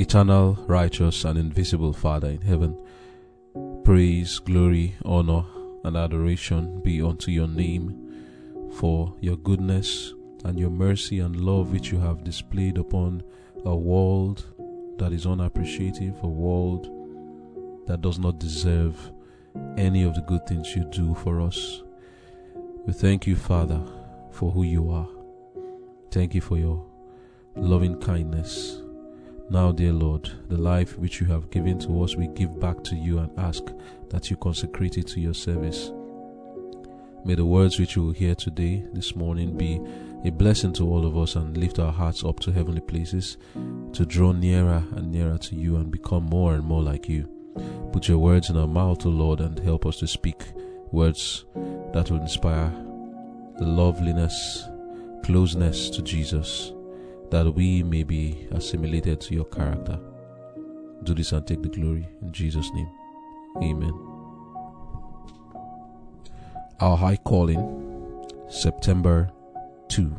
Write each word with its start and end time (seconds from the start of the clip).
Eternal, 0.00 0.54
righteous, 0.68 1.24
and 1.24 1.36
invisible 1.36 1.92
Father 1.92 2.28
in 2.28 2.40
heaven, 2.40 2.78
praise, 3.82 4.38
glory, 4.38 4.94
honor, 5.04 5.44
and 5.82 5.96
adoration 5.96 6.80
be 6.82 7.02
unto 7.02 7.32
your 7.32 7.48
name 7.48 8.70
for 8.76 9.12
your 9.20 9.36
goodness 9.38 10.14
and 10.44 10.56
your 10.56 10.70
mercy 10.70 11.18
and 11.18 11.34
love 11.34 11.72
which 11.72 11.90
you 11.90 11.98
have 11.98 12.22
displayed 12.22 12.78
upon 12.78 13.24
a 13.64 13.74
world 13.74 14.46
that 14.98 15.12
is 15.12 15.26
unappreciative, 15.26 16.14
a 16.22 16.28
world 16.28 16.86
that 17.88 18.00
does 18.00 18.20
not 18.20 18.38
deserve 18.38 19.10
any 19.76 20.04
of 20.04 20.14
the 20.14 20.22
good 20.22 20.46
things 20.46 20.76
you 20.76 20.84
do 20.92 21.12
for 21.12 21.40
us. 21.40 21.82
We 22.86 22.92
thank 22.92 23.26
you, 23.26 23.34
Father, 23.34 23.82
for 24.30 24.52
who 24.52 24.62
you 24.62 24.92
are. 24.92 25.08
Thank 26.12 26.36
you 26.36 26.40
for 26.40 26.56
your 26.56 26.86
loving 27.56 28.00
kindness. 28.00 28.82
Now, 29.50 29.72
dear 29.72 29.92
Lord, 29.94 30.30
the 30.48 30.58
life 30.58 30.98
which 30.98 31.20
you 31.20 31.26
have 31.28 31.50
given 31.50 31.78
to 31.80 32.02
us, 32.02 32.16
we 32.16 32.26
give 32.28 32.60
back 32.60 32.84
to 32.84 32.94
you 32.94 33.18
and 33.18 33.30
ask 33.38 33.62
that 34.10 34.30
you 34.30 34.36
consecrate 34.36 34.98
it 34.98 35.06
to 35.08 35.20
your 35.20 35.32
service. 35.32 35.90
May 37.24 37.34
the 37.34 37.46
words 37.46 37.78
which 37.78 37.96
you 37.96 38.02
will 38.04 38.12
hear 38.12 38.34
today, 38.34 38.84
this 38.92 39.16
morning, 39.16 39.56
be 39.56 39.80
a 40.22 40.30
blessing 40.30 40.74
to 40.74 40.86
all 40.86 41.06
of 41.06 41.16
us 41.16 41.34
and 41.34 41.56
lift 41.56 41.78
our 41.78 41.92
hearts 41.92 42.24
up 42.24 42.40
to 42.40 42.52
heavenly 42.52 42.82
places 42.82 43.38
to 43.94 44.04
draw 44.04 44.32
nearer 44.32 44.84
and 44.92 45.10
nearer 45.10 45.38
to 45.38 45.56
you 45.56 45.76
and 45.76 45.90
become 45.90 46.24
more 46.24 46.54
and 46.54 46.64
more 46.64 46.82
like 46.82 47.08
you. 47.08 47.26
Put 47.90 48.06
your 48.06 48.18
words 48.18 48.50
in 48.50 48.56
our 48.58 48.68
mouth, 48.68 49.06
O 49.06 49.08
Lord, 49.08 49.40
and 49.40 49.58
help 49.58 49.86
us 49.86 49.96
to 50.00 50.06
speak 50.06 50.44
words 50.92 51.46
that 51.94 52.10
will 52.10 52.20
inspire 52.20 52.70
loveliness, 53.60 54.64
closeness 55.24 55.88
to 55.90 56.02
Jesus, 56.02 56.72
that 57.30 57.54
we 57.54 57.82
may 57.82 58.02
be 58.02 58.48
assimilated 58.52 59.20
to 59.22 59.34
your 59.34 59.44
character. 59.46 59.98
Do 61.04 61.14
this 61.14 61.32
and 61.32 61.46
take 61.46 61.62
the 61.62 61.68
glory 61.68 62.08
in 62.22 62.32
Jesus' 62.32 62.70
name. 62.72 62.90
Amen. 63.62 63.92
Our 66.80 66.96
High 66.96 67.16
Calling, 67.16 68.26
September 68.48 69.30
2. 69.88 70.16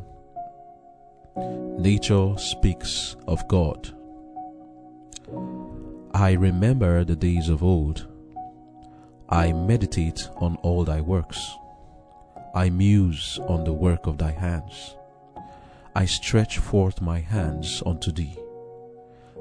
Nature 1.79 2.37
speaks 2.37 3.15
of 3.27 3.47
God. 3.47 3.93
I 6.13 6.33
remember 6.33 7.05
the 7.05 7.15
days 7.15 7.49
of 7.49 7.63
old. 7.63 8.07
I 9.29 9.53
meditate 9.53 10.27
on 10.37 10.55
all 10.57 10.83
thy 10.83 11.01
works. 11.01 11.55
I 12.53 12.69
muse 12.69 13.39
on 13.47 13.63
the 13.63 13.73
work 13.73 14.07
of 14.07 14.17
thy 14.17 14.31
hands. 14.31 14.95
I 15.95 16.05
stretch 16.05 16.59
forth 16.59 17.01
my 17.01 17.19
hands 17.19 17.81
unto 17.85 18.11
thee. 18.11 18.37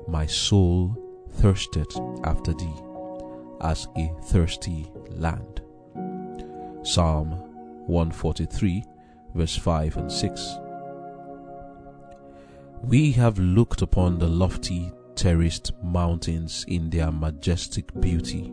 My 0.07 0.27
soul 0.27 0.97
thirsteth 1.33 1.99
after 2.25 2.55
thee, 2.55 2.75
as 3.61 3.87
a 3.97 4.11
thirsty 4.25 4.91
land. 5.11 5.61
Psalm 6.83 7.33
143, 7.87 8.85
verse 9.35 9.57
5 9.57 9.97
and 9.99 10.11
6. 10.11 10.59
We 12.83 13.13
have 13.13 13.39
looked 13.39 13.83
upon 13.83 14.19
the 14.19 14.29
lofty 14.29 14.91
terraced 15.17 15.73
mountains 15.83 16.65
in 16.69 16.89
their 16.91 17.13
majestic 17.13 17.93
beauty, 18.01 18.53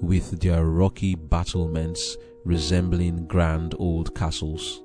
with 0.00 0.40
their 0.40 0.64
rocky 0.64 1.14
battlements 1.14 2.16
resembling 2.44 3.26
grand 3.26 3.74
old 3.78 4.14
castles. 4.14 4.82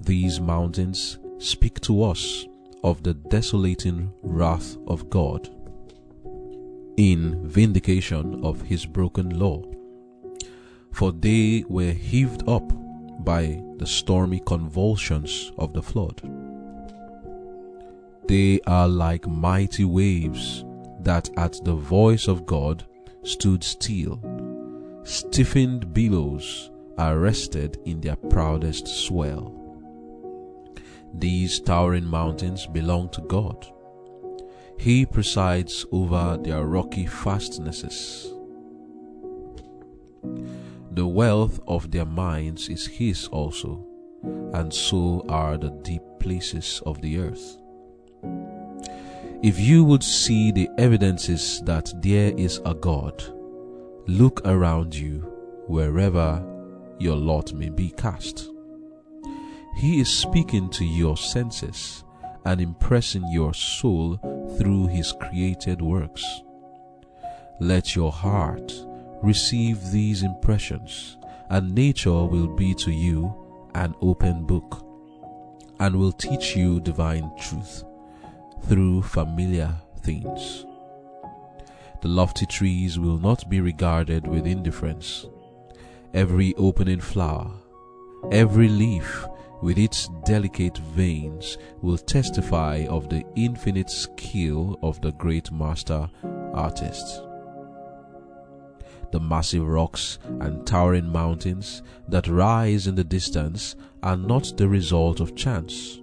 These 0.00 0.40
mountains 0.40 1.18
speak 1.38 1.80
to 1.82 2.02
us 2.02 2.46
of 2.84 3.02
the 3.02 3.14
desolating 3.14 4.12
wrath 4.22 4.76
of 4.86 5.10
God 5.10 5.48
in 6.96 7.46
vindication 7.46 8.44
of 8.44 8.62
his 8.62 8.86
broken 8.86 9.38
law, 9.38 9.62
for 10.92 11.12
they 11.12 11.64
were 11.68 11.92
heaved 11.92 12.48
up 12.48 12.72
by 13.24 13.62
the 13.78 13.86
stormy 13.86 14.40
convulsions 14.46 15.52
of 15.58 15.72
the 15.72 15.82
flood. 15.82 16.22
They 18.28 18.60
are 18.66 18.88
like 18.88 19.26
mighty 19.26 19.84
waves 19.84 20.64
that 21.00 21.30
at 21.36 21.64
the 21.64 21.74
voice 21.74 22.28
of 22.28 22.46
God 22.46 22.84
stood 23.22 23.62
still, 23.62 24.20
stiffened 25.04 25.92
billows 25.92 26.70
arrested 26.98 27.78
in 27.84 28.00
their 28.00 28.16
proudest 28.16 28.88
swell. 28.88 29.55
These 31.18 31.60
towering 31.60 32.04
mountains 32.04 32.66
belong 32.66 33.08
to 33.10 33.22
God. 33.22 33.66
He 34.78 35.06
presides 35.06 35.86
over 35.90 36.38
their 36.42 36.66
rocky 36.66 37.06
fastnesses. 37.06 38.30
The 40.90 41.06
wealth 41.06 41.58
of 41.66 41.90
their 41.90 42.04
minds 42.04 42.68
is 42.68 42.86
His 42.86 43.28
also, 43.28 43.86
and 44.52 44.72
so 44.72 45.24
are 45.28 45.56
the 45.56 45.70
deep 45.82 46.02
places 46.20 46.82
of 46.84 47.00
the 47.00 47.18
earth. 47.18 47.56
If 49.42 49.58
you 49.58 49.84
would 49.84 50.02
see 50.02 50.52
the 50.52 50.68
evidences 50.76 51.62
that 51.64 51.92
there 52.02 52.32
is 52.36 52.60
a 52.66 52.74
God, 52.74 53.22
look 54.06 54.42
around 54.46 54.94
you 54.94 55.20
wherever 55.66 56.44
your 56.98 57.16
lot 57.16 57.54
may 57.54 57.70
be 57.70 57.90
cast. 57.90 58.50
He 59.76 60.00
is 60.00 60.08
speaking 60.08 60.70
to 60.70 60.86
your 60.86 61.18
senses 61.18 62.02
and 62.46 62.62
impressing 62.62 63.30
your 63.30 63.52
soul 63.52 64.16
through 64.56 64.86
His 64.86 65.12
created 65.12 65.82
works. 65.82 66.24
Let 67.60 67.94
your 67.94 68.10
heart 68.10 68.72
receive 69.22 69.90
these 69.90 70.22
impressions, 70.22 71.18
and 71.50 71.74
nature 71.74 72.24
will 72.24 72.46
be 72.48 72.72
to 72.76 72.90
you 72.90 73.34
an 73.74 73.94
open 74.00 74.46
book 74.46 74.82
and 75.78 75.96
will 75.96 76.12
teach 76.12 76.56
you 76.56 76.80
divine 76.80 77.30
truth 77.38 77.84
through 78.62 79.02
familiar 79.02 79.74
things. 80.00 80.64
The 82.00 82.08
lofty 82.08 82.46
trees 82.46 82.98
will 82.98 83.18
not 83.18 83.50
be 83.50 83.60
regarded 83.60 84.26
with 84.26 84.46
indifference. 84.46 85.26
Every 86.14 86.54
opening 86.54 87.00
flower, 87.00 87.50
every 88.30 88.70
leaf 88.70 89.26
with 89.62 89.78
its 89.78 90.08
delicate 90.24 90.78
veins 90.78 91.58
will 91.82 91.98
testify 91.98 92.86
of 92.88 93.08
the 93.08 93.24
infinite 93.34 93.90
skill 93.90 94.78
of 94.82 95.00
the 95.00 95.12
great 95.12 95.50
master 95.50 96.08
artist. 96.52 97.22
The 99.12 99.20
massive 99.20 99.66
rocks 99.66 100.18
and 100.40 100.66
towering 100.66 101.10
mountains 101.10 101.82
that 102.08 102.28
rise 102.28 102.86
in 102.86 102.94
the 102.96 103.04
distance 103.04 103.76
are 104.02 104.16
not 104.16 104.52
the 104.56 104.68
result 104.68 105.20
of 105.20 105.36
chance. 105.36 106.00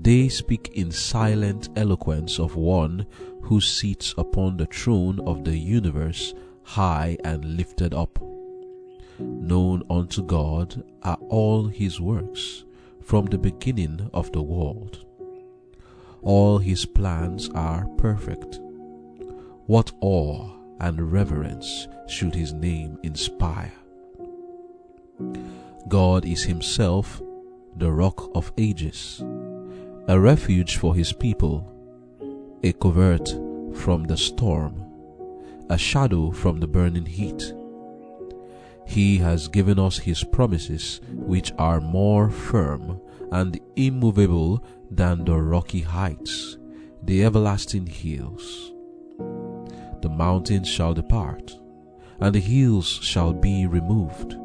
They 0.00 0.28
speak 0.28 0.72
in 0.74 0.90
silent 0.90 1.68
eloquence 1.76 2.40
of 2.40 2.56
one 2.56 3.06
who 3.42 3.60
sits 3.60 4.14
upon 4.18 4.56
the 4.56 4.66
throne 4.66 5.20
of 5.20 5.44
the 5.44 5.56
universe 5.56 6.34
high 6.64 7.16
and 7.24 7.56
lifted 7.56 7.94
up. 7.94 8.18
Known 9.22 9.82
unto 9.88 10.22
God 10.22 10.84
are 11.02 11.18
all 11.28 11.66
his 11.66 12.00
works 12.00 12.64
from 13.02 13.26
the 13.26 13.38
beginning 13.38 14.10
of 14.12 14.32
the 14.32 14.42
world. 14.42 15.04
All 16.22 16.58
his 16.58 16.84
plans 16.84 17.48
are 17.50 17.86
perfect. 17.96 18.60
What 19.66 19.92
awe 20.00 20.50
and 20.80 21.12
reverence 21.12 21.88
should 22.08 22.34
his 22.34 22.52
name 22.52 22.98
inspire? 23.02 23.72
God 25.88 26.24
is 26.24 26.44
himself 26.44 27.20
the 27.76 27.90
rock 27.90 28.30
of 28.34 28.52
ages 28.58 29.22
a 30.08 30.18
refuge 30.18 30.76
for 30.78 30.96
his 30.96 31.12
people, 31.12 31.64
a 32.64 32.72
covert 32.72 33.28
from 33.72 34.02
the 34.04 34.16
storm, 34.16 34.84
a 35.70 35.78
shadow 35.78 36.30
from 36.32 36.58
the 36.58 36.66
burning 36.66 37.06
heat. 37.06 37.54
He 38.92 39.16
has 39.18 39.48
given 39.48 39.78
us 39.78 39.96
his 39.96 40.22
promises, 40.22 41.00
which 41.14 41.50
are 41.56 41.80
more 41.80 42.28
firm 42.28 43.00
and 43.30 43.58
immovable 43.74 44.62
than 44.90 45.24
the 45.24 45.40
rocky 45.40 45.80
heights, 45.80 46.58
the 47.02 47.24
everlasting 47.24 47.86
hills. 47.86 48.74
The 50.02 50.10
mountains 50.10 50.68
shall 50.68 50.92
depart, 50.92 51.56
and 52.20 52.34
the 52.34 52.40
hills 52.40 52.86
shall 52.86 53.32
be 53.32 53.66
removed, 53.66 54.36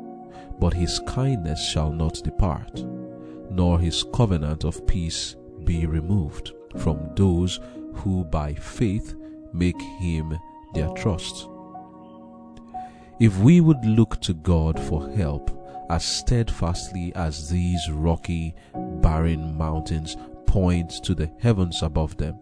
but 0.61 0.73
his 0.73 0.97
kindness 0.99 1.61
shall 1.67 1.91
not 1.91 2.23
depart, 2.23 2.85
nor 3.51 3.77
his 3.77 4.05
covenant 4.13 4.63
of 4.63 4.87
peace 4.87 5.35
be 5.65 5.85
removed 5.85 6.53
from 6.77 7.09
those 7.17 7.59
who 7.95 8.23
by 8.23 8.53
faith 8.53 9.13
make 9.51 9.81
him 9.99 10.39
their 10.73 10.87
trust. 10.91 11.49
If 13.19 13.39
we 13.39 13.61
would 13.61 13.83
look 13.83 14.21
to 14.21 14.35
God 14.35 14.79
for 14.79 15.09
help 15.09 15.51
as 15.89 16.05
steadfastly 16.05 17.11
as 17.15 17.49
these 17.49 17.89
rocky, 17.89 18.53
barren 18.75 19.57
mountains 19.57 20.15
point 20.45 20.91
to 21.03 21.15
the 21.15 21.31
heavens 21.39 21.81
above 21.81 22.17
them, 22.17 22.37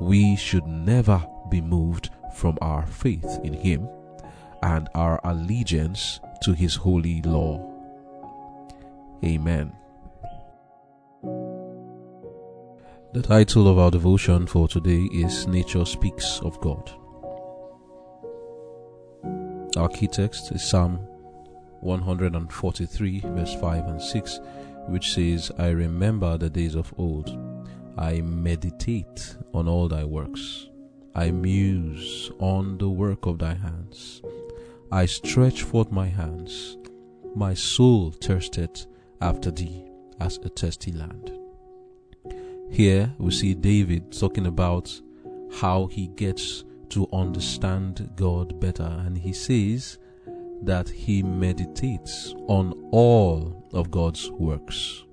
we 0.00 0.36
should 0.36 0.66
never 0.66 1.26
be 1.50 1.60
moved 1.60 2.10
from 2.34 2.58
our 2.60 2.86
faith 2.86 3.40
in 3.42 3.54
Him 3.54 3.88
and 4.62 4.88
our 4.94 5.20
allegiance 5.24 6.20
to 6.42 6.52
His 6.52 6.76
holy 6.76 7.22
law. 7.22 7.72
Amen. 9.24 9.72
The 13.12 13.22
title 13.22 13.66
of 13.66 13.78
our 13.78 13.90
devotion 13.90 14.46
for 14.46 14.68
today 14.68 15.08
is 15.12 15.48
Nature 15.48 15.84
Speaks 15.86 16.38
of 16.40 16.60
God. 16.60 16.92
Our 19.76 19.88
key 19.90 20.06
text 20.06 20.52
is 20.52 20.66
Psalm 20.66 20.96
143, 21.80 23.20
verse 23.20 23.54
5 23.60 23.84
and 23.84 24.00
6, 24.00 24.40
which 24.88 25.12
says, 25.12 25.52
I 25.58 25.68
remember 25.68 26.38
the 26.38 26.48
days 26.48 26.74
of 26.74 26.94
old. 26.96 27.28
I 27.98 28.22
meditate 28.22 29.36
on 29.52 29.68
all 29.68 29.88
thy 29.88 30.04
works. 30.04 30.70
I 31.14 31.30
muse 31.30 32.30
on 32.38 32.78
the 32.78 32.88
work 32.88 33.26
of 33.26 33.38
thy 33.38 33.52
hands. 33.52 34.22
I 34.90 35.04
stretch 35.04 35.62
forth 35.62 35.90
my 35.92 36.06
hands. 36.06 36.78
My 37.34 37.52
soul 37.52 38.12
thirsteth 38.12 38.86
after 39.20 39.50
thee 39.50 39.84
as 40.20 40.38
a 40.38 40.48
thirsty 40.48 40.92
land. 40.92 41.32
Here 42.70 43.12
we 43.18 43.30
see 43.30 43.52
David 43.52 44.10
talking 44.18 44.46
about 44.46 44.98
how 45.52 45.86
he 45.86 46.08
gets 46.08 46.64
to 46.90 47.08
understand 47.12 48.10
God 48.16 48.58
better, 48.60 49.02
and 49.04 49.16
he 49.16 49.32
says 49.32 49.98
that 50.62 50.88
he 50.88 51.22
meditates 51.22 52.34
on 52.48 52.72
all 52.90 53.64
of 53.72 53.90
God's 53.90 54.30
works 54.30 55.04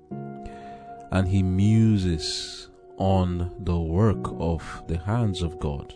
and 1.14 1.28
he 1.28 1.44
muses 1.44 2.68
on 2.96 3.54
the 3.60 3.78
work 3.78 4.26
of 4.40 4.82
the 4.88 4.98
hands 4.98 5.42
of 5.42 5.60
God. 5.60 5.94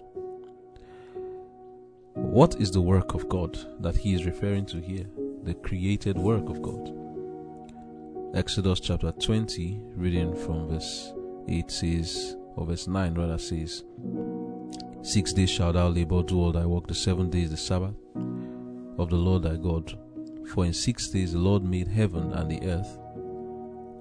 What 2.15 2.61
is 2.61 2.71
the 2.71 2.81
work 2.81 3.15
of 3.15 3.29
God 3.29 3.59
that 3.81 3.97
he 3.97 4.15
is 4.15 4.27
referring 4.27 4.67
to 4.67 4.81
here? 4.81 5.07
The 5.43 5.55
created 5.55 6.17
work 6.17 6.49
of 6.49 6.63
God. 6.63 6.95
Exodus 8.37 8.79
chapter 8.79 9.11
20, 9.11 9.81
reading 9.97 10.37
from 10.37 10.69
verse 10.69 11.13
8 11.49 11.69
says, 11.69 12.37
or 12.55 12.67
verse 12.67 12.87
9 12.87 13.15
rather 13.15 13.39
says, 13.39 13.83
Six 15.09 15.33
days 15.33 15.49
shalt 15.49 15.73
thou 15.73 15.89
labor, 15.89 16.23
do 16.23 16.39
all 16.39 16.53
thy 16.53 16.67
work, 16.67 16.87
the 16.87 16.95
seventh 16.95 17.31
day 17.31 17.41
is 17.41 17.51
the 17.51 17.57
Sabbath 17.57 17.95
of 18.99 19.09
the 19.09 19.17
Lord 19.17 19.45
thy 19.45 19.57
God. 19.57 19.99
For 20.53 20.67
in 20.67 20.75
six 20.75 21.09
days 21.09 21.33
the 21.33 21.39
Lord 21.39 21.65
made 21.65 21.89
heaven 21.89 22.31
and 22.35 22.51
the 22.51 22.61
earth, 22.69 22.99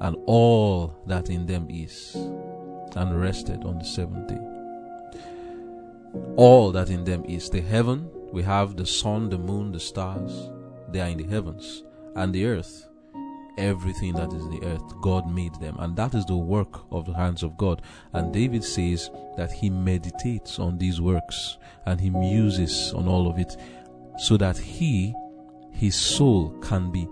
and 0.02 0.18
all 0.26 0.94
that 1.06 1.30
in 1.30 1.46
them 1.46 1.68
is, 1.70 2.14
and 2.14 3.22
rested 3.22 3.64
on 3.64 3.80
the 3.80 3.86
seventh 3.86 4.28
day. 4.28 6.20
All 6.36 6.74
that 6.74 6.90
in 6.90 7.06
them 7.06 7.24
is 7.24 7.50
the 7.50 7.62
heaven, 7.62 8.10
we 8.34 8.44
have 8.44 8.76
the 8.76 8.86
sun, 8.86 9.30
the 9.30 9.38
moon, 9.38 9.72
the 9.72 9.80
stars, 9.80 10.50
they 10.90 11.00
are 11.00 11.08
in 11.08 11.20
the 11.20 11.24
heavens, 11.24 11.84
and 12.18 12.36
the 12.36 12.46
earth, 12.48 12.87
everything 13.58 14.14
that 14.14 14.32
is 14.34 14.44
in 14.46 14.52
the 14.52 14.64
earth, 14.66 15.02
God 15.02 15.30
made 15.30 15.56
them. 15.56 15.78
And 15.80 15.96
that 15.98 16.14
is 16.14 16.26
the 16.26 16.38
work 16.38 16.82
of 16.92 17.06
the 17.06 17.14
hands 17.14 17.44
of 17.44 17.58
God. 17.58 17.82
And 18.14 18.34
David 18.34 18.64
says 18.64 19.10
that 19.36 19.52
he 19.52 19.70
meditates 19.70 20.60
on 20.60 20.78
these 20.78 21.02
works 21.02 21.58
and 21.86 22.00
he 22.00 22.10
muses 22.10 22.94
on 22.94 23.08
all 23.08 23.30
of 23.30 23.40
it 23.40 23.56
so 24.20 24.38
that 24.38 24.58
he, 24.58 25.14
his 25.72 25.96
soul, 25.96 26.50
can 26.62 26.92
be 26.92 27.08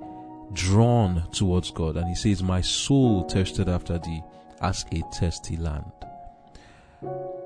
drawn 0.54 1.28
towards 1.32 1.72
God. 1.72 1.98
And 1.98 2.08
he 2.08 2.16
says, 2.16 2.42
My 2.42 2.62
soul 2.62 3.24
thirsted 3.24 3.70
after 3.70 3.98
thee 3.98 4.22
as 4.62 4.86
a 4.92 5.02
thirsty 5.14 5.58
land. 5.58 5.92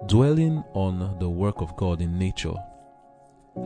Dwelling 0.05 0.63
on 0.73 1.17
the 1.19 1.29
work 1.29 1.61
of 1.61 1.75
God 1.75 2.01
in 2.01 2.17
nature 2.17 2.55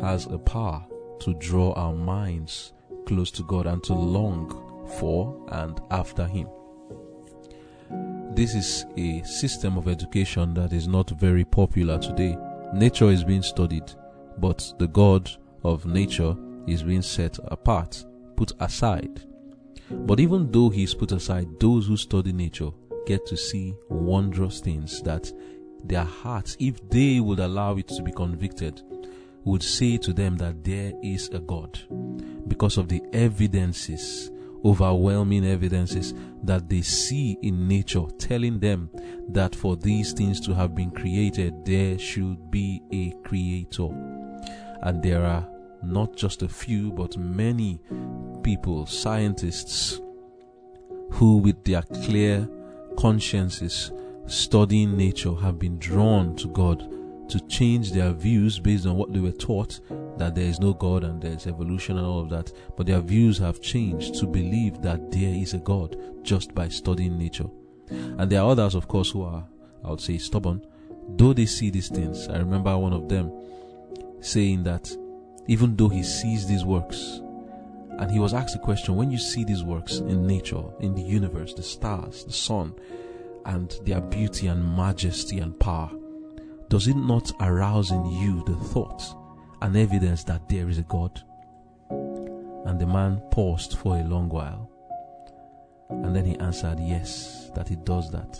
has 0.01 0.25
a 0.25 0.37
power 0.37 0.83
to 1.21 1.33
draw 1.35 1.73
our 1.73 1.93
minds 1.93 2.73
close 3.05 3.31
to 3.31 3.43
God 3.43 3.67
and 3.67 3.83
to 3.83 3.93
long 3.93 4.62
for 4.97 5.45
and 5.51 5.79
after 5.91 6.25
Him. 6.25 6.47
This 8.35 8.55
is 8.55 8.85
a 8.97 9.21
system 9.23 9.77
of 9.77 9.87
education 9.87 10.53
that 10.55 10.73
is 10.73 10.87
not 10.87 11.11
very 11.11 11.45
popular 11.45 11.99
today. 11.99 12.35
Nature 12.73 13.09
is 13.09 13.23
being 13.23 13.43
studied, 13.43 13.91
but 14.39 14.73
the 14.79 14.87
God 14.87 15.29
of 15.63 15.85
nature 15.85 16.35
is 16.65 16.81
being 16.81 17.03
set 17.03 17.37
apart, 17.45 18.03
put 18.35 18.51
aside. 18.59 19.21
But 19.91 20.19
even 20.19 20.51
though 20.51 20.69
he 20.69 20.83
is 20.83 20.95
put 20.95 21.11
aside, 21.11 21.59
those 21.59 21.87
who 21.87 21.97
study 21.97 22.33
nature 22.33 22.71
get 23.05 23.25
to 23.27 23.37
see 23.37 23.75
wondrous 23.89 24.59
things 24.61 25.01
that 25.03 25.31
their 25.83 26.03
hearts, 26.03 26.57
if 26.59 26.89
they 26.89 27.19
would 27.19 27.39
allow 27.39 27.75
it 27.75 27.89
to 27.89 28.01
be 28.01 28.11
convicted, 28.11 28.81
would 29.43 29.61
say 29.61 29.97
to 29.97 30.13
them 30.13 30.37
that 30.37 30.63
there 30.63 30.93
is 31.03 31.29
a 31.29 31.39
God 31.39 31.79
because 32.47 32.77
of 32.77 32.87
the 32.87 33.03
evidences 33.11 34.31
overwhelming 34.65 35.45
evidences 35.45 36.13
that 36.43 36.69
they 36.69 36.81
see 36.81 37.37
in 37.41 37.67
nature 37.67 38.05
telling 38.17 38.59
them 38.59 38.89
that 39.29 39.55
for 39.55 39.75
these 39.75 40.13
things 40.13 40.39
to 40.41 40.53
have 40.53 40.73
been 40.73 40.91
created, 40.91 41.65
there 41.65 41.97
should 41.97 42.49
be 42.49 42.81
a 42.91 43.11
creator. 43.27 43.87
And 44.81 45.01
there 45.01 45.25
are 45.25 45.47
not 45.83 46.15
just 46.15 46.41
a 46.43 46.49
few, 46.49 46.91
but 46.91 47.17
many 47.17 47.81
people, 48.41 48.85
scientists, 48.85 49.99
who 51.11 51.37
with 51.37 51.63
their 51.63 51.81
clear 51.81 52.49
consciences 52.97 53.91
studying 54.25 54.95
nature 54.95 55.35
have 55.35 55.59
been 55.59 55.77
drawn 55.79 56.35
to 56.37 56.47
God 56.47 56.89
to 57.29 57.39
change 57.47 57.91
their 57.91 58.13
views 58.13 58.59
based 58.59 58.85
on 58.85 58.95
what 58.95 59.13
they 59.13 59.19
were 59.19 59.31
taught 59.31 59.79
that 60.17 60.35
there 60.35 60.45
is 60.45 60.59
no 60.59 60.73
God 60.73 61.03
and 61.03 61.21
there's 61.21 61.47
evolution 61.47 61.97
and 61.97 62.05
all 62.05 62.19
of 62.19 62.29
that. 62.29 62.51
But 62.77 62.87
their 62.87 62.99
views 62.99 63.37
have 63.39 63.61
changed 63.61 64.15
to 64.15 64.27
believe 64.27 64.81
that 64.81 65.11
there 65.11 65.33
is 65.33 65.53
a 65.53 65.59
God 65.59 65.97
just 66.23 66.53
by 66.53 66.67
studying 66.69 67.17
nature. 67.17 67.49
And 67.89 68.29
there 68.29 68.41
are 68.41 68.49
others, 68.49 68.75
of 68.75 68.87
course, 68.87 69.11
who 69.11 69.23
are, 69.23 69.45
I 69.83 69.89
would 69.89 70.01
say, 70.01 70.17
stubborn. 70.17 70.65
Though 71.09 71.33
they 71.33 71.45
see 71.45 71.69
these 71.69 71.89
things, 71.89 72.27
I 72.27 72.37
remember 72.37 72.77
one 72.77 72.93
of 72.93 73.09
them 73.09 73.31
saying 74.21 74.63
that 74.63 74.95
even 75.47 75.75
though 75.75 75.89
he 75.89 76.03
sees 76.03 76.47
these 76.47 76.63
works, 76.63 77.19
and 77.99 78.09
he 78.09 78.19
was 78.19 78.33
asked 78.33 78.53
the 78.53 78.59
question 78.59 78.95
when 78.95 79.11
you 79.11 79.17
see 79.17 79.43
these 79.43 79.63
works 79.63 79.97
in 79.97 80.25
nature, 80.25 80.63
in 80.79 80.95
the 80.95 81.01
universe, 81.01 81.53
the 81.53 81.61
stars, 81.61 82.23
the 82.23 82.31
sun, 82.31 82.73
and 83.45 83.77
their 83.85 84.01
beauty 84.01 84.47
and 84.47 84.75
majesty 84.75 85.39
and 85.39 85.59
power, 85.59 85.91
does 86.69 86.87
it 86.87 86.95
not 86.95 87.31
arouse 87.41 87.91
in 87.91 88.05
you 88.05 88.43
the 88.45 88.55
thought 88.55 89.03
and 89.63 89.75
evidence 89.77 90.23
that 90.25 90.47
there 90.47 90.69
is 90.69 90.77
a 90.77 90.83
God? 90.83 91.21
And 91.89 92.79
the 92.79 92.85
man 92.85 93.21
paused 93.31 93.77
for 93.77 93.97
a 93.97 94.03
long 94.03 94.29
while. 94.29 94.69
And 95.89 96.15
then 96.15 96.25
he 96.25 96.37
answered, 96.39 96.79
Yes, 96.79 97.49
that 97.55 97.67
he 97.67 97.75
does 97.77 98.11
that. 98.11 98.39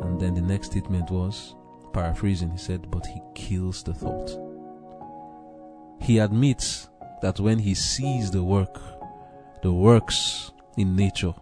And 0.00 0.20
then 0.20 0.34
the 0.34 0.40
next 0.40 0.70
statement 0.70 1.10
was, 1.10 1.54
paraphrasing, 1.92 2.50
he 2.50 2.58
said, 2.58 2.90
But 2.90 3.06
he 3.06 3.20
kills 3.34 3.82
the 3.82 3.94
thought. 3.94 4.30
He 6.00 6.18
admits 6.18 6.88
that 7.22 7.40
when 7.40 7.58
he 7.58 7.74
sees 7.74 8.30
the 8.30 8.42
work, 8.42 8.80
the 9.62 9.72
works 9.72 10.52
in 10.76 10.96
nature, 10.96 11.34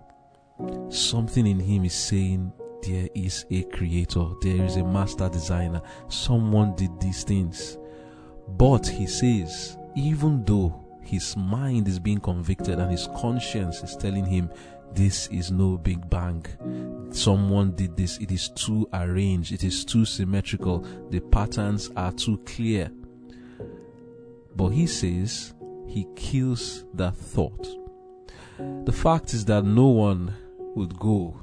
something 0.90 1.46
in 1.46 1.60
him 1.60 1.84
is 1.84 1.94
saying, 1.94 2.52
there 2.82 3.08
is 3.14 3.46
a 3.50 3.62
creator, 3.64 4.26
there 4.42 4.64
is 4.64 4.76
a 4.76 4.84
master 4.84 5.28
designer, 5.28 5.80
someone 6.08 6.74
did 6.74 7.00
these 7.00 7.24
things. 7.24 7.78
But 8.48 8.86
he 8.86 9.06
says, 9.06 9.76
even 9.94 10.44
though 10.44 10.82
his 11.02 11.36
mind 11.36 11.88
is 11.88 11.98
being 11.98 12.20
convicted 12.20 12.78
and 12.78 12.90
his 12.90 13.08
conscience 13.16 13.82
is 13.82 13.96
telling 13.96 14.24
him 14.24 14.50
this 14.94 15.26
is 15.28 15.50
no 15.50 15.78
big 15.78 16.08
bang. 16.10 16.44
Someone 17.10 17.72
did 17.72 17.96
this. 17.96 18.18
It 18.18 18.30
is 18.30 18.50
too 18.50 18.88
arranged. 18.92 19.52
It 19.52 19.64
is 19.64 19.84
too 19.84 20.04
symmetrical. 20.04 20.86
The 21.10 21.20
patterns 21.20 21.90
are 21.96 22.12
too 22.12 22.38
clear. 22.44 22.90
But 24.54 24.68
he 24.70 24.86
says 24.86 25.54
he 25.86 26.06
kills 26.14 26.84
that 26.94 27.16
thought. 27.16 27.66
The 28.84 28.92
fact 28.92 29.34
is 29.34 29.44
that 29.46 29.64
no 29.64 29.86
one 29.88 30.34
would 30.74 30.98
go 30.98 31.40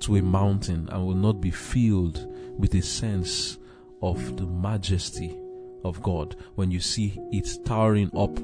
to 0.00 0.16
a 0.16 0.22
mountain 0.22 0.88
and 0.90 1.06
will 1.06 1.14
not 1.14 1.40
be 1.40 1.50
filled 1.50 2.26
with 2.58 2.74
a 2.74 2.82
sense 2.82 3.58
of 4.02 4.36
the 4.36 4.46
majesty 4.46 5.36
of 5.86 6.02
God 6.02 6.36
when 6.54 6.70
you 6.70 6.80
see 6.80 7.18
it 7.32 7.48
towering 7.64 8.10
up, 8.16 8.38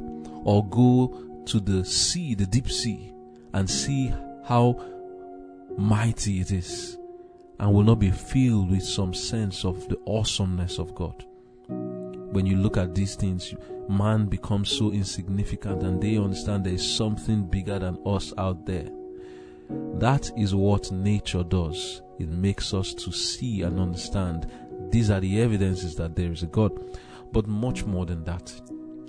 or 0.44 0.66
go 0.68 1.42
to 1.46 1.60
the 1.60 1.84
sea, 1.84 2.34
the 2.34 2.46
deep 2.46 2.70
sea, 2.70 3.12
and 3.52 3.68
see 3.68 4.12
how 4.44 4.80
mighty 5.76 6.40
it 6.40 6.50
is, 6.50 6.98
and 7.58 7.72
will 7.72 7.84
not 7.84 7.98
be 7.98 8.10
filled 8.10 8.70
with 8.70 8.82
some 8.82 9.14
sense 9.14 9.64
of 9.64 9.88
the 9.88 9.98
awesomeness 10.06 10.78
of 10.78 10.94
God. 10.94 11.24
When 11.68 12.46
you 12.46 12.56
look 12.56 12.76
at 12.76 12.94
these 12.94 13.14
things, 13.14 13.54
man 13.88 14.26
becomes 14.26 14.70
so 14.70 14.92
insignificant, 14.92 15.82
and 15.82 16.00
they 16.02 16.16
understand 16.16 16.64
there 16.64 16.74
is 16.74 16.96
something 16.96 17.44
bigger 17.46 17.78
than 17.78 17.98
us 18.06 18.32
out 18.38 18.64
there 18.66 18.88
that 19.94 20.30
is 20.36 20.54
what 20.54 20.90
nature 20.90 21.42
does. 21.42 22.02
It 22.18 22.28
makes 22.28 22.74
us 22.74 22.94
to 22.94 23.12
see 23.12 23.62
and 23.62 23.78
understand 23.78 24.50
these 24.90 25.10
are 25.10 25.20
the 25.20 25.40
evidences 25.40 25.94
that 25.96 26.16
there 26.16 26.32
is 26.32 26.42
a 26.42 26.46
God. 26.46 26.72
But 27.32 27.46
much 27.46 27.84
more 27.84 28.06
than 28.06 28.24
that, 28.24 28.52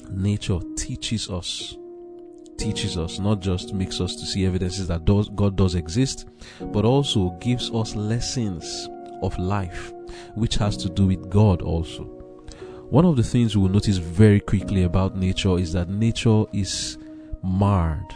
nature 0.09 0.59
teaches 0.75 1.29
us 1.29 1.75
teaches 2.57 2.97
us, 2.97 3.19
not 3.19 3.41
just 3.41 3.73
makes 3.73 3.99
us 3.99 4.15
to 4.15 4.25
see 4.25 4.45
evidences 4.45 4.87
that 4.87 5.05
does, 5.05 5.27
God 5.29 5.55
does 5.55 5.75
exist, 5.75 6.27
but 6.61 6.85
also 6.85 7.31
gives 7.41 7.71
us 7.71 7.95
lessons 7.95 8.87
of 9.21 9.37
life, 9.37 9.91
which 10.35 10.55
has 10.55 10.77
to 10.77 10.89
do 10.89 11.07
with 11.07 11.29
God 11.29 11.61
also. 11.61 12.03
One 12.89 13.05
of 13.05 13.15
the 13.15 13.23
things 13.23 13.55
we 13.55 13.63
will 13.63 13.69
notice 13.69 13.97
very 13.97 14.39
quickly 14.39 14.83
about 14.83 15.17
nature 15.17 15.57
is 15.57 15.73
that 15.73 15.89
nature 15.89 16.43
is 16.53 16.97
marred. 17.41 18.13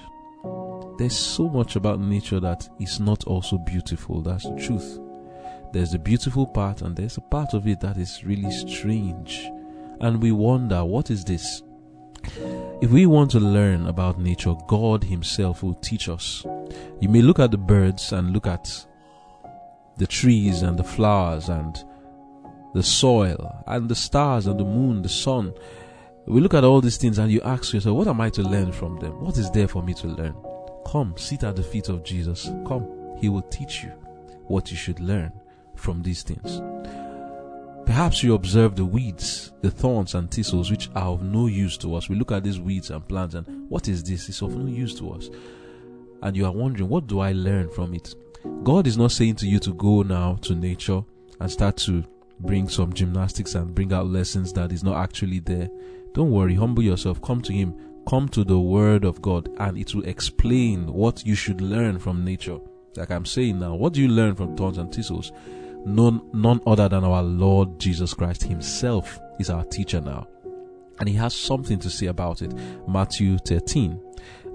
There's 0.98 1.18
so 1.18 1.50
much 1.50 1.76
about 1.76 2.00
nature 2.00 2.40
that 2.40 2.70
is 2.80 3.00
not 3.00 3.24
also 3.26 3.58
beautiful. 3.58 4.22
That's 4.22 4.44
the 4.44 4.56
truth. 4.56 5.00
There's 5.74 5.92
the 5.92 6.00
beautiful 6.00 6.46
part, 6.46 6.82
and 6.82 6.96
there's 6.96 7.18
a 7.18 7.22
part 7.22 7.54
of 7.54 7.68
it 7.68 7.80
that 7.82 7.98
is 7.98 8.24
really 8.24 8.52
strange. 8.52 9.50
And 10.00 10.22
we 10.22 10.32
wonder, 10.32 10.86
what 10.86 11.10
is 11.10 11.24
this? 11.24 11.64
If 12.82 12.92
we 12.92 13.06
want 13.06 13.32
to 13.32 13.40
learn 13.40 13.88
about 13.88 14.20
nature, 14.20 14.54
God 14.68 15.04
Himself 15.04 15.64
will 15.64 15.74
teach 15.76 16.10
us. 16.10 16.46
You 17.00 17.10
may 17.10 17.22
look 17.22 17.40
at 17.40 17.52
the 17.52 17.58
birds 17.58 18.12
and 18.12 18.34
look 18.34 18.48
at 18.48 18.86
the 19.98 20.08
trees 20.08 20.62
and 20.62 20.78
the 20.78 20.84
flowers 20.84 21.50
and 21.50 21.76
the 22.74 22.84
soil 22.84 23.64
and 23.66 23.90
the 23.90 23.96
stars 23.96 24.46
and 24.46 24.60
the 24.60 24.66
moon, 24.66 25.02
the 25.02 25.10
sun. 25.10 25.54
We 26.28 26.42
look 26.42 26.54
at 26.54 26.64
all 26.64 26.82
these 26.82 26.98
things 26.98 27.18
and 27.18 27.32
you 27.32 27.42
ask 27.42 27.74
yourself, 27.74 27.98
what 27.98 28.08
am 28.08 28.22
I 28.22 28.30
to 28.32 28.44
learn 28.44 28.72
from 28.72 29.00
them? 29.00 29.22
What 29.22 29.38
is 29.38 29.50
there 29.52 29.68
for 29.68 29.82
me 29.82 29.94
to 29.96 30.08
learn? 30.08 30.36
Come, 30.86 31.16
sit 31.18 31.44
at 31.44 31.56
the 31.56 31.64
feet 31.64 31.90
of 31.90 32.04
Jesus. 32.04 32.52
Come, 32.68 33.16
He 33.20 33.30
will 33.30 33.44
teach 33.44 33.84
you 33.84 33.90
what 34.46 34.70
you 34.70 34.78
should 34.78 35.00
learn 35.00 35.32
from 35.76 36.04
these 36.04 36.24
things. 36.24 36.62
Perhaps 37.88 38.22
you 38.22 38.34
observe 38.34 38.76
the 38.76 38.84
weeds, 38.84 39.54
the 39.62 39.72
thorns 39.72 40.14
and 40.14 40.30
thistles 40.30 40.70
which 40.70 40.90
are 40.94 41.08
of 41.14 41.24
no 41.24 41.48
use 41.48 41.78
to 41.78 41.96
us. 41.96 42.10
We 42.10 42.18
look 42.18 42.34
at 42.34 42.44
these 42.44 42.60
weeds 42.60 42.90
and 42.92 43.08
plants 43.08 43.34
and 43.34 43.70
what 43.70 43.88
is 43.88 44.04
this? 44.04 44.28
It's 44.28 44.42
of 44.42 44.58
no 44.58 44.70
use 44.70 44.94
to 45.00 45.10
us. 45.12 45.30
And 46.22 46.36
you 46.36 46.46
are 46.46 46.52
wondering, 46.52 46.90
what 46.90 47.08
do 47.08 47.22
I 47.22 47.32
learn 47.32 47.70
from 47.70 47.94
it? 47.94 48.14
God 48.64 48.88
is 48.88 48.98
not 48.98 49.14
saying 49.14 49.36
to 49.36 49.48
you 49.48 49.58
to 49.60 49.74
go 49.74 50.02
now 50.02 50.36
to 50.42 50.54
nature 50.54 51.02
and 51.40 51.50
start 51.50 51.78
to 51.78 52.04
bring 52.42 52.68
some 52.68 52.92
gymnastics 52.92 53.56
and 53.56 53.74
bring 53.74 53.94
out 53.94 54.08
lessons 54.08 54.52
that 54.52 54.74
is 54.74 54.84
not 54.84 54.98
actually 54.98 55.40
there. 55.40 55.70
Don't 56.14 56.32
worry, 56.32 56.56
humble 56.56 56.84
yourself, 56.84 57.22
come 57.22 57.42
to 57.44 57.54
Him, 57.54 57.74
come 58.06 58.28
to 58.30 58.44
the 58.44 58.60
Word 58.60 59.06
of 59.06 59.22
God, 59.22 59.50
and 59.60 59.78
it 59.78 59.96
will 59.96 60.06
explain 60.06 60.92
what 60.92 61.26
you 61.26 61.36
should 61.36 61.62
learn 61.62 62.00
from 62.00 62.26
nature. 62.26 62.60
Like 62.98 63.12
I'm 63.12 63.26
saying 63.26 63.60
now, 63.60 63.76
what 63.76 63.94
do 63.94 64.02
you 64.02 64.10
learn 64.10 64.36
from 64.36 64.58
thorns 64.58 64.78
and 64.78 64.94
thistles? 64.94 65.32
None, 65.88 66.22
none 66.34 66.62
other 66.68 66.90
than 66.90 67.04
our 67.04 67.24
Lord 67.24 67.80
Jesus 67.80 68.14
Christ 68.14 68.44
Himself 68.44 69.20
is 69.40 69.50
our 69.50 69.64
teacher 69.66 70.02
now. 70.02 70.28
And 71.00 71.08
He 71.08 71.16
has 71.16 71.36
something 71.36 71.80
to 71.80 71.90
say 71.90 72.08
about 72.08 72.42
it. 72.42 72.54
Matthew 72.88 73.38
13. 73.38 74.02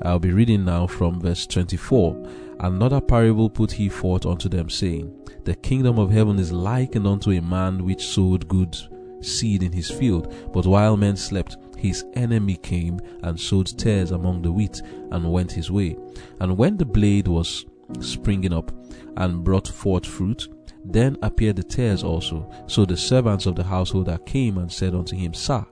I'll 0.05 0.19
be 0.19 0.33
reading 0.33 0.65
now 0.65 0.87
from 0.87 1.21
verse 1.21 1.47
24. 1.47 2.29
Another 2.61 3.01
parable 3.01 3.49
put 3.49 3.73
he 3.73 3.89
forth 3.89 4.27
unto 4.27 4.49
them, 4.49 4.69
saying, 4.69 5.13
The 5.45 5.55
kingdom 5.55 5.99
of 5.99 6.11
heaven 6.11 6.39
is 6.39 6.53
likened 6.53 7.07
unto 7.07 7.31
a 7.31 7.41
man 7.41 7.85
which 7.85 8.07
sowed 8.07 8.49
good 8.49 8.77
seed 9.21 9.63
in 9.63 9.73
his 9.73 9.91
field. 9.91 10.35
But 10.53 10.67
while 10.67 10.97
men 10.97 11.17
slept, 11.17 11.57
his 11.77 12.05
enemy 12.15 12.57
came 12.57 13.01
and 13.23 13.39
sowed 13.39 13.79
tares 13.79 14.11
among 14.11 14.43
the 14.43 14.53
wheat 14.53 14.83
and 15.11 15.33
went 15.33 15.53
his 15.53 15.71
way. 15.71 15.97
And 16.41 16.57
when 16.57 16.77
the 16.77 16.85
blade 16.85 17.29
was 17.29 17.65
springing 18.01 18.53
up 18.53 18.73
and 19.17 19.45
brought 19.45 19.69
forth 19.69 20.07
fruit, 20.07 20.49
then 20.85 21.17
appeared 21.23 21.57
the 21.57 21.63
tares 21.63 22.03
also. 22.03 22.51
So 22.67 22.85
the 22.85 22.97
servants 22.97 23.47
of 23.47 23.55
the 23.55 23.65
householder 23.65 24.19
came 24.19 24.59
and 24.59 24.71
said 24.71 24.95
unto 24.95 25.17
him, 25.17 25.35
Sir, 25.35 25.65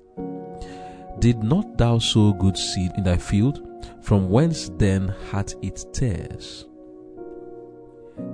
did 1.18 1.42
not 1.42 1.76
thou 1.76 1.98
sow 1.98 2.32
good 2.32 2.56
seed 2.56 2.92
in 2.96 3.04
thy 3.04 3.16
field? 3.16 3.66
From 4.00 4.30
whence 4.30 4.70
then 4.78 5.14
hath 5.30 5.54
it 5.62 5.84
tares? 5.92 6.66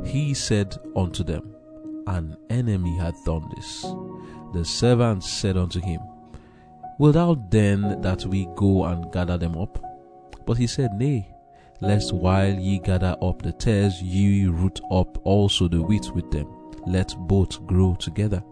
He 0.04 0.34
said 0.34 0.76
unto 0.94 1.24
them, 1.24 1.54
An 2.06 2.36
enemy 2.50 2.96
hath 2.98 3.24
done 3.24 3.48
this. 3.54 3.82
The 4.52 4.64
servants 4.64 5.30
said 5.30 5.56
unto 5.56 5.80
him, 5.80 6.00
Will 6.98 7.12
thou 7.12 7.34
then 7.50 8.00
that 8.02 8.24
we 8.26 8.48
go 8.56 8.84
and 8.84 9.10
gather 9.12 9.36
them 9.36 9.56
up? 9.56 9.82
But 10.46 10.56
he 10.56 10.66
said, 10.66 10.92
Nay, 10.94 11.28
lest 11.80 12.12
while 12.12 12.54
ye 12.54 12.78
gather 12.78 13.16
up 13.20 13.42
the 13.42 13.52
tares, 13.52 14.00
ye 14.00 14.46
root 14.46 14.80
up 14.90 15.18
also 15.26 15.68
the 15.68 15.82
wheat 15.82 16.10
with 16.14 16.30
them 16.30 16.46
let 16.86 17.14
both 17.18 17.66
grow 17.66 17.94
together 17.94 18.42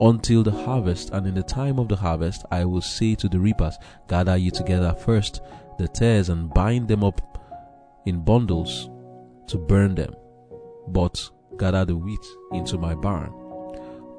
until 0.00 0.42
the 0.42 0.50
harvest. 0.50 1.10
And 1.10 1.26
in 1.26 1.34
the 1.34 1.42
time 1.42 1.78
of 1.78 1.88
the 1.88 1.96
harvest, 1.96 2.44
I 2.50 2.64
will 2.64 2.82
say 2.82 3.14
to 3.16 3.28
the 3.28 3.38
reapers, 3.38 3.76
Gather 4.08 4.36
ye 4.36 4.50
together 4.50 4.94
first 4.94 5.40
the 5.78 5.88
tares 5.88 6.28
and 6.28 6.52
bind 6.52 6.88
them 6.88 7.04
up 7.04 7.20
in 8.06 8.20
bundles 8.20 8.90
to 9.48 9.58
burn 9.58 9.94
them, 9.94 10.14
but 10.88 11.30
gather 11.58 11.84
the 11.84 11.96
wheat 11.96 12.24
into 12.52 12.78
my 12.78 12.94
barn. 12.94 13.30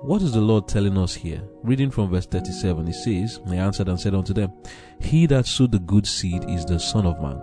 What 0.01 0.21
is 0.21 0.33
the 0.33 0.41
Lord 0.41 0.67
telling 0.67 0.97
us 0.97 1.15
here? 1.15 1.41
Reading 1.63 1.89
from 1.89 2.11
verse 2.11 2.27
37, 2.27 2.85
he 2.85 2.93
says, 2.93 3.39
He 3.49 3.57
answered 3.57 3.89
and 3.89 3.99
said 3.99 4.13
unto 4.13 4.33
them, 4.33 4.53
He 4.99 5.25
that 5.27 5.47
sowed 5.47 5.71
the 5.71 5.79
good 5.79 6.05
seed 6.05 6.47
is 6.47 6.65
the 6.65 6.79
Son 6.79 7.05
of 7.05 7.21
Man. 7.21 7.41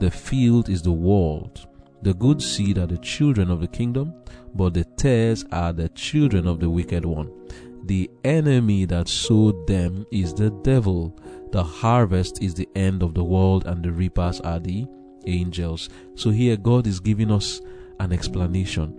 The 0.00 0.10
field 0.10 0.68
is 0.68 0.82
the 0.82 0.92
world. 0.92 1.66
The 2.02 2.14
good 2.14 2.40
seed 2.42 2.78
are 2.78 2.86
the 2.86 2.98
children 2.98 3.50
of 3.50 3.60
the 3.60 3.66
kingdom, 3.66 4.14
but 4.54 4.74
the 4.74 4.84
tares 4.84 5.44
are 5.50 5.72
the 5.72 5.88
children 5.90 6.46
of 6.46 6.60
the 6.60 6.70
wicked 6.70 7.04
one. 7.04 7.30
The 7.84 8.10
enemy 8.24 8.84
that 8.86 9.08
sowed 9.08 9.66
them 9.66 10.06
is 10.10 10.34
the 10.34 10.50
devil. 10.50 11.18
The 11.52 11.62
harvest 11.62 12.42
is 12.42 12.54
the 12.54 12.68
end 12.74 13.02
of 13.02 13.14
the 13.14 13.24
world, 13.24 13.66
and 13.66 13.84
the 13.84 13.92
reapers 13.92 14.40
are 14.40 14.58
the 14.58 14.86
angels. 15.26 15.88
So 16.14 16.30
here, 16.30 16.56
God 16.56 16.86
is 16.86 17.00
giving 17.00 17.30
us 17.30 17.60
an 17.98 18.12
explanation. 18.12 18.90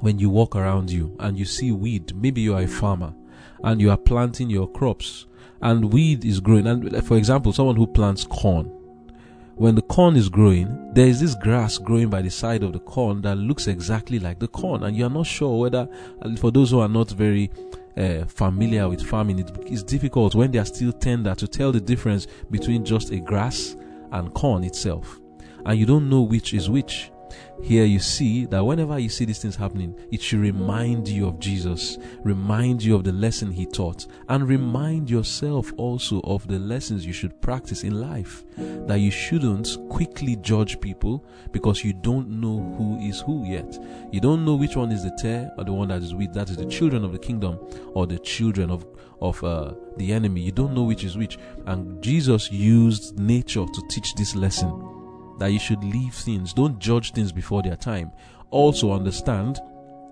When 0.00 0.18
you 0.18 0.30
walk 0.30 0.56
around 0.56 0.90
you 0.90 1.16
and 1.20 1.38
you 1.38 1.44
see 1.44 1.72
weed, 1.72 2.14
maybe 2.14 2.40
you 2.40 2.54
are 2.54 2.62
a 2.62 2.68
farmer 2.68 3.12
and 3.62 3.80
you 3.80 3.90
are 3.90 3.98
planting 3.98 4.48
your 4.48 4.70
crops, 4.70 5.26
and 5.60 5.92
weed 5.92 6.24
is 6.24 6.40
growing. 6.40 6.66
And 6.66 7.06
for 7.06 7.16
example, 7.16 7.52
someone 7.52 7.76
who 7.76 7.86
plants 7.86 8.24
corn 8.24 8.72
when 9.60 9.74
the 9.74 9.82
corn 9.82 10.16
is 10.16 10.30
growing, 10.30 10.90
there 10.94 11.06
is 11.06 11.20
this 11.20 11.34
grass 11.34 11.76
growing 11.76 12.08
by 12.08 12.22
the 12.22 12.30
side 12.30 12.62
of 12.62 12.72
the 12.72 12.78
corn 12.78 13.20
that 13.20 13.36
looks 13.36 13.66
exactly 13.66 14.18
like 14.18 14.38
the 14.38 14.48
corn, 14.48 14.84
and 14.84 14.96
you 14.96 15.04
are 15.04 15.10
not 15.10 15.26
sure 15.26 15.60
whether, 15.60 15.86
for 16.38 16.50
those 16.50 16.70
who 16.70 16.80
are 16.80 16.88
not 16.88 17.10
very 17.10 17.50
uh, 17.98 18.24
familiar 18.24 18.88
with 18.88 19.02
farming, 19.02 19.38
it 19.38 19.50
is 19.66 19.82
difficult 19.82 20.34
when 20.34 20.50
they 20.50 20.58
are 20.58 20.64
still 20.64 20.94
tender 20.94 21.34
to 21.34 21.46
tell 21.46 21.72
the 21.72 21.80
difference 21.80 22.26
between 22.50 22.86
just 22.86 23.10
a 23.10 23.20
grass 23.20 23.76
and 24.12 24.32
corn 24.32 24.64
itself, 24.64 25.20
and 25.66 25.78
you 25.78 25.84
don't 25.84 26.08
know 26.08 26.22
which 26.22 26.54
is 26.54 26.70
which. 26.70 27.10
Here 27.62 27.84
you 27.84 27.98
see 27.98 28.46
that 28.46 28.64
whenever 28.64 28.98
you 28.98 29.08
see 29.08 29.24
these 29.24 29.40
things 29.40 29.54
happening, 29.54 29.94
it 30.10 30.20
should 30.22 30.40
remind 30.40 31.06
you 31.06 31.28
of 31.28 31.38
Jesus, 31.38 31.98
remind 32.24 32.82
you 32.82 32.96
of 32.96 33.04
the 33.04 33.12
lesson 33.12 33.50
he 33.50 33.66
taught, 33.66 34.06
and 34.28 34.48
remind 34.48 35.10
yourself 35.10 35.72
also 35.76 36.20
of 36.22 36.46
the 36.48 36.58
lessons 36.58 37.06
you 37.06 37.12
should 37.12 37.40
practice 37.40 37.84
in 37.84 38.00
life. 38.00 38.44
That 38.56 39.00
you 39.00 39.10
shouldn't 39.10 39.68
quickly 39.88 40.36
judge 40.36 40.80
people 40.80 41.24
because 41.52 41.84
you 41.84 41.92
don't 41.92 42.28
know 42.28 42.74
who 42.76 42.98
is 42.98 43.20
who 43.20 43.44
yet. 43.46 43.78
You 44.10 44.20
don't 44.20 44.44
know 44.44 44.56
which 44.56 44.76
one 44.76 44.90
is 44.90 45.04
the 45.04 45.16
tare 45.20 45.52
or 45.56 45.64
the 45.64 45.72
one 45.72 45.88
that 45.88 46.02
is 46.02 46.14
with 46.14 46.32
that 46.34 46.50
is 46.50 46.56
the 46.56 46.66
children 46.66 47.04
of 47.04 47.12
the 47.12 47.18
kingdom 47.18 47.58
or 47.94 48.06
the 48.06 48.18
children 48.18 48.70
of 48.70 48.86
of 49.20 49.42
uh, 49.44 49.74
the 49.96 50.12
enemy. 50.12 50.40
You 50.40 50.52
don't 50.52 50.74
know 50.74 50.84
which 50.84 51.04
is 51.04 51.16
which. 51.16 51.38
And 51.66 52.02
Jesus 52.02 52.50
used 52.50 53.18
nature 53.18 53.66
to 53.66 53.82
teach 53.90 54.14
this 54.14 54.34
lesson 54.34 54.99
that 55.40 55.52
you 55.52 55.58
should 55.58 55.82
leave 55.82 56.14
things, 56.14 56.52
don't 56.52 56.78
judge 56.78 57.12
things 57.12 57.32
before 57.32 57.62
their 57.62 57.76
time. 57.76 58.12
Also 58.50 58.92
understand 58.92 59.58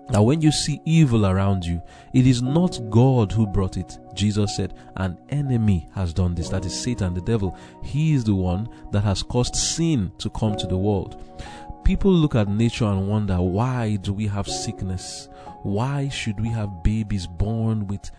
that 0.09 0.21
when 0.21 0.41
you 0.41 0.51
see 0.51 0.81
evil 0.85 1.27
around 1.27 1.63
you, 1.63 1.81
it 2.13 2.25
is 2.25 2.41
not 2.41 2.79
God 2.89 3.31
who 3.31 3.45
brought 3.45 3.77
it. 3.77 3.99
Jesus 4.15 4.55
said, 4.55 4.73
An 4.97 5.17
enemy 5.29 5.87
has 5.93 6.13
done 6.13 6.33
this. 6.33 6.49
That 6.49 6.65
is 6.65 6.77
Satan, 6.77 7.13
the 7.13 7.21
devil. 7.21 7.55
He 7.83 8.13
is 8.13 8.23
the 8.23 8.33
one 8.33 8.67
that 8.91 9.01
has 9.01 9.21
caused 9.21 9.55
sin 9.55 10.11
to 10.17 10.31
come 10.31 10.55
to 10.57 10.65
the 10.65 10.77
world. 10.77 11.23
People 11.85 12.11
look 12.11 12.33
at 12.35 12.49
nature 12.49 12.85
and 12.85 13.07
wonder, 13.07 13.39
why 13.39 13.97
do 13.97 14.13
we 14.13 14.27
have 14.27 14.47
sickness? 14.47 15.29
Why 15.61 16.09
should 16.09 16.39
we 16.39 16.49
have 16.49 16.83
babies 16.83 17.27
born 17.27 17.87
with 17.87 18.09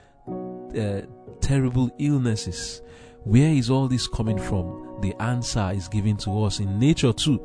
uh, 0.78 1.06
terrible 1.40 1.90
illnesses? 1.98 2.82
Where 3.24 3.50
is 3.50 3.68
all 3.68 3.88
this 3.88 4.06
coming 4.06 4.38
from? 4.38 4.89
The 5.00 5.14
answer 5.20 5.70
is 5.74 5.88
given 5.88 6.16
to 6.18 6.44
us 6.44 6.60
in 6.60 6.78
nature 6.78 7.12
too. 7.12 7.38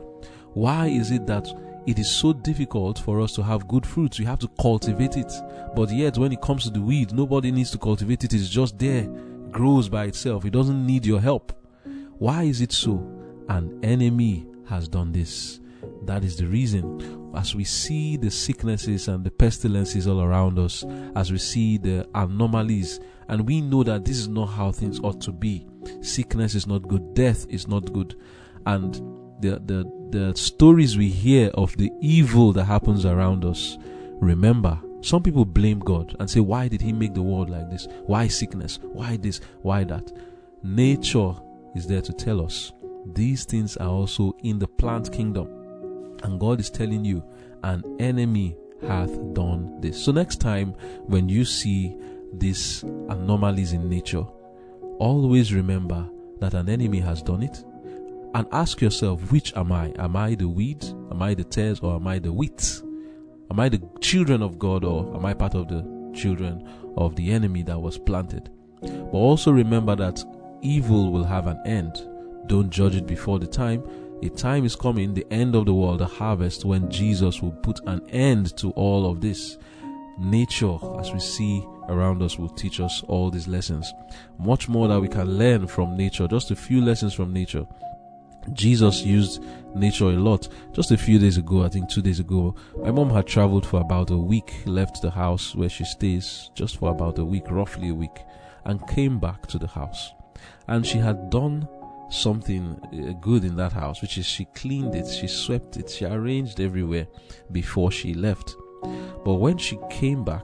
Why 0.54 0.88
is 0.88 1.12
it 1.12 1.26
that 1.28 1.48
it 1.86 2.00
is 2.00 2.10
so 2.10 2.34
difficult 2.34 3.00
for 3.00 3.22
us 3.22 3.34
to 3.34 3.44
have 3.44 3.68
good 3.68 3.86
fruits? 3.86 4.20
We 4.20 4.26
have 4.26 4.40
to 4.40 4.48
cultivate 4.60 5.18
it. 5.18 5.32
But 5.76 5.92
yet, 5.92 6.18
when 6.18 6.32
it 6.32 6.42
comes 6.42 6.64
to 6.64 6.70
the 6.70 6.82
weed, 6.82 7.14
nobody 7.14 7.52
needs 7.52 7.72
to 7.72 7.78
cultivate 7.78 8.24
it. 8.24 8.34
It's 8.34 8.50
just 8.50 8.80
there, 8.80 9.04
grows 9.52 9.90
by 9.90 10.06
itself. 10.06 10.46
It 10.46 10.52
doesn't 10.52 10.86
need 10.86 11.06
your 11.06 11.20
help. 11.22 11.52
Why 12.18 12.44
is 12.44 12.62
it 12.62 12.72
so? 12.72 13.06
An 13.50 13.80
enemy 13.84 14.48
has 14.68 14.88
done 14.88 15.12
this. 15.12 15.60
That 16.04 16.24
is 16.24 16.38
the 16.38 16.48
reason. 16.48 17.32
As 17.36 17.54
we 17.54 17.64
see 17.64 18.16
the 18.18 18.32
sicknesses 18.32 19.08
and 19.08 19.24
the 19.24 19.32
pestilences 19.32 20.08
all 20.08 20.22
around 20.22 20.58
us, 20.58 20.86
as 21.16 21.32
we 21.32 21.38
see 21.38 21.78
the 21.78 22.08
anomalies, 22.16 23.00
and 23.28 23.46
we 23.46 23.60
know 23.62 23.84
that 23.84 24.06
this 24.06 24.18
is 24.18 24.28
not 24.28 24.48
how 24.48 24.72
things 24.72 25.00
ought 25.02 25.20
to 25.22 25.32
be. 25.32 25.68
Sickness 26.02 26.56
is 26.56 26.68
not 26.68 26.88
good, 26.88 27.14
death 27.14 27.46
is 27.50 27.68
not 27.68 27.92
good. 27.94 28.16
And 28.66 28.96
the, 29.42 29.62
the, 29.66 29.92
the 30.10 30.36
stories 30.36 30.98
we 30.98 31.10
hear 31.10 31.50
of 31.56 31.76
the 31.78 31.92
evil 32.02 32.52
that 32.54 32.66
happens 32.66 33.06
around 33.06 33.46
us, 33.46 33.78
remember, 34.20 34.80
some 35.02 35.22
people 35.22 35.46
blame 35.46 35.80
God 35.80 36.16
and 36.20 36.30
say, 36.30 36.40
Why 36.40 36.68
did 36.68 36.82
He 36.82 36.92
make 36.92 37.14
the 37.14 37.22
world 37.22 37.50
like 37.50 37.70
this? 37.70 37.88
Why 38.06 38.28
sickness? 38.28 38.80
Why 38.82 39.18
this? 39.18 39.40
Why 39.62 39.84
that? 39.84 40.12
Nature 40.64 41.34
is 41.76 41.86
there 41.86 42.02
to 42.02 42.12
tell 42.14 42.44
us 42.44 42.72
these 43.14 43.46
things 43.46 43.78
are 43.78 43.90
also 43.90 44.36
in 44.44 44.58
the 44.58 44.68
plant 44.68 45.12
kingdom. 45.12 45.48
And 46.24 46.40
God 46.40 46.60
is 46.60 46.70
telling 46.70 47.06
you, 47.06 47.24
an 47.64 47.84
enemy 48.00 48.56
hath 48.82 49.12
done 49.34 49.80
this. 49.80 50.04
So 50.04 50.12
next 50.12 50.38
time 50.38 50.74
when 51.06 51.30
you 51.30 51.46
see 51.46 51.96
these 52.34 52.84
anomalies 52.84 53.74
in 53.74 53.90
nature, 53.90 54.26
always 55.00 55.54
remember 55.54 56.08
that 56.40 56.54
an 56.54 56.70
enemy 56.70 57.00
has 57.00 57.22
done 57.22 57.44
it. 57.44 57.64
And 58.34 58.46
ask 58.52 58.82
yourself, 58.82 59.32
which 59.32 59.56
am 59.56 59.72
I? 59.72 59.94
Am 59.98 60.16
I 60.18 60.36
the 60.36 60.50
weeds? 60.50 60.90
Am 61.10 61.22
I 61.22 61.34
the 61.34 61.46
tares? 61.46 61.80
Or 61.80 61.96
am 61.96 62.08
I 62.08 62.20
the 62.20 62.34
wheat? 62.34 62.82
Am 63.50 63.60
I 63.60 63.70
the 63.70 63.82
children 64.02 64.42
of 64.42 64.60
God? 64.60 64.84
Or 64.84 65.16
am 65.16 65.26
I 65.26 65.34
part 65.34 65.56
of 65.56 65.70
the 65.70 66.12
children 66.14 66.68
of 66.98 67.16
the 67.16 67.32
enemy 67.32 67.64
that 67.64 67.80
was 67.80 67.98
planted? 67.98 68.50
But 68.82 69.14
also 69.14 69.52
remember 69.52 69.96
that 69.96 70.22
evil 70.62 71.12
will 71.12 71.24
have 71.24 71.48
an 71.48 71.62
end. 71.66 72.06
Don't 72.48 72.70
judge 72.70 72.96
it 72.96 73.08
before 73.08 73.40
the 73.40 73.48
time. 73.48 73.84
A 74.22 74.30
time 74.30 74.66
is 74.66 74.76
coming, 74.76 75.14
the 75.14 75.26
end 75.32 75.56
of 75.56 75.66
the 75.66 75.74
world, 75.74 76.00
the 76.00 76.06
harvest, 76.06 76.66
when 76.66 76.90
Jesus 76.90 77.42
will 77.42 77.52
put 77.52 77.80
an 77.88 78.02
end 78.10 78.56
to 78.58 78.72
all 78.72 79.10
of 79.10 79.22
this. 79.22 79.58
Nature, 80.20 80.78
as 81.00 81.12
we 81.12 81.20
see 81.20 81.66
around 81.90 82.22
us, 82.22 82.38
will 82.38 82.50
teach 82.50 82.80
us 82.80 83.04
all 83.08 83.30
these 83.30 83.48
lessons. 83.48 83.94
Much 84.40 84.68
more 84.68 84.88
that 84.88 85.00
we 85.00 85.08
can 85.08 85.38
learn 85.38 85.68
from 85.68 85.98
nature, 85.98 86.28
just 86.28 86.52
a 86.52 86.56
few 86.56 86.82
lessons 86.82 87.14
from 87.14 87.34
nature. 87.34 87.66
Jesus 88.54 89.02
used 89.02 89.44
nature 89.74 90.06
a 90.06 90.12
lot. 90.12 90.48
Just 90.72 90.92
a 90.92 90.98
few 90.98 91.18
days 91.20 91.38
ago, 91.38 91.64
I 91.64 91.70
think 91.70 91.90
two 91.90 92.02
days 92.02 92.20
ago, 92.20 92.56
my 92.78 92.92
mom 92.92 93.10
had 93.10 93.28
traveled 93.28 93.66
for 93.66 93.82
about 93.82 94.12
a 94.12 94.18
week, 94.18 94.54
left 94.66 95.02
the 95.02 95.12
house 95.12 95.56
where 95.56 95.70
she 95.70 95.84
stays 95.84 96.52
just 96.54 96.78
for 96.78 96.92
about 96.92 97.18
a 97.18 97.26
week, 97.26 97.50
roughly 97.50 97.90
a 97.90 97.94
week, 97.94 98.22
and 98.66 98.88
came 98.88 99.20
back 99.20 99.48
to 99.48 99.58
the 99.58 99.68
house. 99.68 100.14
And 100.68 100.86
she 100.86 100.98
had 100.98 101.30
done 101.30 101.68
something 102.10 102.80
uh, 102.94 103.14
good 103.20 103.44
in 103.44 103.56
that 103.56 103.74
house, 103.74 104.02
which 104.02 104.18
is 104.18 104.26
she 104.26 104.46
cleaned 104.46 104.96
it, 104.96 105.08
she 105.08 105.28
swept 105.28 105.78
it, 105.78 105.90
she 105.90 106.06
arranged 106.06 106.60
everywhere 106.60 107.08
before 107.52 107.92
she 107.92 108.14
left. 108.14 108.56
But 109.24 109.36
when 109.36 109.58
she 109.58 109.80
came 109.90 110.24
back, 110.24 110.44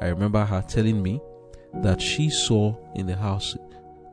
I 0.00 0.08
remember 0.08 0.44
her 0.44 0.62
telling 0.62 1.02
me 1.02 1.20
that 1.82 2.00
she 2.00 2.30
saw 2.30 2.74
in 2.94 3.06
the 3.06 3.16
house 3.16 3.56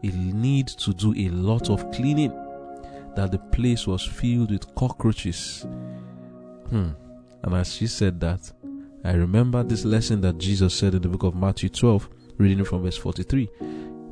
a 0.03 0.07
need 0.07 0.67
to 0.67 0.93
do 0.93 1.13
a 1.15 1.29
lot 1.29 1.69
of 1.69 1.89
cleaning, 1.91 2.31
that 3.15 3.31
the 3.31 3.39
place 3.39 3.87
was 3.87 4.05
filled 4.05 4.51
with 4.51 4.73
cockroaches. 4.75 5.65
Hmm. 6.69 6.89
And 7.43 7.55
as 7.55 7.73
she 7.73 7.87
said 7.87 8.19
that, 8.21 8.51
I 9.05 9.13
remember 9.13 9.63
this 9.63 9.85
lesson 9.85 10.21
that 10.21 10.37
Jesus 10.37 10.73
said 10.73 10.95
in 10.95 11.01
the 11.01 11.09
book 11.09 11.23
of 11.23 11.35
Matthew 11.35 11.69
12, 11.69 12.09
reading 12.37 12.65
from 12.65 12.83
verse 12.83 12.97
43. 12.97 13.49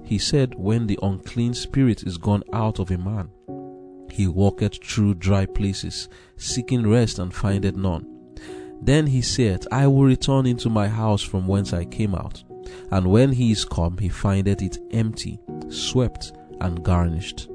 He 0.04 0.18
said, 0.18 0.56
When 0.56 0.88
the 0.88 1.00
unclean 1.02 1.54
spirit 1.54 2.04
is 2.04 2.18
gone 2.18 2.44
out 2.54 2.80
of 2.80 2.92
a 2.92 2.98
man, 2.98 3.30
he 4.10 4.28
walketh 4.28 4.84
through 4.84 5.16
dry 5.16 5.46
places, 5.46 6.10
seeking 6.36 6.90
rest 6.90 7.20
and 7.20 7.34
findeth 7.34 7.76
none. 7.76 8.21
Then 8.82 9.08
he 9.08 9.22
said, 9.22 9.66
I 9.72 9.88
will 9.88 10.04
return 10.04 10.46
into 10.46 10.70
my 10.70 10.88
house 10.88 11.22
from 11.22 11.48
whence 11.48 11.72
I 11.72 11.86
came 11.86 12.16
out. 12.16 12.44
And 12.92 13.08
when 13.08 13.32
he 13.32 13.52
is 13.52 13.64
come, 13.64 13.98
he 13.98 14.10
findeth 14.10 14.62
it 14.62 14.80
empty, 14.92 15.40
swept, 15.70 16.34
and 16.60 16.84
garnished. 16.84 17.50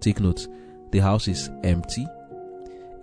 Take 0.00 0.20
note, 0.20 0.46
the 0.90 1.00
house 1.00 1.28
is 1.28 1.50
empty, 1.62 2.06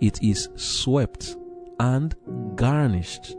it 0.00 0.22
is 0.22 0.48
swept 0.56 1.36
and 1.78 2.14
garnished. 2.56 3.36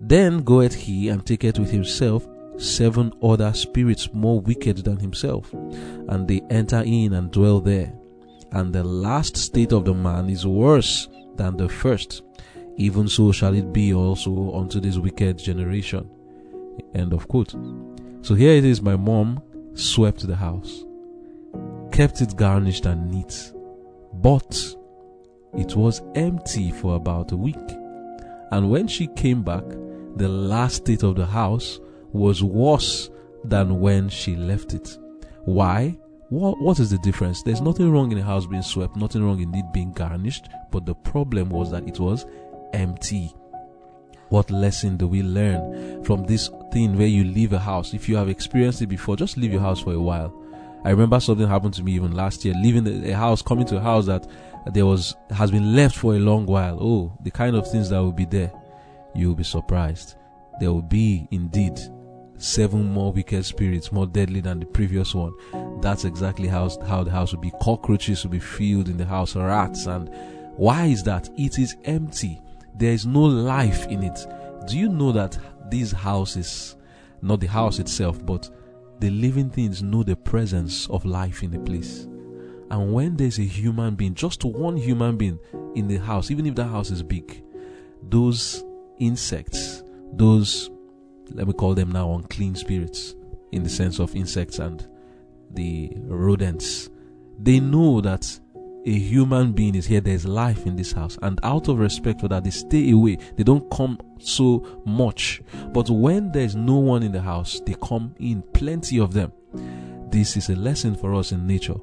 Then 0.00 0.42
goeth 0.42 0.74
he 0.74 1.08
and 1.08 1.24
taketh 1.24 1.58
with 1.58 1.70
himself 1.70 2.26
seven 2.58 3.12
other 3.22 3.52
spirits 3.52 4.12
more 4.12 4.40
wicked 4.40 4.78
than 4.78 4.98
himself, 4.98 5.52
and 5.52 6.26
they 6.26 6.42
enter 6.50 6.82
in 6.82 7.14
and 7.14 7.30
dwell 7.30 7.60
there. 7.60 7.92
And 8.52 8.72
the 8.72 8.84
last 8.84 9.36
state 9.36 9.72
of 9.72 9.84
the 9.84 9.94
man 9.94 10.30
is 10.30 10.46
worse 10.46 11.08
than 11.36 11.56
the 11.56 11.68
first. 11.68 12.22
Even 12.76 13.08
so 13.08 13.32
shall 13.32 13.54
it 13.54 13.72
be 13.72 13.94
also 13.94 14.54
unto 14.54 14.80
this 14.80 14.98
wicked 14.98 15.38
generation. 15.38 16.08
End 16.94 17.12
of 17.12 17.26
quote. 17.28 17.54
So 18.22 18.34
here 18.34 18.52
it 18.52 18.64
is 18.64 18.82
my 18.82 18.96
mom 18.96 19.42
swept 19.74 20.26
the 20.26 20.36
house, 20.36 20.84
kept 21.92 22.20
it 22.20 22.36
garnished 22.36 22.86
and 22.86 23.10
neat, 23.10 23.52
but 24.14 24.56
it 25.56 25.74
was 25.74 26.02
empty 26.14 26.70
for 26.70 26.96
about 26.96 27.32
a 27.32 27.36
week. 27.36 27.56
And 28.50 28.70
when 28.70 28.88
she 28.88 29.06
came 29.08 29.42
back, 29.42 29.64
the 30.16 30.28
last 30.28 30.76
state 30.76 31.02
of 31.02 31.16
the 31.16 31.26
house 31.26 31.80
was 32.12 32.42
worse 32.42 33.10
than 33.44 33.80
when 33.80 34.08
she 34.08 34.36
left 34.36 34.74
it. 34.74 34.98
Why? 35.44 35.98
What, 36.28 36.60
what 36.60 36.80
is 36.80 36.90
the 36.90 36.98
difference? 36.98 37.42
There's 37.42 37.60
nothing 37.60 37.92
wrong 37.92 38.10
in 38.10 38.18
a 38.18 38.22
house 38.22 38.46
being 38.46 38.62
swept, 38.62 38.96
nothing 38.96 39.22
wrong 39.24 39.40
in 39.40 39.54
it 39.54 39.72
being 39.72 39.92
garnished, 39.92 40.48
but 40.72 40.84
the 40.84 40.94
problem 40.94 41.50
was 41.50 41.70
that 41.70 41.86
it 41.86 42.00
was 42.00 42.26
empty. 42.72 43.34
What 44.28 44.50
lesson 44.50 44.96
do 44.96 45.06
we 45.06 45.22
learn 45.22 46.04
from 46.04 46.24
this 46.24 46.50
thing 46.72 46.98
where 46.98 47.06
you 47.06 47.24
leave 47.24 47.52
a 47.52 47.58
house? 47.58 47.94
If 47.94 48.08
you 48.08 48.16
have 48.16 48.28
experienced 48.28 48.82
it 48.82 48.88
before, 48.88 49.16
just 49.16 49.36
leave 49.36 49.52
your 49.52 49.60
house 49.60 49.80
for 49.80 49.92
a 49.92 50.00
while. 50.00 50.34
I 50.84 50.90
remember 50.90 51.18
something 51.20 51.46
happened 51.46 51.74
to 51.74 51.82
me 51.82 51.92
even 51.92 52.12
last 52.12 52.44
year, 52.44 52.54
leaving 52.54 52.86
a 53.04 53.16
house, 53.16 53.42
coming 53.42 53.66
to 53.66 53.76
a 53.76 53.80
house 53.80 54.06
that 54.06 54.26
there 54.72 54.86
was 54.86 55.14
has 55.30 55.50
been 55.50 55.74
left 55.74 55.96
for 55.96 56.14
a 56.14 56.18
long 56.18 56.46
while. 56.46 56.78
Oh, 56.80 57.16
the 57.22 57.30
kind 57.30 57.56
of 57.56 57.70
things 57.70 57.90
that 57.90 57.98
will 57.98 58.12
be 58.12 58.24
there, 58.24 58.52
you 59.14 59.28
will 59.28 59.34
be 59.36 59.44
surprised. 59.44 60.16
There 60.60 60.72
will 60.72 60.82
be 60.82 61.28
indeed 61.30 61.78
seven 62.38 62.92
more 62.92 63.12
wicked 63.12 63.44
spirits 63.44 63.92
more 63.92 64.06
deadly 64.06 64.40
than 64.40 64.60
the 64.60 64.66
previous 64.66 65.14
one. 65.14 65.32
That's 65.80 66.04
exactly 66.04 66.48
how, 66.48 66.68
how 66.86 67.02
the 67.02 67.10
house 67.10 67.32
will 67.32 67.40
be. 67.40 67.52
Cockroaches 67.62 68.24
will 68.24 68.32
be 68.32 68.38
filled 68.38 68.88
in 68.88 68.96
the 68.96 69.04
house, 69.04 69.36
rats. 69.36 69.86
And 69.86 70.10
why 70.56 70.86
is 70.86 71.02
that? 71.04 71.28
It 71.36 71.58
is 71.58 71.76
empty. 71.84 72.40
There 72.78 72.92
is 72.92 73.06
no 73.06 73.22
life 73.22 73.86
in 73.86 74.02
it. 74.02 74.26
Do 74.66 74.78
you 74.78 74.88
know 74.88 75.12
that 75.12 75.38
these 75.70 75.92
houses, 75.92 76.76
not 77.22 77.40
the 77.40 77.46
house 77.46 77.78
itself, 77.78 78.24
but 78.24 78.50
the 79.00 79.10
living 79.10 79.50
things 79.50 79.82
know 79.82 80.02
the 80.02 80.16
presence 80.16 80.88
of 80.88 81.04
life 81.04 81.42
in 81.42 81.50
the 81.50 81.58
place? 81.60 82.06
And 82.70 82.92
when 82.92 83.16
there's 83.16 83.38
a 83.38 83.44
human 83.44 83.94
being, 83.94 84.14
just 84.14 84.44
one 84.44 84.76
human 84.76 85.16
being 85.16 85.38
in 85.74 85.88
the 85.88 85.98
house, 85.98 86.30
even 86.30 86.46
if 86.46 86.54
that 86.56 86.66
house 86.66 86.90
is 86.90 87.02
big, 87.02 87.42
those 88.02 88.64
insects, 88.98 89.82
those 90.12 90.70
let 91.32 91.46
me 91.46 91.52
call 91.52 91.74
them 91.74 91.90
now 91.90 92.14
unclean 92.14 92.54
spirits 92.54 93.14
in 93.52 93.62
the 93.62 93.68
sense 93.68 93.98
of 93.98 94.14
insects 94.14 94.58
and 94.58 94.86
the 95.50 95.92
rodents. 96.04 96.88
They 97.38 97.60
know 97.60 98.00
that 98.00 98.38
a 98.86 98.98
human 98.98 99.52
being 99.52 99.74
is 99.74 99.86
here, 99.86 100.00
there's 100.00 100.24
life 100.24 100.64
in 100.64 100.76
this 100.76 100.92
house, 100.92 101.18
and 101.22 101.40
out 101.42 101.66
of 101.68 101.80
respect 101.80 102.20
for 102.20 102.28
that, 102.28 102.44
they 102.44 102.50
stay 102.50 102.92
away. 102.92 103.18
They 103.36 103.42
don't 103.42 103.68
come 103.70 103.98
so 104.20 104.80
much. 104.86 105.42
But 105.72 105.90
when 105.90 106.30
there's 106.30 106.54
no 106.54 106.76
one 106.76 107.02
in 107.02 107.10
the 107.10 107.20
house, 107.20 107.60
they 107.66 107.74
come 107.82 108.14
in, 108.20 108.42
plenty 108.54 109.00
of 109.00 109.12
them. 109.12 109.32
This 110.08 110.36
is 110.36 110.50
a 110.50 110.56
lesson 110.56 110.94
for 110.94 111.14
us 111.14 111.32
in 111.32 111.46
nature 111.46 111.74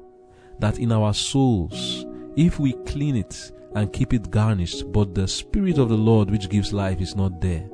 that 0.60 0.78
in 0.78 0.92
our 0.92 1.12
souls, 1.12 2.06
if 2.36 2.58
we 2.58 2.72
clean 2.86 3.16
it 3.16 3.52
and 3.74 3.92
keep 3.92 4.14
it 4.14 4.30
garnished, 4.30 4.90
but 4.90 5.14
the 5.14 5.28
Spirit 5.28 5.76
of 5.76 5.90
the 5.90 5.96
Lord 5.96 6.30
which 6.30 6.48
gives 6.48 6.72
life 6.72 7.02
is 7.02 7.14
not 7.14 7.40
there, 7.40 7.68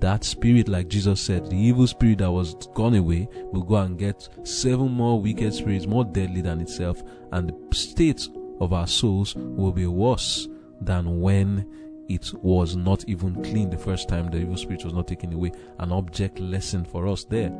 that 0.00 0.22
spirit, 0.22 0.68
like 0.68 0.86
Jesus 0.86 1.20
said, 1.20 1.50
the 1.50 1.56
evil 1.56 1.86
spirit 1.86 2.18
that 2.18 2.30
was 2.30 2.54
gone 2.74 2.94
away 2.94 3.28
will 3.50 3.62
go 3.62 3.76
and 3.76 3.98
get 3.98 4.28
seven 4.44 4.92
more 4.92 5.20
wicked 5.20 5.52
spirits 5.52 5.86
more 5.86 6.04
deadly 6.04 6.40
than 6.40 6.60
itself, 6.60 7.02
and 7.32 7.48
the 7.48 7.76
state 7.76 8.28
of 8.60 8.72
our 8.72 8.86
souls 8.86 9.34
will 9.34 9.72
be 9.72 9.86
worse 9.86 10.48
than 10.80 11.20
when 11.20 11.66
it 12.08 12.32
was 12.42 12.74
not 12.74 13.04
even 13.06 13.34
clean 13.42 13.70
the 13.70 13.76
first 13.76 14.08
time 14.08 14.30
the 14.30 14.38
evil 14.38 14.56
spirit 14.56 14.84
was 14.84 14.94
not 14.94 15.06
taken 15.06 15.32
away. 15.32 15.52
An 15.78 15.92
object 15.92 16.38
lesson 16.40 16.84
for 16.84 17.06
us 17.06 17.24
there 17.24 17.50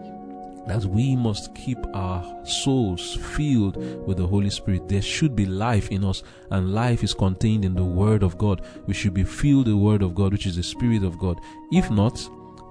that 0.69 0.85
we 0.85 1.17
must 1.17 1.55
keep 1.55 1.79
our 1.95 2.23
souls 2.45 3.17
filled 3.37 3.77
with 4.07 4.19
the 4.19 4.27
Holy 4.27 4.51
Spirit. 4.51 4.87
There 4.87 5.01
should 5.01 5.35
be 5.35 5.47
life 5.47 5.89
in 5.91 6.05
us, 6.05 6.23
and 6.51 6.75
life 6.75 7.03
is 7.03 7.15
contained 7.15 7.65
in 7.65 7.75
the 7.75 7.85
Word 7.85 8.23
of 8.23 8.37
God. 8.37 8.61
We 8.87 8.93
should 8.93 9.15
be 9.15 9.25
filled 9.25 9.67
with 9.67 9.75
the 9.75 9.77
Word 9.79 10.03
of 10.03 10.15
God, 10.15 10.33
which 10.33 10.47
is 10.47 10.57
the 10.57 10.63
Spirit 10.63 11.05
of 11.05 11.19
God. 11.19 11.41
If 11.73 11.91
not, 11.91 12.21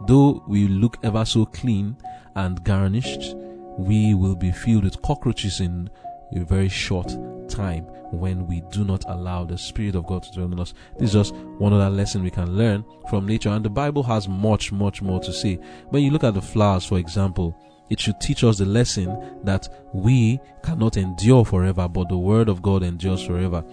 though 0.06 0.44
we 0.48 0.68
look 0.68 0.98
ever 1.02 1.26
so 1.26 1.46
clean 1.48 1.98
and 2.36 2.64
garnished, 2.64 3.36
we 3.80 4.14
will 4.14 4.36
be 4.36 4.52
filled 4.52 4.84
with 4.84 5.02
cockroaches 5.02 5.60
in 5.60 5.90
a 6.36 6.40
very 6.40 6.70
short 6.70 7.16
time 7.50 7.86
when 8.12 8.48
we 8.48 8.62
do 8.72 8.84
not 8.84 9.04
allow 9.08 9.44
the 9.44 9.58
Spirit 9.58 9.96
of 9.96 10.06
God 10.06 10.24
to 10.24 10.32
dwell 10.32 10.52
in 10.52 10.60
us. 10.60 10.74
This 10.98 11.10
is 11.10 11.14
just 11.14 11.36
one 11.36 11.74
other 11.74 11.90
lesson 11.90 12.24
we 12.24 12.30
can 12.30 12.58
learn 12.58 12.84
from 13.10 13.26
nature, 13.26 13.50
and 13.50 13.64
the 13.64 13.70
Bible 13.70 14.04
has 14.04 14.28
much, 14.28 14.72
much 14.72 15.02
more 15.02 15.20
to 15.22 15.34
say. 15.34 15.56
When 15.90 16.04
you 16.04 16.12
look 16.12 16.24
at 16.24 16.34
the 16.34 16.42
flowers, 16.42 16.86
for 16.86 16.98
example, 16.98 17.58
it 17.90 18.00
should 18.00 18.20
teach 18.20 18.44
us 18.44 18.58
the 18.58 18.66
lesson 18.66 19.40
that 19.44 19.68
we 19.94 20.40
cannot 20.64 20.98
endure 20.98 21.46
forever, 21.46 21.88
but 21.88 22.10
the 22.10 22.18
Word 22.18 22.50
of 22.50 22.62
God 22.62 22.84
endures 22.84 23.26
forever. 23.26 23.64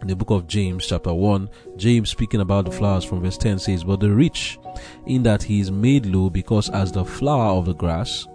In 0.00 0.06
the 0.06 0.16
book 0.16 0.30
of 0.30 0.46
James, 0.46 0.86
chapter 0.86 1.12
1, 1.12 1.48
James 1.76 2.10
speaking 2.10 2.40
about 2.40 2.66
the 2.66 2.70
flowers 2.70 3.04
from 3.04 3.20
verse 3.20 3.36
10 3.36 3.58
says, 3.58 3.82
But 3.82 4.00
the 4.00 4.12
rich, 4.12 4.58
in 5.06 5.24
that 5.24 5.42
he 5.42 5.60
is 5.60 5.72
made 5.72 6.06
low, 6.06 6.30
because 6.30 6.70
as 6.70 6.92
the 6.92 7.04
flower 7.04 7.58
of 7.58 7.66
the 7.66 7.74
grass, 7.74 8.26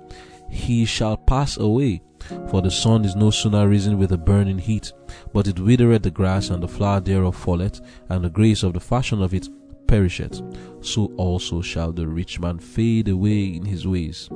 he 0.49 0.83
shall 0.83 1.15
pass 1.15 1.57
away. 1.57 2.01
For 2.49 2.61
the 2.61 2.71
sun 2.71 3.05
is 3.05 3.15
no 3.15 3.31
sooner 3.31 3.67
risen 3.67 3.97
with 3.97 4.11
a 4.11 4.17
burning 4.17 4.57
heat, 4.57 4.91
but 5.33 5.47
it 5.47 5.59
withereth 5.59 6.03
the 6.03 6.11
grass, 6.11 6.49
and 6.49 6.61
the 6.61 6.67
flower 6.67 6.99
thereof 6.99 7.35
falleth, 7.35 7.81
and 8.09 8.23
the 8.23 8.29
grace 8.29 8.63
of 8.63 8.73
the 8.73 8.79
fashion 8.79 9.21
of 9.21 9.33
it 9.33 9.49
perisheth. 9.87 10.41
So 10.81 11.11
also 11.17 11.61
shall 11.61 11.91
the 11.91 12.07
rich 12.07 12.39
man 12.39 12.59
fade 12.59 13.09
away 13.09 13.45
in 13.45 13.65
his 13.65 13.87
ways. 13.87 14.29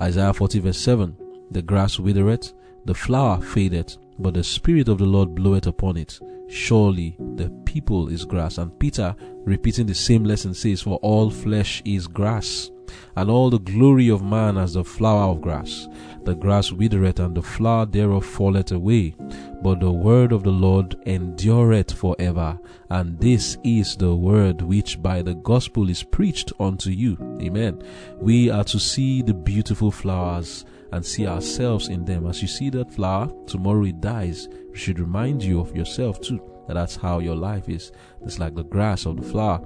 Isaiah 0.00 0.32
40 0.32 0.58
verse 0.60 0.78
7 0.78 1.16
The 1.50 1.62
grass 1.62 1.98
withereth, 1.98 2.52
the 2.84 2.94
flower 2.94 3.40
fadeth, 3.40 3.96
but 4.18 4.34
the 4.34 4.44
Spirit 4.44 4.88
of 4.88 4.98
the 4.98 5.04
Lord 5.04 5.34
bloweth 5.34 5.66
upon 5.66 5.96
it. 5.96 6.18
Surely 6.48 7.16
the 7.36 7.50
people 7.64 8.08
is 8.08 8.24
grass. 8.24 8.58
And 8.58 8.76
Peter, 8.78 9.14
repeating 9.44 9.86
the 9.86 9.94
same 9.94 10.24
lesson, 10.24 10.54
says, 10.54 10.82
For 10.82 10.96
all 10.98 11.30
flesh 11.30 11.82
is 11.84 12.06
grass, 12.06 12.70
and 13.16 13.30
all 13.30 13.50
the 13.50 13.58
glory 13.58 14.08
of 14.08 14.22
man 14.22 14.56
as 14.56 14.74
the 14.74 14.84
flower 14.84 15.30
of 15.30 15.40
grass. 15.40 15.88
The 16.24 16.34
grass 16.34 16.70
withereth, 16.70 17.18
and 17.18 17.34
the 17.34 17.42
flower 17.42 17.86
thereof 17.86 18.24
falleth 18.24 18.72
away. 18.72 19.14
But 19.62 19.80
the 19.80 19.90
word 19.90 20.32
of 20.32 20.42
the 20.42 20.50
Lord 20.50 20.96
endureth 21.06 21.92
forever. 21.92 22.58
And 22.90 23.18
this 23.18 23.56
is 23.64 23.96
the 23.96 24.14
word 24.14 24.62
which 24.62 25.02
by 25.02 25.22
the 25.22 25.34
gospel 25.34 25.88
is 25.88 26.02
preached 26.02 26.52
unto 26.60 26.90
you. 26.90 27.16
Amen. 27.40 27.82
We 28.18 28.50
are 28.50 28.64
to 28.64 28.78
see 28.78 29.22
the 29.22 29.34
beautiful 29.34 29.90
flowers 29.90 30.64
and 30.92 31.04
see 31.04 31.26
ourselves 31.26 31.88
in 31.88 32.04
them. 32.04 32.26
As 32.26 32.42
you 32.42 32.48
see 32.48 32.70
that 32.70 32.92
flower, 32.92 33.32
tomorrow 33.46 33.84
it 33.84 34.00
dies. 34.00 34.46
It 34.46 34.78
should 34.78 34.98
remind 34.98 35.42
you 35.42 35.60
of 35.60 35.74
yourself 35.76 36.20
too. 36.20 36.40
That 36.68 36.74
that's 36.74 36.96
how 36.96 37.18
your 37.18 37.34
life 37.34 37.68
is. 37.68 37.92
It's 38.24 38.38
like 38.38 38.54
the 38.54 38.62
grass 38.62 39.06
of 39.06 39.16
the 39.16 39.22
flower. 39.22 39.64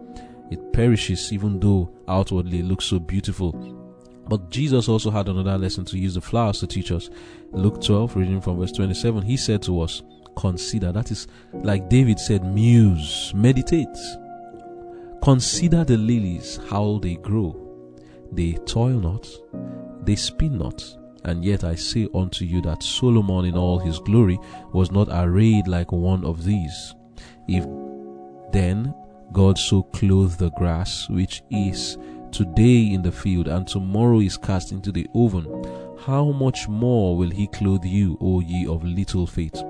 It 0.51 0.73
perishes 0.73 1.33
even 1.33 1.59
though 1.59 1.91
outwardly 2.09 2.61
it 2.61 2.65
looks 2.67 2.87
so 2.87 2.99
beautiful. 2.99 3.53
But 4.29 4.51
Jesus 4.51 4.89
also 4.89 5.11
had 5.11 5.29
another 5.29 5.57
lesson 5.57 5.85
to 5.87 5.99
use 5.99 6.15
the 6.15 6.21
flowers 6.21 6.61
to 6.61 6.67
teach 6.67 6.91
us. 6.91 7.11
Luke 7.53 7.81
12, 7.81 8.17
reading 8.17 8.41
from 8.41 8.59
verse 8.59 8.73
27, 8.73 9.23
he 9.23 9.37
said 9.37 9.63
to 9.63 9.81
us, 9.81 10.03
Consider, 10.37 10.93
that 10.93 11.11
is 11.11 11.29
like 11.53 11.89
David 11.89 12.19
said, 12.19 12.45
muse, 12.45 13.33
meditate. 13.35 13.89
Consider 15.23 15.85
the 15.85 15.97
lilies, 15.97 16.61
how 16.69 16.99
they 17.03 17.17
grow. 17.17 17.63
They 18.33 18.53
toil 18.53 19.01
not, 19.01 19.29
they 20.05 20.17
spin 20.17 20.59
not, 20.59 20.85
and 21.25 21.45
yet 21.45 21.65
I 21.65 21.75
say 21.75 22.09
unto 22.15 22.45
you 22.45 22.61
that 22.63 22.83
Solomon 22.83 23.45
in 23.45 23.57
all 23.57 23.79
his 23.79 23.99
glory 24.01 24.39
was 24.73 24.91
not 24.91 25.09
arrayed 25.11 25.69
like 25.69 25.91
one 25.93 26.25
of 26.25 26.45
these. 26.45 26.95
If 27.49 27.65
then 28.53 28.95
God 29.33 29.59
so 29.59 29.83
clothed 29.83 30.39
the 30.39 30.51
grass, 30.51 31.09
which 31.09 31.43
is 31.51 31.99
today 32.33 32.93
in 32.93 33.03
the 33.03 33.13
field, 33.13 33.49
and 33.49 33.67
tomorrow 33.67 34.21
is 34.21 34.37
cast 34.37 34.73
into 34.73 34.93
the 34.93 35.07
oven, 35.15 35.47
how 36.05 36.31
much 36.33 36.69
more 36.69 37.17
will 37.17 37.31
he 37.31 37.47
clothe 37.49 37.85
you, 37.85 38.17
O 38.21 38.41
ye 38.41 38.67
of 38.67 38.85
little 38.85 39.27
faith? 39.27 39.63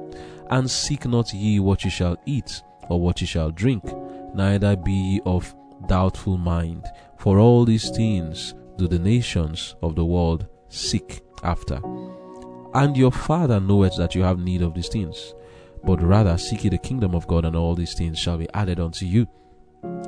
And 0.51 0.71
seek 0.71 1.07
not 1.07 1.33
ye 1.33 1.61
what 1.61 1.85
ye 1.85 1.91
shall 1.91 2.17
eat, 2.27 2.63
or 2.89 3.01
what 3.01 3.21
ye 3.21 3.27
shall 3.27 3.51
drink, 3.51 3.85
neither 4.35 4.77
be 4.77 4.93
ye 4.93 5.21
of 5.25 5.55
doubtful 5.89 6.37
mind. 6.37 6.85
For 7.17 7.39
all 7.39 7.65
these 7.65 7.91
things 7.91 8.55
do 8.77 8.87
the 8.87 8.99
nations 8.99 9.75
of 9.83 9.95
the 9.97 10.05
world 10.05 10.47
seek 10.69 11.23
after. 11.43 11.81
And 12.75 12.97
your 12.97 13.13
Father 13.13 13.59
knoweth 13.59 13.97
that 13.97 14.15
you 14.15 14.23
have 14.23 14.39
need 14.39 14.63
of 14.63 14.75
these 14.75 14.89
things. 14.89 15.35
But 15.85 16.03
rather 16.03 16.37
seek 16.37 16.65
ye 16.65 16.71
the 16.71 16.79
kingdom 16.79 17.15
of 17.15 17.27
God, 17.27 17.45
and 17.45 17.57
all 17.57 17.75
these 17.75 17.95
things 17.95 18.19
shall 18.19 18.37
be 18.37 18.49
added 18.53 18.81
unto 18.81 19.07
you. 19.07 19.27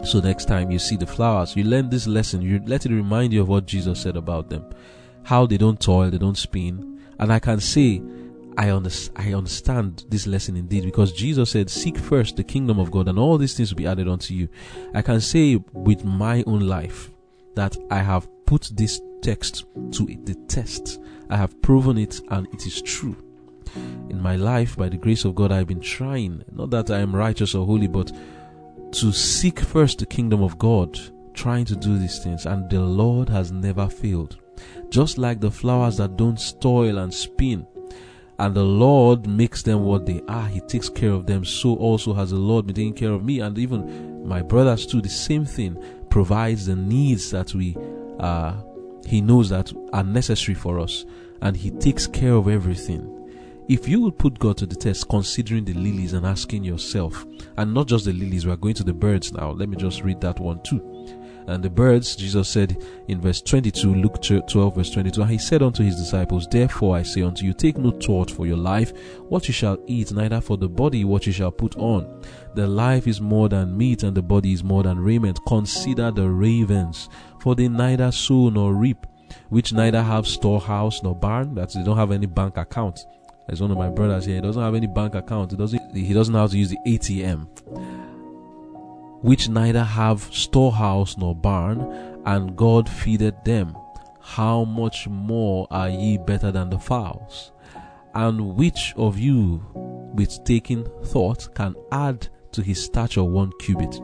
So 0.04 0.20
next 0.20 0.46
time 0.46 0.70
you 0.70 0.78
see 0.78 0.96
the 0.96 1.06
flowers, 1.06 1.56
you 1.56 1.64
learn 1.64 1.90
this 1.90 2.06
lesson, 2.06 2.40
you 2.40 2.60
let 2.66 2.86
it 2.86 2.92
remind 2.92 3.32
you 3.32 3.42
of 3.42 3.48
what 3.48 3.66
Jesus 3.66 4.00
said 4.00 4.16
about 4.16 4.48
them. 4.48 4.64
How 5.24 5.46
they 5.46 5.58
don't 5.58 5.80
toil, 5.80 6.10
they 6.10 6.18
don't 6.18 6.38
spin. 6.38 7.02
And 7.18 7.32
I 7.32 7.38
can 7.38 7.60
say, 7.60 8.00
I, 8.56 8.70
under, 8.70 8.90
I 9.16 9.34
understand 9.34 10.04
this 10.08 10.26
lesson 10.26 10.56
indeed 10.56 10.84
because 10.84 11.12
Jesus 11.12 11.50
said, 11.50 11.68
Seek 11.68 11.98
first 11.98 12.36
the 12.36 12.44
kingdom 12.44 12.78
of 12.78 12.90
God, 12.90 13.08
and 13.08 13.18
all 13.18 13.38
these 13.38 13.54
things 13.54 13.70
will 13.70 13.78
be 13.78 13.86
added 13.86 14.08
unto 14.08 14.34
you. 14.34 14.48
I 14.94 15.02
can 15.02 15.20
say 15.20 15.56
with 15.72 16.04
my 16.04 16.42
own 16.46 16.60
life 16.60 17.10
that 17.54 17.76
I 17.90 17.98
have 17.98 18.28
put 18.46 18.70
this 18.74 19.00
text 19.20 19.64
to 19.92 20.06
the 20.06 20.34
test 20.48 21.00
I 21.30 21.36
have 21.36 21.60
proven 21.60 21.98
it 21.98 22.20
and 22.30 22.46
it 22.52 22.66
is 22.66 22.80
true. 22.80 23.16
In 24.08 24.20
my 24.20 24.36
life, 24.36 24.76
by 24.76 24.88
the 24.88 24.96
grace 24.96 25.24
of 25.24 25.34
God, 25.34 25.52
I've 25.52 25.66
been 25.66 25.80
trying, 25.80 26.42
not 26.52 26.70
that 26.70 26.90
I 26.90 27.00
am 27.00 27.14
righteous 27.14 27.54
or 27.54 27.66
holy, 27.66 27.86
but 27.86 28.10
to 28.92 29.12
seek 29.12 29.60
first 29.60 29.98
the 29.98 30.06
kingdom 30.06 30.42
of 30.42 30.58
God, 30.58 30.98
trying 31.34 31.64
to 31.66 31.76
do 31.76 31.98
these 31.98 32.22
things, 32.22 32.46
and 32.46 32.68
the 32.70 32.80
Lord 32.80 33.28
has 33.28 33.52
never 33.52 33.88
failed. 33.88 34.38
Just 34.90 35.18
like 35.18 35.40
the 35.40 35.50
flowers 35.50 35.98
that 35.98 36.16
don't 36.16 36.60
toil 36.60 36.98
and 36.98 37.12
spin, 37.12 37.66
and 38.38 38.54
the 38.54 38.64
Lord 38.64 39.26
makes 39.26 39.62
them 39.62 39.84
what 39.84 40.06
they 40.06 40.22
are, 40.28 40.46
He 40.46 40.60
takes 40.60 40.88
care 40.88 41.10
of 41.10 41.26
them, 41.26 41.44
so 41.44 41.74
also 41.76 42.12
has 42.14 42.30
the 42.30 42.36
Lord 42.36 42.66
been 42.66 42.76
taking 42.76 42.94
care 42.94 43.12
of 43.12 43.24
me, 43.24 43.40
and 43.40 43.56
even 43.58 44.26
my 44.26 44.42
brothers 44.42 44.86
too. 44.86 45.00
The 45.00 45.08
same 45.08 45.44
thing 45.44 45.82
provides 46.10 46.66
the 46.66 46.76
needs 46.76 47.30
that 47.30 47.54
we 47.54 47.76
uh, 48.18 48.54
he 49.08 49.22
knows 49.22 49.48
that 49.48 49.72
are 49.94 50.04
necessary 50.04 50.54
for 50.54 50.78
us 50.78 51.06
and 51.40 51.56
He 51.56 51.70
takes 51.70 52.06
care 52.06 52.34
of 52.34 52.48
everything. 52.48 53.14
If 53.68 53.86
you 53.86 54.00
would 54.00 54.18
put 54.18 54.38
God 54.38 54.56
to 54.58 54.66
the 54.66 54.74
test, 54.74 55.10
considering 55.10 55.62
the 55.62 55.74
lilies 55.74 56.14
and 56.14 56.24
asking 56.24 56.64
yourself, 56.64 57.26
and 57.58 57.74
not 57.74 57.86
just 57.86 58.06
the 58.06 58.14
lilies, 58.14 58.46
we 58.46 58.52
are 58.52 58.56
going 58.56 58.72
to 58.76 58.82
the 58.82 58.94
birds 58.94 59.30
now. 59.30 59.50
Let 59.50 59.68
me 59.68 59.76
just 59.76 60.02
read 60.02 60.22
that 60.22 60.40
one 60.40 60.62
too. 60.62 60.80
And 61.48 61.62
the 61.62 61.68
birds, 61.68 62.16
Jesus 62.16 62.48
said 62.48 62.82
in 63.08 63.20
verse 63.20 63.42
22, 63.42 63.94
Luke 63.94 64.22
12, 64.22 64.74
verse 64.74 64.90
22, 64.90 65.20
and 65.20 65.30
he 65.30 65.36
said 65.36 65.62
unto 65.62 65.82
his 65.82 65.96
disciples, 65.96 66.46
Therefore 66.50 66.96
I 66.96 67.02
say 67.02 67.20
unto 67.20 67.44
you, 67.44 67.52
take 67.52 67.76
no 67.76 67.90
thought 67.90 68.30
for 68.30 68.46
your 68.46 68.56
life, 68.56 68.92
what 69.28 69.48
you 69.48 69.52
shall 69.52 69.76
eat, 69.86 70.12
neither 70.12 70.40
for 70.40 70.56
the 70.56 70.68
body 70.68 71.04
what 71.04 71.26
you 71.26 71.32
shall 71.32 71.52
put 71.52 71.76
on. 71.76 72.22
The 72.54 72.66
life 72.66 73.06
is 73.06 73.20
more 73.20 73.50
than 73.50 73.76
meat, 73.76 74.02
and 74.02 74.16
the 74.16 74.22
body 74.22 74.54
is 74.54 74.64
more 74.64 74.82
than 74.82 74.98
raiment. 74.98 75.40
Consider 75.46 76.10
the 76.10 76.26
ravens, 76.30 77.10
for 77.40 77.54
they 77.54 77.68
neither 77.68 78.12
sow 78.12 78.48
nor 78.48 78.72
reap, 78.72 79.06
which 79.50 79.74
neither 79.74 80.02
have 80.02 80.26
storehouse 80.26 81.02
nor 81.02 81.14
barn, 81.14 81.54
that 81.54 81.74
they 81.74 81.84
don't 81.84 81.98
have 81.98 82.12
any 82.12 82.26
bank 82.26 82.56
account. 82.56 82.98
As 83.48 83.62
one 83.62 83.70
of 83.70 83.78
my 83.78 83.88
brothers 83.88 84.26
here, 84.26 84.36
he 84.36 84.40
doesn't 84.42 84.62
have 84.62 84.74
any 84.74 84.86
bank 84.86 85.14
account. 85.14 85.52
He 85.52 85.56
doesn't 85.56 85.96
he 85.96 86.12
doesn't 86.12 86.32
know 86.32 86.40
how 86.40 86.46
to 86.48 86.58
use 86.58 86.68
the 86.68 86.78
ATM. 86.86 87.46
Which 89.22 89.48
neither 89.48 89.82
have 89.82 90.22
storehouse 90.32 91.16
nor 91.16 91.34
barn, 91.34 91.80
and 92.26 92.56
God 92.56 92.88
feedeth 92.88 93.42
them. 93.44 93.76
How 94.20 94.64
much 94.64 95.08
more 95.08 95.66
are 95.70 95.88
ye 95.88 96.18
better 96.18 96.52
than 96.52 96.68
the 96.68 96.78
fowls? 96.78 97.52
And 98.14 98.56
which 98.56 98.92
of 98.96 99.18
you, 99.18 99.64
with 100.14 100.44
taking 100.44 100.84
thought, 101.04 101.54
can 101.54 101.74
add 101.90 102.28
to 102.52 102.62
his 102.62 102.84
stature 102.84 103.24
one 103.24 103.52
cubit? 103.60 103.98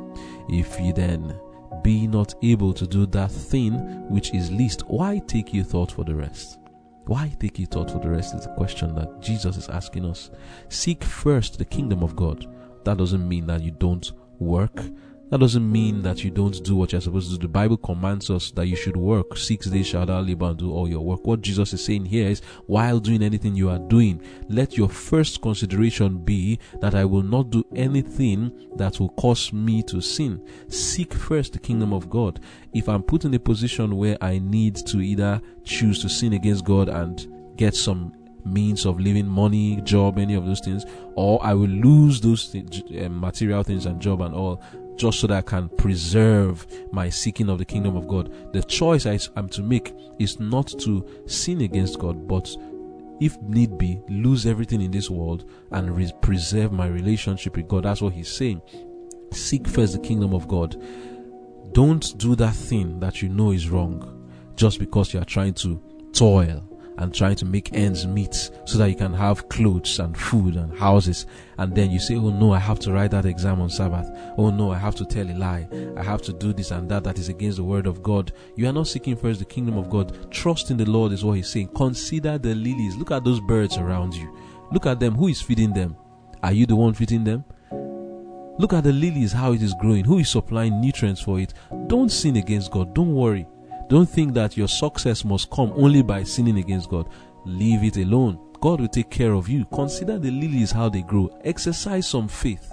If 0.48 0.80
ye 0.80 0.92
then 0.92 1.38
be 1.82 2.06
not 2.06 2.34
able 2.42 2.72
to 2.72 2.86
do 2.86 3.04
that 3.06 3.30
thing 3.30 3.74
which 4.08 4.32
is 4.32 4.50
least, 4.50 4.82
why 4.86 5.20
take 5.26 5.52
you 5.52 5.62
thought 5.62 5.92
for 5.92 6.04
the 6.04 6.14
rest? 6.14 6.58
Why 7.06 7.34
take 7.38 7.58
you 7.58 7.66
thought 7.66 7.90
for 7.90 7.98
the 7.98 8.08
rest 8.08 8.34
is 8.34 8.46
the 8.46 8.54
question 8.54 8.94
that 8.94 9.20
Jesus 9.20 9.56
is 9.56 9.68
asking 9.68 10.06
us. 10.06 10.30
Seek 10.70 11.04
first 11.04 11.58
the 11.58 11.64
kingdom 11.64 12.02
of 12.02 12.16
God. 12.16 12.46
That 12.84 12.96
doesn't 12.96 13.28
mean 13.28 13.46
that 13.46 13.62
you 13.62 13.72
don't 13.72 14.10
work. 14.38 14.80
That 15.30 15.40
doesn't 15.40 15.72
mean 15.72 16.02
that 16.02 16.22
you 16.22 16.30
don't 16.30 16.62
do 16.62 16.76
what 16.76 16.92
you're 16.92 17.00
supposed 17.00 17.30
to 17.30 17.38
do. 17.38 17.42
The 17.42 17.48
Bible 17.48 17.76
commands 17.78 18.30
us 18.30 18.50
that 18.52 18.66
you 18.66 18.76
should 18.76 18.96
work. 18.96 19.36
Six 19.36 19.66
days 19.66 19.86
shall 19.86 20.06
thou 20.06 20.20
labor 20.20 20.46
and 20.46 20.58
do 20.58 20.72
all 20.72 20.88
your 20.88 21.00
work. 21.00 21.26
What 21.26 21.40
Jesus 21.40 21.72
is 21.72 21.84
saying 21.84 22.04
here 22.04 22.28
is, 22.28 22.40
while 22.66 23.00
doing 23.00 23.22
anything 23.22 23.56
you 23.56 23.70
are 23.70 23.78
doing, 23.78 24.22
let 24.48 24.76
your 24.76 24.88
first 24.88 25.42
consideration 25.42 26.18
be 26.18 26.60
that 26.80 26.94
I 26.94 27.04
will 27.04 27.22
not 27.22 27.50
do 27.50 27.64
anything 27.74 28.52
that 28.76 29.00
will 29.00 29.08
cause 29.10 29.52
me 29.52 29.82
to 29.84 30.00
sin. 30.00 30.46
Seek 30.68 31.12
first 31.12 31.54
the 31.54 31.58
kingdom 31.58 31.92
of 31.92 32.08
God. 32.08 32.40
If 32.72 32.88
I'm 32.88 33.02
put 33.02 33.24
in 33.24 33.34
a 33.34 33.38
position 33.38 33.96
where 33.96 34.18
I 34.20 34.38
need 34.38 34.76
to 34.86 35.00
either 35.00 35.40
choose 35.64 36.00
to 36.02 36.08
sin 36.08 36.34
against 36.34 36.64
God 36.64 36.88
and 36.88 37.56
get 37.56 37.74
some 37.74 38.12
means 38.44 38.84
of 38.86 39.00
living, 39.00 39.26
money, 39.26 39.80
job, 39.82 40.18
any 40.18 40.34
of 40.34 40.46
those 40.46 40.60
things, 40.60 40.84
or 41.14 41.44
I 41.44 41.54
will 41.54 41.68
lose 41.68 42.20
those 42.20 42.48
th- 42.48 42.84
eh, 42.92 43.08
material 43.08 43.62
things 43.62 43.86
and 43.86 44.00
job 44.00 44.20
and 44.20 44.34
all 44.34 44.60
just 44.96 45.20
so 45.20 45.26
that 45.26 45.38
I 45.38 45.42
can 45.42 45.68
preserve 45.70 46.66
my 46.92 47.08
seeking 47.08 47.48
of 47.48 47.58
the 47.58 47.64
kingdom 47.64 47.96
of 47.96 48.06
God. 48.06 48.32
The 48.52 48.62
choice 48.62 49.06
I 49.06 49.18
am 49.36 49.48
to 49.50 49.62
make 49.62 49.94
is 50.18 50.38
not 50.38 50.68
to 50.80 51.04
sin 51.26 51.62
against 51.62 51.98
God, 51.98 52.28
but 52.28 52.54
if 53.20 53.40
need 53.42 53.78
be, 53.78 54.00
lose 54.08 54.46
everything 54.46 54.80
in 54.80 54.90
this 54.90 55.10
world 55.10 55.48
and 55.72 55.96
re- 55.96 56.12
preserve 56.20 56.72
my 56.72 56.86
relationship 56.86 57.56
with 57.56 57.68
God. 57.68 57.84
That's 57.84 58.02
what 58.02 58.12
he's 58.12 58.28
saying. 58.28 58.62
Seek 59.32 59.66
first 59.66 59.94
the 59.94 59.98
kingdom 59.98 60.34
of 60.34 60.46
God. 60.46 60.80
Don't 61.72 62.16
do 62.18 62.36
that 62.36 62.54
thing 62.54 63.00
that 63.00 63.20
you 63.20 63.28
know 63.28 63.50
is 63.50 63.68
wrong 63.68 64.30
just 64.54 64.78
because 64.78 65.12
you 65.12 65.20
are 65.20 65.24
trying 65.24 65.54
to 65.54 65.80
toil 66.12 66.62
and 66.98 67.14
trying 67.14 67.36
to 67.36 67.44
make 67.44 67.72
ends 67.72 68.06
meet 68.06 68.50
so 68.64 68.78
that 68.78 68.88
you 68.88 68.96
can 68.96 69.12
have 69.12 69.48
clothes 69.48 69.98
and 69.98 70.16
food 70.16 70.56
and 70.56 70.76
houses. 70.78 71.26
And 71.58 71.74
then 71.74 71.90
you 71.90 71.98
say, 71.98 72.16
Oh 72.16 72.30
no, 72.30 72.52
I 72.52 72.58
have 72.58 72.78
to 72.80 72.92
write 72.92 73.10
that 73.12 73.26
exam 73.26 73.60
on 73.60 73.70
Sabbath. 73.70 74.06
Oh 74.36 74.50
no, 74.50 74.72
I 74.72 74.78
have 74.78 74.94
to 74.96 75.04
tell 75.04 75.28
a 75.28 75.34
lie. 75.34 75.68
I 75.96 76.02
have 76.02 76.22
to 76.22 76.32
do 76.32 76.52
this 76.52 76.70
and 76.70 76.88
that 76.90 77.04
that 77.04 77.18
is 77.18 77.28
against 77.28 77.58
the 77.58 77.64
word 77.64 77.86
of 77.86 78.02
God. 78.02 78.32
You 78.56 78.68
are 78.68 78.72
not 78.72 78.88
seeking 78.88 79.16
first 79.16 79.40
the 79.40 79.44
kingdom 79.44 79.76
of 79.76 79.90
God. 79.90 80.30
Trust 80.30 80.70
in 80.70 80.76
the 80.76 80.88
Lord 80.88 81.12
is 81.12 81.24
what 81.24 81.34
he's 81.34 81.50
saying. 81.50 81.68
Consider 81.68 82.38
the 82.38 82.54
lilies. 82.54 82.96
Look 82.96 83.10
at 83.10 83.24
those 83.24 83.40
birds 83.40 83.76
around 83.76 84.14
you. 84.14 84.36
Look 84.72 84.86
at 84.86 85.00
them. 85.00 85.14
Who 85.14 85.28
is 85.28 85.40
feeding 85.40 85.72
them? 85.72 85.96
Are 86.42 86.52
you 86.52 86.66
the 86.66 86.76
one 86.76 86.94
feeding 86.94 87.24
them? 87.24 87.44
Look 88.56 88.72
at 88.72 88.84
the 88.84 88.92
lilies, 88.92 89.32
how 89.32 89.52
it 89.52 89.62
is 89.62 89.74
growing. 89.80 90.04
Who 90.04 90.18
is 90.18 90.30
supplying 90.30 90.80
nutrients 90.80 91.20
for 91.20 91.40
it? 91.40 91.54
Don't 91.88 92.08
sin 92.08 92.36
against 92.36 92.70
God. 92.70 92.94
Don't 92.94 93.12
worry. 93.12 93.48
Don't 93.88 94.08
think 94.08 94.34
that 94.34 94.56
your 94.56 94.68
success 94.68 95.24
must 95.24 95.50
come 95.50 95.72
only 95.76 96.02
by 96.02 96.22
sinning 96.22 96.58
against 96.58 96.90
God. 96.90 97.08
Leave 97.44 97.84
it 97.84 97.96
alone. 97.98 98.38
God 98.60 98.80
will 98.80 98.88
take 98.88 99.10
care 99.10 99.32
of 99.32 99.48
you. 99.48 99.66
Consider 99.66 100.18
the 100.18 100.30
lilies, 100.30 100.72
how 100.72 100.88
they 100.88 101.02
grow. 101.02 101.28
Exercise 101.44 102.06
some 102.06 102.28
faith. 102.28 102.72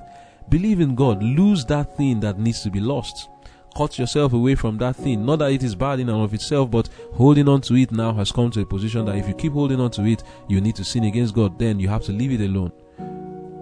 Believe 0.50 0.80
in 0.80 0.96
God. 0.96 1.22
Lose 1.22 1.66
that 1.66 1.98
thing 1.98 2.22
that 2.22 2.40
needs 2.40 2.62
to 2.64 2.70
be 2.70 2.80
lost. 2.80 3.30
Cut 3.76 4.00
yourself 4.00 4.34
away 4.34 4.56
from 4.56 4.78
that 4.80 4.96
thing. 4.96 5.26
Not 5.26 5.40
that 5.40 5.52
it 5.52 5.64
is 5.64 5.76
bad 5.76 6.00
in 6.00 6.10
and 6.10 6.22
of 6.22 6.34
itself, 6.34 6.72
but 6.72 6.90
holding 7.14 7.48
on 7.48 7.62
to 7.62 7.76
it 7.76 7.92
now 7.92 8.14
has 8.14 8.32
come 8.32 8.52
to 8.52 8.62
a 8.62 8.66
position 8.66 9.06
that 9.06 9.16
if 9.16 9.28
you 9.28 9.34
keep 9.34 9.54
holding 9.54 9.80
on 9.80 9.92
to 9.92 10.06
it, 10.06 10.24
you 10.48 10.60
need 10.62 10.76
to 10.76 10.84
sin 10.84 11.06
against 11.06 11.36
God. 11.36 11.58
Then 11.60 11.80
you 11.80 11.88
have 11.90 12.04
to 12.04 12.12
leave 12.12 12.32
it 12.32 12.44
alone. 12.44 12.72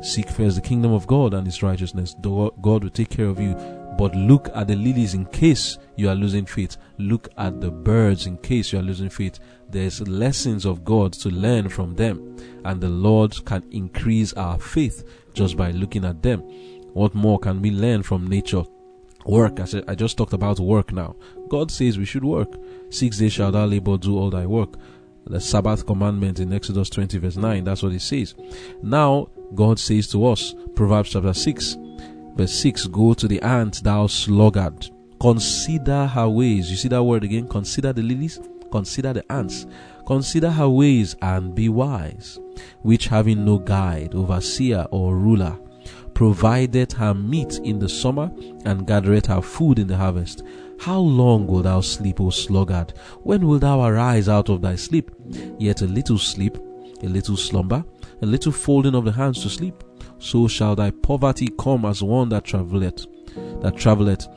Seek 0.02 0.30
first 0.30 0.56
the 0.56 0.62
kingdom 0.62 0.94
of 0.94 1.06
God 1.06 1.34
and 1.34 1.46
His 1.46 1.62
righteousness. 1.62 2.16
God 2.22 2.84
will 2.84 2.90
take 2.90 3.10
care 3.10 3.28
of 3.28 3.40
you. 3.40 3.56
But 4.00 4.16
look 4.16 4.48
at 4.56 4.70
the 4.70 4.78
lilies 4.78 5.14
in 5.14 5.26
case 5.26 5.78
you 5.98 6.08
are 6.08 6.16
losing 6.16 6.46
faith. 6.46 6.78
Look 7.00 7.28
at 7.38 7.60
the 7.60 7.70
birds 7.70 8.28
in 8.28 8.38
case 8.38 8.72
you 8.72 8.80
are 8.80 8.82
losing 8.82 9.10
faith. 9.10 9.40
There's 9.70 10.00
lessons 10.08 10.64
of 10.64 10.86
God 10.86 11.12
to 11.16 11.28
learn 11.28 11.68
from 11.68 11.96
them. 11.96 12.38
And 12.64 12.80
the 12.80 12.88
Lord 12.88 13.36
can 13.44 13.62
increase 13.72 14.32
our 14.36 14.58
faith 14.58 15.04
just 15.34 15.58
by 15.58 15.72
looking 15.72 16.06
at 16.06 16.24
them. 16.24 16.40
What 16.94 17.14
more 17.14 17.40
can 17.40 17.62
we 17.62 17.72
learn 17.72 18.04
from 18.04 18.26
nature? 18.26 18.64
Work. 19.26 19.60
I, 19.60 19.66
said, 19.66 19.84
I 19.90 19.96
just 19.96 20.18
talked 20.18 20.32
about 20.32 20.62
work 20.62 20.94
now. 20.94 21.18
God 21.50 21.70
says 21.70 21.98
we 21.98 22.06
should 22.06 22.24
work. 22.24 22.56
Six 22.92 23.18
days 23.18 23.34
shall 23.34 23.52
thou 23.52 23.66
labor, 23.66 23.98
do 23.98 24.18
all 24.18 24.30
thy 24.30 24.46
work. 24.46 24.76
The 25.26 25.42
Sabbath 25.42 25.86
commandment 25.86 26.40
in 26.40 26.54
Exodus 26.54 26.90
20, 26.90 27.18
verse 27.18 27.36
9. 27.36 27.66
That's 27.66 27.84
what 27.84 27.92
it 27.92 28.02
says. 28.02 28.34
Now, 28.82 29.28
God 29.54 29.78
says 29.78 30.08
to 30.12 30.26
us, 30.26 30.56
Proverbs 30.74 31.10
chapter 31.10 31.34
6, 31.34 31.76
Verse 32.36 32.54
6 32.54 32.88
Go 32.88 33.14
to 33.14 33.28
the 33.28 33.42
ant, 33.42 33.84
thou 33.84 34.08
sluggard. 34.08 34.90
Consider 35.20 36.08
her 36.08 36.30
ways. 36.30 36.72
You 36.72 36.78
see 36.78 36.88
that 36.90 37.04
word 37.04 37.24
again? 37.24 37.48
Consider 37.48 37.92
the 37.92 38.02
lilies. 38.02 38.40
Consider 38.72 39.14
the 39.14 39.32
ants. 39.32 39.66
Consider 40.06 40.50
her 40.50 40.70
ways 40.70 41.16
and 41.22 41.54
be 41.54 41.70
wise, 41.70 42.40
which 42.82 43.08
having 43.08 43.46
no 43.46 43.60
guide, 43.60 44.16
overseer, 44.16 44.88
or 44.92 45.18
ruler, 45.18 45.58
provided 46.14 46.92
her 46.94 47.14
meat 47.14 47.60
in 47.64 47.80
the 47.80 47.90
summer 47.90 48.32
and 48.66 48.88
gathereth 48.88 49.28
her 49.28 49.42
food 49.42 49.80
in 49.80 49.88
the 49.88 49.98
harvest. 49.98 50.44
How 50.80 51.00
long 51.00 51.46
wilt 51.46 51.64
thou 51.64 51.82
sleep, 51.82 52.22
O 52.22 52.30
sluggard? 52.30 52.94
When 53.24 53.46
wilt 53.46 53.62
thou 53.62 53.84
arise 53.84 54.30
out 54.30 54.50
of 54.50 54.62
thy 54.62 54.76
sleep? 54.76 55.12
Yet 55.60 55.82
a 55.82 55.86
little 55.86 56.18
sleep, 56.18 56.58
a 57.04 57.08
little 57.08 57.38
slumber, 57.38 57.84
a 58.22 58.26
little 58.26 58.52
folding 58.52 58.96
of 58.96 59.06
the 59.06 59.12
hands 59.12 59.42
to 59.44 59.50
sleep 59.50 59.84
so 60.20 60.48
shall 60.48 60.76
thy 60.76 60.92
poverty 60.92 61.48
come 61.58 61.86
as 61.86 62.04
one 62.04 62.30
that 62.30 62.44
travelleth, 62.44 63.06
that 63.62 63.76
travelleth, 63.76 64.28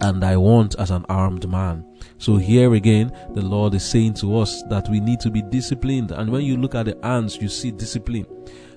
and 0.00 0.20
thy 0.20 0.36
want 0.36 0.74
as 0.78 0.90
an 0.90 1.04
armed 1.08 1.48
man. 1.48 1.84
So 2.18 2.36
here 2.36 2.74
again, 2.74 3.12
the 3.34 3.42
Lord 3.42 3.74
is 3.74 3.88
saying 3.88 4.14
to 4.14 4.38
us 4.38 4.62
that 4.64 4.88
we 4.88 4.98
need 4.98 5.20
to 5.20 5.30
be 5.30 5.42
disciplined. 5.42 6.10
And 6.10 6.30
when 6.30 6.42
you 6.42 6.56
look 6.56 6.74
at 6.74 6.86
the 6.86 7.06
ants, 7.06 7.36
you 7.36 7.48
see 7.48 7.70
discipline. 7.70 8.26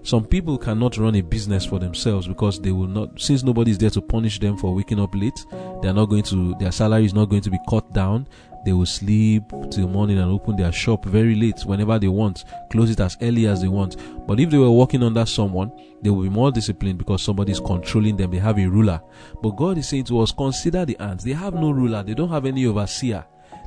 Some 0.03 0.25
people 0.25 0.59
cannot 0.59 0.97
run 0.97 1.15
a 1.15 1.21
business 1.21 1.65
for 1.65 1.79
themselves 1.79 2.27
because 2.27 2.59
they 2.61 2.71
will 2.71 2.87
not, 2.87 3.19
since 3.19 3.41
nobody 3.41 3.71
is 3.71 3.79
there 3.79 3.89
to 3.89 4.01
punish 4.01 4.39
them 4.39 4.55
for 4.55 4.75
waking 4.75 4.99
up 4.99 5.15
late, 5.15 5.45
they 5.81 5.87
are 5.87 5.93
not 5.93 6.09
going 6.09 6.21
to, 6.23 6.53
their 6.59 6.71
salary 6.71 7.05
is 7.05 7.13
not 7.15 7.25
going 7.25 7.41
to 7.41 7.49
be 7.49 7.57
cut 7.67 7.91
down. 7.91 8.27
They 8.65 8.73
will 8.73 8.87
sleep 8.87 9.43
till 9.69 9.87
morning 9.87 10.17
and 10.17 10.31
open 10.31 10.55
their 10.55 10.71
shop 10.71 11.05
very 11.05 11.35
late 11.35 11.61
whenever 11.65 11.99
they 11.99 12.07
want, 12.07 12.45
close 12.71 12.89
it 12.89 12.99
as 12.99 13.15
early 13.21 13.45
as 13.45 13.61
they 13.61 13.67
want. 13.67 13.95
But 14.25 14.39
if 14.39 14.49
they 14.49 14.57
were 14.57 14.71
working 14.71 15.03
under 15.03 15.25
someone, 15.25 15.71
they 16.01 16.09
will 16.09 16.23
be 16.23 16.29
more 16.29 16.51
disciplined 16.51 16.97
because 16.97 17.21
somebody 17.21 17.51
is 17.51 17.59
controlling 17.59 18.17
them. 18.17 18.31
They 18.31 18.39
have 18.39 18.57
a 18.57 18.65
ruler. 18.65 18.99
But 19.41 19.51
God 19.51 19.77
is 19.77 19.87
saying 19.87 20.05
to 20.05 20.19
us, 20.19 20.31
consider 20.31 20.83
the 20.83 20.97
ants. 20.99 21.23
They 21.23 21.33
have 21.33 21.53
no 21.53 21.69
ruler. 21.69 22.01
They 22.01 22.15
don't 22.15 22.29
have 22.29 22.45
any 22.47 22.65
overseer. 22.65 23.23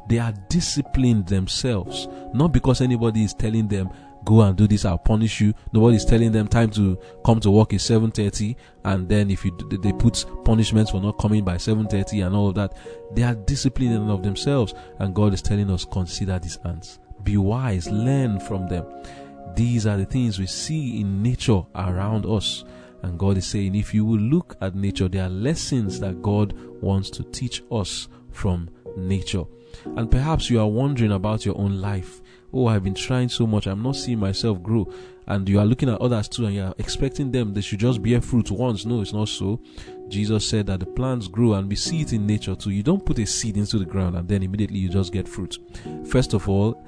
They 0.09 0.19
are 0.19 0.33
disciplined 0.49 1.29
themselves. 1.29 2.09
Not 2.35 2.53
because 2.53 2.81
anybody 2.81 3.23
is 3.23 3.35
telling 3.35 3.69
them, 3.69 3.91
go 4.29 4.43
and 4.43 4.59
do 4.59 4.69
this 4.69 4.85
i'll 4.85 4.99
punish 4.99 5.41
you. 5.41 5.55
Nobody's 5.73 6.05
telling 6.05 6.33
them 6.33 6.47
time 6.47 6.71
to 6.73 6.99
come 7.25 7.41
to 7.41 7.51
work 7.51 7.73
is 7.73 7.83
7.30 7.83 8.55
and 8.85 9.09
then 9.09 9.31
if 9.31 9.43
you 9.43 9.57
they 9.83 9.93
put 9.93 10.25
punishments 10.45 10.91
for 10.91 11.01
not 11.01 11.19
coming 11.19 11.45
by 11.45 11.55
7.30 11.55 12.27
and 12.27 12.37
all 12.37 12.49
of 12.51 12.55
that. 12.57 12.77
They 13.14 13.23
are 13.23 13.35
disciplined 13.35 14.11
of 14.11 14.23
themselves 14.23 14.75
and 14.99 15.14
god 15.14 15.33
is 15.33 15.41
telling 15.41 15.71
us 15.71 15.87
consider 15.87 16.38
these 16.38 16.59
ants. 16.67 16.99
Be 17.23 17.38
wise 17.38 17.88
learn 17.88 18.38
from 18.38 18.69
them. 18.69 18.85
These 19.57 19.87
are 19.87 19.97
the 19.97 20.05
things 20.05 20.38
we 20.38 20.47
see 20.47 21.01
in 21.01 21.23
nature 21.23 21.62
around 21.75 22.27
us. 22.27 22.64
And 23.03 23.19
god 23.19 23.38
is 23.38 23.47
saying 23.47 23.77
if 23.77 23.95
you 23.95 24.05
will 24.05 24.21
look 24.21 24.57
at 24.61 24.75
nature 24.75 25.09
there 25.09 25.25
are 25.25 25.31
lessons 25.31 26.01
that 26.01 26.21
god 26.21 26.53
wants 26.83 27.09
to 27.11 27.23
teach 27.25 27.62
us 27.71 28.09
from 28.31 28.69
nature 28.99 29.45
and 29.97 30.11
perhaps 30.11 30.51
you 30.51 30.61
are 30.61 30.69
wondering 30.69 31.13
about 31.13 31.47
your 31.47 31.57
own 31.59 31.81
life 31.81 32.21
oh, 32.53 32.67
I've 32.67 32.85
been 32.85 32.95
trying 32.95 33.29
so 33.29 33.47
much, 33.47 33.67
I'm 33.67 33.83
not 33.83 33.97
seeing 33.97 34.19
myself 34.19 34.63
grow. 34.63 34.91
And 35.27 35.47
you 35.47 35.59
are 35.59 35.67
looking 35.67 35.91
at 35.91 36.01
others 36.01 36.29
too, 36.29 36.47
and 36.47 36.55
you 36.55 36.63
are 36.63 36.75
expecting 36.79 37.31
them 37.31 37.53
they 37.53 37.61
should 37.61 37.81
just 37.81 38.03
bear 38.03 38.21
fruit 38.21 38.51
once. 38.51 38.87
No, 38.87 39.03
it's 39.03 39.13
not 39.13 39.29
so. 39.29 39.61
Jesus 40.09 40.49
said 40.49 40.67
that 40.67 40.81
the 40.81 40.87
plants 40.87 41.29
grow, 41.29 41.53
and 41.55 41.69
we 41.69 41.77
see 41.77 42.01
it 42.01 42.15
in 42.15 42.27
nature 42.27 42.55
too. 42.55 42.71
You 42.71 42.83
don't 42.83 43.05
put 43.05 43.19
a 43.19 43.27
seed 43.27 43.59
into 43.59 43.79
the 43.79 43.85
ground 43.85 44.17
and 44.17 44.27
then 44.27 44.43
immediately 44.43 44.79
you 44.79 44.89
just 44.89 45.13
get 45.13 45.29
fruit. 45.29 45.59
First 46.07 46.33
of 46.33 46.49
all, 46.49 46.83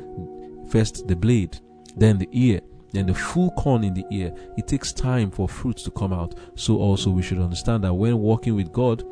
first 0.71 1.07
the 1.07 1.17
blade, 1.17 1.59
then 1.97 2.17
the 2.17 2.29
ear, 2.33 2.61
then 2.93 3.07
the 3.07 3.15
full 3.15 3.51
corn 3.53 3.85
in 3.85 3.93
the 3.93 4.07
ear. 4.11 4.35
It 4.57 4.67
takes 4.67 4.91
time 4.93 5.31
for 5.31 5.47
fruits 5.47 5.83
to 5.83 5.91
come 5.91 6.15
out. 6.15 6.35
So 6.55 6.79
also 6.79 7.11
we 7.11 7.23
should 7.23 7.39
understand 7.39 7.85
that 7.85 7.93
when 7.93 8.19
walking 8.19 8.57
with 8.57 8.73
God, 8.73 9.05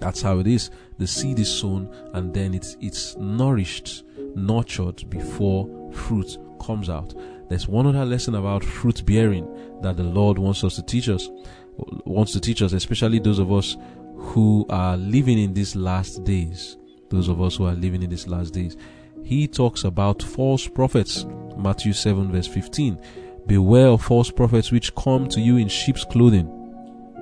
that's 0.00 0.20
how 0.20 0.40
it 0.40 0.48
is. 0.48 0.70
The 0.98 1.06
seed 1.06 1.38
is 1.38 1.48
sown 1.48 1.88
and 2.12 2.34
then 2.34 2.54
it's 2.54 2.76
it's 2.80 3.16
nourished 3.16 4.04
nurtured 4.34 5.08
before 5.08 5.68
fruit 5.92 6.38
comes 6.60 6.90
out. 6.90 7.14
There's 7.48 7.68
one 7.68 7.86
other 7.86 8.04
lesson 8.04 8.34
about 8.34 8.64
fruit 8.64 9.06
bearing 9.06 9.80
that 9.82 9.96
the 9.96 10.02
Lord 10.02 10.38
wants 10.38 10.64
us 10.64 10.76
to 10.76 10.82
teach 10.82 11.08
us, 11.08 11.28
wants 12.04 12.32
to 12.32 12.40
teach 12.40 12.62
us, 12.62 12.72
especially 12.72 13.20
those 13.20 13.38
of 13.38 13.52
us 13.52 13.76
who 14.16 14.66
are 14.68 14.96
living 14.96 15.38
in 15.38 15.54
these 15.54 15.74
last 15.76 16.24
days. 16.24 16.76
Those 17.10 17.28
of 17.28 17.40
us 17.40 17.56
who 17.56 17.66
are 17.66 17.74
living 17.74 18.02
in 18.02 18.10
these 18.10 18.26
last 18.26 18.52
days. 18.52 18.76
He 19.24 19.48
talks 19.48 19.84
about 19.84 20.22
false 20.22 20.68
prophets. 20.68 21.24
Matthew 21.56 21.92
7 21.92 22.30
verse 22.30 22.46
15. 22.46 22.98
Beware 23.46 23.88
of 23.88 24.02
false 24.02 24.30
prophets 24.30 24.70
which 24.70 24.94
come 24.94 25.26
to 25.28 25.40
you 25.40 25.56
in 25.56 25.68
sheep's 25.68 26.04
clothing, 26.04 26.46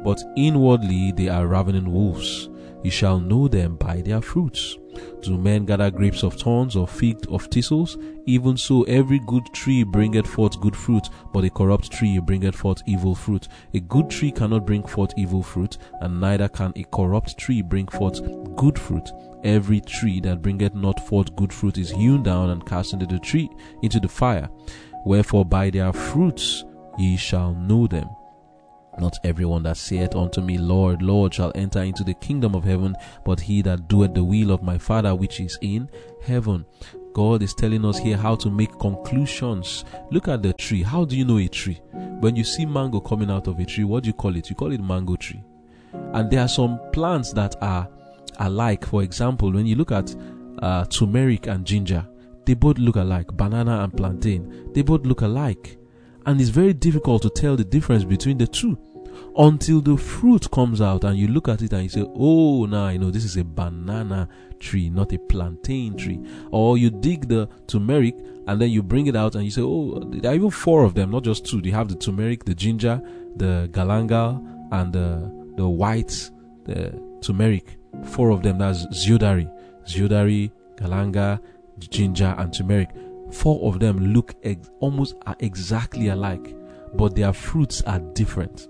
but 0.02 0.20
inwardly 0.36 1.12
they 1.12 1.28
are 1.28 1.46
ravening 1.46 1.92
wolves. 1.92 2.48
You 2.86 2.92
shall 2.92 3.18
know 3.18 3.48
them 3.48 3.74
by 3.74 4.00
their 4.00 4.20
fruits. 4.20 4.78
Do 5.22 5.36
men 5.36 5.66
gather 5.66 5.90
grapes 5.90 6.22
of 6.22 6.34
thorns 6.34 6.76
or 6.76 6.86
fig 6.86 7.18
of 7.28 7.46
thistles? 7.46 7.98
Even 8.26 8.56
so, 8.56 8.84
every 8.84 9.18
good 9.26 9.44
tree 9.52 9.82
bringeth 9.82 10.28
forth 10.28 10.60
good 10.60 10.76
fruit, 10.76 11.08
but 11.32 11.42
a 11.42 11.50
corrupt 11.50 11.90
tree 11.90 12.20
bringeth 12.20 12.54
forth 12.54 12.80
evil 12.86 13.16
fruit. 13.16 13.48
A 13.74 13.80
good 13.80 14.08
tree 14.08 14.30
cannot 14.30 14.66
bring 14.66 14.84
forth 14.84 15.10
evil 15.16 15.42
fruit, 15.42 15.78
and 16.00 16.20
neither 16.20 16.46
can 16.46 16.72
a 16.76 16.84
corrupt 16.84 17.36
tree 17.36 17.60
bring 17.60 17.88
forth 17.88 18.20
good 18.54 18.78
fruit. 18.78 19.10
Every 19.42 19.80
tree 19.80 20.20
that 20.20 20.40
bringeth 20.40 20.76
not 20.76 21.04
forth 21.08 21.34
good 21.34 21.52
fruit 21.52 21.78
is 21.78 21.90
hewn 21.90 22.22
down 22.22 22.50
and 22.50 22.64
cast 22.64 22.92
into 22.92 23.06
the 23.06 23.18
tree 23.18 23.50
into 23.82 23.98
the 23.98 24.08
fire. 24.08 24.48
Wherefore 25.04 25.44
by 25.44 25.70
their 25.70 25.92
fruits 25.92 26.64
ye 26.98 27.16
shall 27.16 27.52
know 27.52 27.88
them. 27.88 28.08
Not 28.98 29.18
everyone 29.24 29.62
that 29.64 29.76
saith 29.76 30.14
unto 30.16 30.40
me, 30.40 30.58
Lord, 30.58 31.02
Lord, 31.02 31.34
shall 31.34 31.52
enter 31.54 31.82
into 31.82 32.02
the 32.02 32.14
kingdom 32.14 32.54
of 32.54 32.64
heaven, 32.64 32.94
but 33.24 33.40
he 33.40 33.62
that 33.62 33.88
doeth 33.88 34.14
the 34.14 34.24
will 34.24 34.50
of 34.50 34.62
my 34.62 34.78
Father 34.78 35.14
which 35.14 35.40
is 35.40 35.58
in 35.60 35.88
heaven. 36.22 36.64
God 37.12 37.42
is 37.42 37.54
telling 37.54 37.84
us 37.84 37.98
here 37.98 38.16
how 38.16 38.34
to 38.36 38.50
make 38.50 38.78
conclusions. 38.78 39.84
Look 40.10 40.28
at 40.28 40.42
the 40.42 40.52
tree. 40.52 40.82
How 40.82 41.04
do 41.04 41.16
you 41.16 41.24
know 41.24 41.38
a 41.38 41.48
tree? 41.48 41.80
When 42.20 42.36
you 42.36 42.44
see 42.44 42.66
mango 42.66 43.00
coming 43.00 43.30
out 43.30 43.46
of 43.46 43.58
a 43.58 43.64
tree, 43.64 43.84
what 43.84 44.02
do 44.02 44.08
you 44.08 44.12
call 44.12 44.36
it? 44.36 44.50
You 44.50 44.56
call 44.56 44.72
it 44.72 44.82
mango 44.82 45.16
tree. 45.16 45.42
And 45.92 46.30
there 46.30 46.40
are 46.40 46.48
some 46.48 46.78
plants 46.92 47.32
that 47.32 47.56
are 47.62 47.88
alike. 48.38 48.84
For 48.84 49.02
example, 49.02 49.52
when 49.52 49.66
you 49.66 49.76
look 49.76 49.92
at 49.92 50.14
uh, 50.60 50.84
turmeric 50.86 51.46
and 51.46 51.64
ginger, 51.64 52.06
they 52.44 52.54
both 52.54 52.78
look 52.78 52.96
alike. 52.96 53.28
Banana 53.32 53.82
and 53.82 53.96
plantain, 53.96 54.70
they 54.72 54.82
both 54.82 55.04
look 55.06 55.22
alike. 55.22 55.78
And 56.26 56.40
it's 56.40 56.50
very 56.50 56.72
difficult 56.72 57.22
to 57.22 57.30
tell 57.30 57.56
the 57.56 57.64
difference 57.64 58.04
between 58.04 58.36
the 58.36 58.46
two 58.46 58.76
until 59.36 59.80
the 59.80 59.96
fruit 59.96 60.50
comes 60.50 60.80
out 60.80 61.04
and 61.04 61.18
you 61.18 61.28
look 61.28 61.48
at 61.48 61.62
it 61.62 61.72
and 61.72 61.82
you 61.82 61.88
say, 61.88 62.04
Oh, 62.14 62.66
now 62.66 62.84
I 62.84 62.96
know 62.96 63.10
this 63.10 63.24
is 63.24 63.36
a 63.36 63.44
banana 63.44 64.28
tree, 64.58 64.88
not 64.90 65.12
a 65.12 65.18
plantain 65.18 65.96
tree. 65.96 66.20
Or 66.50 66.78
you 66.78 66.90
dig 66.90 67.28
the 67.28 67.48
turmeric 67.66 68.16
and 68.46 68.60
then 68.60 68.70
you 68.70 68.82
bring 68.82 69.06
it 69.06 69.16
out 69.16 69.34
and 69.34 69.44
you 69.44 69.50
say, 69.50 69.62
Oh, 69.62 70.00
there 70.06 70.32
are 70.32 70.34
even 70.34 70.50
four 70.50 70.84
of 70.84 70.94
them, 70.94 71.10
not 71.10 71.24
just 71.24 71.46
two. 71.46 71.60
They 71.60 71.70
have 71.70 71.88
the 71.88 71.96
turmeric, 71.96 72.44
the 72.44 72.54
ginger, 72.54 73.00
the 73.36 73.68
galangal, 73.72 74.44
and 74.72 74.92
the, 74.92 75.30
the 75.56 75.68
white, 75.68 76.30
the 76.64 77.00
turmeric. 77.20 77.78
Four 78.04 78.30
of 78.30 78.42
them, 78.42 78.58
that's 78.58 78.86
zedoary. 78.86 79.50
Zedoary, 79.86 80.50
galanga, 80.76 81.40
ginger, 81.78 82.34
and 82.38 82.52
turmeric. 82.52 82.90
Four 83.32 83.68
of 83.68 83.80
them 83.80 84.12
look 84.12 84.34
ex- 84.42 84.70
almost 84.80 85.14
exactly 85.40 86.08
alike, 86.08 86.56
but 86.94 87.14
their 87.14 87.32
fruits 87.32 87.82
are 87.82 87.98
different. 87.98 88.68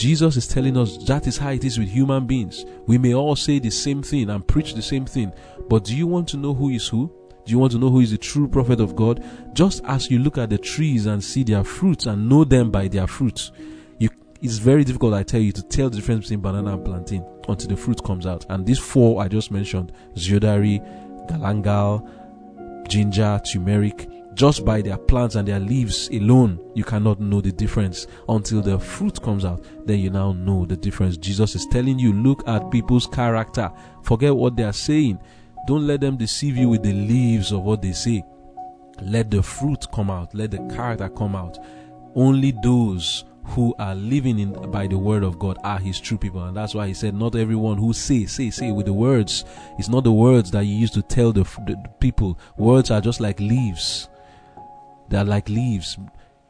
Jesus 0.00 0.38
is 0.38 0.46
telling 0.46 0.78
us 0.78 0.96
that 1.04 1.26
is 1.26 1.36
how 1.36 1.50
it 1.50 1.62
is 1.62 1.78
with 1.78 1.90
human 1.90 2.26
beings. 2.26 2.64
We 2.86 2.96
may 2.96 3.12
all 3.12 3.36
say 3.36 3.58
the 3.58 3.68
same 3.68 4.02
thing 4.02 4.30
and 4.30 4.46
preach 4.46 4.72
the 4.72 4.80
same 4.80 5.04
thing, 5.04 5.30
but 5.68 5.84
do 5.84 5.94
you 5.94 6.06
want 6.06 6.26
to 6.28 6.38
know 6.38 6.54
who 6.54 6.70
is 6.70 6.88
who? 6.88 7.12
Do 7.44 7.52
you 7.52 7.58
want 7.58 7.72
to 7.72 7.78
know 7.78 7.90
who 7.90 8.00
is 8.00 8.10
the 8.10 8.16
true 8.16 8.48
prophet 8.48 8.80
of 8.80 8.96
God? 8.96 9.22
Just 9.52 9.84
as 9.84 10.10
you 10.10 10.18
look 10.18 10.38
at 10.38 10.48
the 10.48 10.56
trees 10.56 11.04
and 11.04 11.22
see 11.22 11.44
their 11.44 11.62
fruits 11.64 12.06
and 12.06 12.30
know 12.30 12.44
them 12.44 12.70
by 12.70 12.88
their 12.88 13.06
fruits, 13.06 13.52
you, 13.98 14.08
it's 14.40 14.56
very 14.56 14.84
difficult, 14.84 15.12
I 15.12 15.22
tell 15.22 15.42
you, 15.42 15.52
to 15.52 15.62
tell 15.62 15.90
the 15.90 15.96
difference 15.96 16.24
between 16.24 16.40
banana 16.40 16.72
and 16.72 16.84
plantain 16.84 17.22
until 17.46 17.68
the 17.68 17.76
fruit 17.76 18.02
comes 18.02 18.24
out. 18.24 18.46
And 18.48 18.64
these 18.64 18.78
four 18.78 19.22
I 19.22 19.28
just 19.28 19.50
mentioned, 19.50 19.92
zedoary, 20.14 20.80
galangal, 21.28 22.88
ginger, 22.88 23.38
turmeric, 23.52 24.08
just 24.34 24.64
by 24.64 24.80
their 24.80 24.96
plants 24.96 25.34
and 25.34 25.46
their 25.46 25.60
leaves 25.60 26.08
alone, 26.08 26.58
you 26.74 26.84
cannot 26.84 27.20
know 27.20 27.40
the 27.40 27.52
difference 27.52 28.06
until 28.28 28.62
the 28.62 28.78
fruit 28.78 29.20
comes 29.22 29.44
out. 29.44 29.64
Then 29.86 29.98
you 29.98 30.10
now 30.10 30.32
know 30.32 30.64
the 30.64 30.76
difference. 30.76 31.16
Jesus 31.16 31.54
is 31.54 31.66
telling 31.66 31.98
you, 31.98 32.12
look 32.12 32.46
at 32.48 32.70
people's 32.70 33.06
character. 33.06 33.70
Forget 34.02 34.34
what 34.34 34.56
they 34.56 34.62
are 34.62 34.72
saying. 34.72 35.18
Don't 35.66 35.86
let 35.86 36.00
them 36.00 36.16
deceive 36.16 36.56
you 36.56 36.68
with 36.68 36.82
the 36.82 36.92
leaves 36.92 37.52
of 37.52 37.62
what 37.62 37.82
they 37.82 37.92
say. 37.92 38.24
Let 39.02 39.30
the 39.30 39.42
fruit 39.42 39.86
come 39.92 40.10
out. 40.10 40.34
Let 40.34 40.52
the 40.52 40.58
character 40.74 41.08
come 41.08 41.34
out. 41.34 41.58
Only 42.14 42.52
those 42.62 43.24
who 43.44 43.74
are 43.78 43.94
living 43.94 44.38
in 44.38 44.52
by 44.70 44.86
the 44.86 44.98
word 44.98 45.24
of 45.24 45.38
God 45.38 45.58
are 45.64 45.78
his 45.78 46.00
true 46.00 46.18
people. 46.18 46.44
And 46.44 46.56
that's 46.56 46.74
why 46.74 46.86
he 46.86 46.94
said, 46.94 47.14
Not 47.14 47.34
everyone 47.34 47.78
who 47.78 47.92
say, 47.92 48.26
say, 48.26 48.50
say 48.50 48.70
with 48.70 48.86
the 48.86 48.92
words. 48.92 49.44
It's 49.78 49.88
not 49.88 50.04
the 50.04 50.12
words 50.12 50.50
that 50.52 50.64
you 50.64 50.74
use 50.74 50.90
to 50.92 51.02
tell 51.02 51.32
the, 51.32 51.42
the 51.66 51.76
people. 51.98 52.38
Words 52.56 52.90
are 52.90 53.00
just 53.00 53.20
like 53.20 53.40
leaves. 53.40 54.08
They 55.10 55.18
are 55.18 55.24
like 55.24 55.48
leaves. 55.48 55.98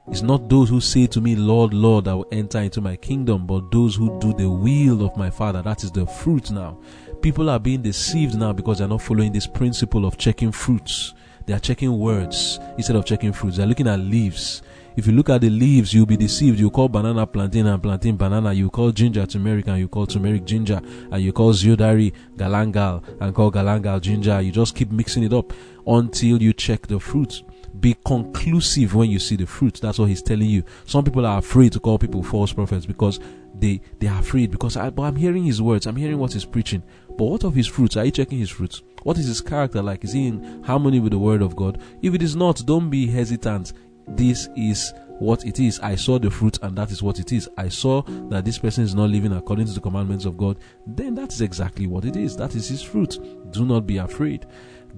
It's 0.09 0.23
not 0.23 0.49
those 0.49 0.69
who 0.69 0.81
say 0.81 1.07
to 1.07 1.21
me, 1.21 1.35
Lord, 1.35 1.73
Lord, 1.73 2.09
I 2.09 2.15
will 2.15 2.27
enter 2.31 2.59
into 2.59 2.81
my 2.81 2.97
kingdom, 2.97 3.47
but 3.47 3.71
those 3.71 3.97
who 3.97 4.19
do 4.21 4.35
the 4.35 4.51
will 4.51 5.05
of 5.05 5.17
my 5.17 5.31
Father. 5.31 5.63
That 5.63 5.83
is 5.83 5.91
the 5.91 6.07
fruit 6.07 6.51
now. 6.51 6.79
People 7.23 7.49
are 7.49 7.59
being 7.59 7.81
deceived 7.81 8.37
now 8.37 8.53
because 8.53 8.79
they're 8.79 8.89
not 8.89 9.03
following 9.03 9.33
this 9.33 9.47
principle 9.47 10.05
of 10.05 10.19
checking 10.19 10.53
fruits. 10.53 11.15
They 11.47 11.55
are 11.55 11.59
checking 11.59 11.99
words 11.99 12.59
instead 12.77 12.97
of 12.97 13.07
checking 13.07 13.33
fruits. 13.33 13.57
They're 13.57 13.67
looking 13.67 13.89
at 13.89 13.99
leaves. 13.99 14.63
If 14.97 15.07
you 15.07 15.13
look 15.13 15.31
at 15.31 15.41
the 15.41 15.49
leaves, 15.49 15.95
you'll 15.95 16.05
be 16.05 16.17
deceived. 16.17 16.59
You 16.59 16.71
call 16.71 16.89
banana 16.89 17.27
plantain 17.27 17.67
and 17.67 17.83
plantain 17.83 18.17
banana. 18.17 18.53
You 18.53 18.69
call 18.69 18.91
ginger 18.91 19.25
turmeric 19.25 19.69
and 19.69 19.79
you 19.79 19.89
call 19.89 20.07
turmeric 20.07 20.45
ginger. 20.45 20.81
And 21.11 21.23
you 21.23 21.33
call 21.33 21.53
zedoary 21.55 22.13
galangal 22.37 23.05
and 23.21 23.35
call 23.35 23.51
galangal 23.51 24.01
ginger. 24.03 24.41
You 24.43 24.53
just 24.53 24.75
keep 24.75 24.91
mixing 24.91 25.23
it 25.23 25.33
up 25.33 25.53
until 25.87 26.43
you 26.43 26.53
check 26.53 26.87
the 26.87 27.01
fruit. 27.01 27.43
Be 27.81 27.97
conclusive 28.05 28.95
when 28.95 29.11
you 29.11 29.19
see 29.19 29.37
the 29.37 29.47
fruit. 29.47 29.81
That's 29.81 29.99
what 29.99 30.09
he's 30.09 30.23
telling 30.23 30.49
you. 30.49 30.63
Some 30.85 31.05
people 31.05 31.25
are 31.27 31.39
afraid 31.39 31.73
to 31.73 31.81
call 31.81 31.99
people 31.99 32.23
false 32.23 32.53
prophets 32.53 32.87
because 32.87 33.21
they 33.59 33.81
they 33.99 34.07
are 34.07 34.21
afraid 34.21 34.51
because 34.51 34.77
I, 34.77 34.91
but 34.91 35.03
I'm 35.03 35.17
hearing 35.17 35.45
his 35.45 35.63
words. 35.63 35.87
I'm 35.87 35.97
hearing 35.97 36.19
what 36.19 36.33
he's 36.33 36.45
preaching. 36.45 36.83
But 37.09 37.25
what 37.25 37.45
of 37.45 37.55
his 37.55 37.67
fruits? 37.67 37.97
Are 37.97 38.05
you 38.05 38.11
checking 38.11 38.39
his 38.39 38.51
fruits? 38.51 38.83
What 39.03 39.19
is 39.19 39.27
his 39.27 39.41
character 39.41 39.83
like? 39.83 40.05
Is 40.05 40.13
he 40.13 40.27
in 40.27 40.63
harmony 40.63 41.01
with 41.01 41.13
the 41.13 41.19
word 41.19 41.43
of 41.43 41.57
God? 41.57 41.81
If 42.03 42.15
it 42.15 42.23
is 42.23 42.37
not, 42.37 42.63
don't 42.67 42.91
be 42.91 43.07
hesitant 43.07 43.73
this 44.17 44.49
is 44.57 44.93
what 45.19 45.45
it 45.45 45.61
is. 45.61 45.79
I 45.81 45.95
saw 45.95 46.19
the 46.19 46.31
fruit 46.31 46.59
and 46.63 46.77
that 46.77 46.91
is 46.91 47.03
what 47.03 47.19
it 47.19 47.33
is. 47.33 47.49
I 47.57 47.69
saw 47.69 48.03
that 48.03 48.45
this 48.45 48.59
person 48.59 48.85
is 48.85 48.95
not 48.95 49.11
living 49.11 49.33
according 49.33 49.67
to 49.67 49.73
the 49.73 49.81
commandments 49.81 50.25
of 50.25 50.37
God. 50.37 50.59
Then 50.87 51.15
that 51.15 51.33
is 51.33 51.41
exactly 51.41 51.87
what 51.87 52.05
it 52.05 52.17
is. 52.17 52.37
That 52.37 52.55
is 52.55 52.69
his 52.69 52.83
fruit. 52.83 53.19
Do 53.53 53.65
not 53.65 53.87
be 53.87 53.99
afraid. 53.99 54.47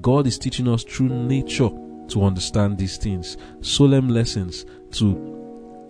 God 0.01 0.27
is 0.27 0.39
teaching 0.39 0.69
us 0.69 0.85
through 0.85 1.09
nature 1.09 1.71
to 2.09 2.25
understand 2.25 2.79
these 2.79 2.97
things. 2.97 3.37
Solemn 3.61 4.09
lessons 4.09 4.67
to 4.93 5.33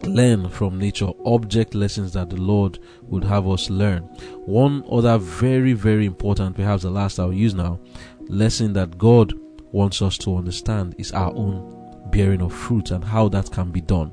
learn 0.05 0.49
from 0.49 0.79
nature, 0.79 1.11
object 1.25 1.75
lessons 1.75 2.13
that 2.13 2.31
the 2.31 2.37
Lord 2.37 2.79
would 3.03 3.25
have 3.25 3.49
us 3.49 3.71
learn. 3.71 4.03
One 4.47 4.85
other 4.91 5.19
very, 5.19 5.73
very 5.73 6.07
important, 6.07 6.57
perhaps 6.57 6.83
the 6.83 6.91
last 6.91 7.19
I'll 7.19 7.33
use 7.33 7.55
now, 7.55 7.81
lesson 8.29 8.73
that 8.75 8.99
God 8.99 9.33
wants 9.73 10.03
us 10.03 10.19
to 10.19 10.37
understand 10.37 10.95
is 10.99 11.13
our 11.13 11.33
own 11.35 12.09
bearing 12.11 12.43
of 12.43 12.53
fruit 12.53 12.91
and 12.91 13.05
how 13.05 13.29
that 13.29 13.51
can 13.51 13.71
be 13.71 13.81
done. 13.81 14.13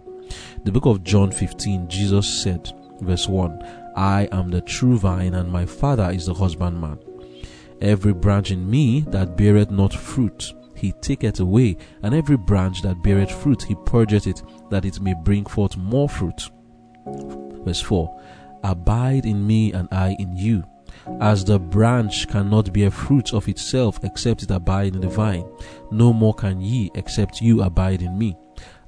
The 0.63 0.71
book 0.71 0.85
of 0.85 1.03
John 1.03 1.31
15, 1.31 1.89
Jesus 1.89 2.43
said, 2.43 2.71
verse 3.01 3.27
1 3.27 3.93
I 3.95 4.29
am 4.31 4.49
the 4.49 4.61
true 4.61 4.97
vine, 4.97 5.33
and 5.33 5.51
my 5.51 5.65
Father 5.65 6.09
is 6.11 6.27
the 6.27 6.33
husbandman. 6.33 6.99
Every 7.81 8.13
branch 8.13 8.51
in 8.51 8.69
me 8.69 9.01
that 9.09 9.35
beareth 9.35 9.71
not 9.71 9.93
fruit, 9.93 10.53
he 10.79 10.93
taketh 11.01 11.39
away, 11.39 11.77
and 12.03 12.13
every 12.15 12.37
branch 12.37 12.81
that 12.81 13.03
beareth 13.03 13.31
fruit, 13.31 13.63
he 13.63 13.75
purgeth 13.85 14.27
it, 14.27 14.41
that 14.69 14.85
it 14.85 14.99
may 15.01 15.13
bring 15.13 15.45
forth 15.45 15.77
more 15.77 16.09
fruit. 16.09 16.49
Verse 17.65 17.81
4 17.81 18.21
Abide 18.63 19.25
in 19.25 19.45
me, 19.45 19.73
and 19.73 19.87
I 19.91 20.15
in 20.19 20.35
you. 20.35 20.63
As 21.21 21.45
the 21.45 21.59
branch 21.59 22.27
cannot 22.27 22.73
bear 22.73 22.91
fruit 22.91 23.33
of 23.33 23.47
itself 23.47 23.99
except 24.03 24.43
it 24.43 24.51
abide 24.51 24.95
in 24.95 25.01
the 25.01 25.09
vine, 25.09 25.45
no 25.91 26.13
more 26.13 26.33
can 26.33 26.61
ye 26.61 26.91
except 26.95 27.41
you 27.41 27.61
abide 27.61 28.01
in 28.01 28.17
me. 28.17 28.35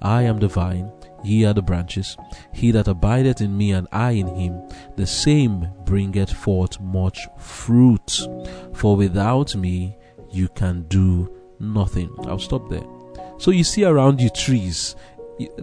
I 0.01 0.23
am 0.23 0.39
the 0.39 0.47
vine, 0.47 0.91
ye 1.23 1.45
are 1.45 1.53
the 1.53 1.61
branches. 1.61 2.17
He 2.53 2.71
that 2.71 2.87
abideth 2.87 3.41
in 3.41 3.55
me 3.57 3.71
and 3.71 3.87
I 3.91 4.11
in 4.11 4.27
him, 4.35 4.67
the 4.95 5.05
same 5.05 5.69
bringeth 5.85 6.31
forth 6.31 6.79
much 6.79 7.27
fruit. 7.37 8.21
For 8.73 8.95
without 8.95 9.55
me 9.55 9.97
you 10.31 10.47
can 10.49 10.83
do 10.87 11.40
nothing. 11.61 12.13
I'll 12.27 12.39
stop 12.39 12.69
there. 12.69 12.83
So 13.37 13.51
you 13.51 13.63
see 13.63 13.85
around 13.85 14.21
you 14.21 14.29
trees. 14.29 14.95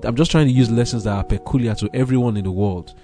I'm 0.02 0.16
just 0.16 0.30
trying 0.30 0.46
to 0.46 0.52
use 0.52 0.70
lessons 0.70 1.04
that 1.04 1.16
are 1.16 1.24
peculiar 1.24 1.74
to 1.76 1.90
everyone 1.94 2.36
in 2.36 2.44
the 2.44 2.50
world. 2.50 2.94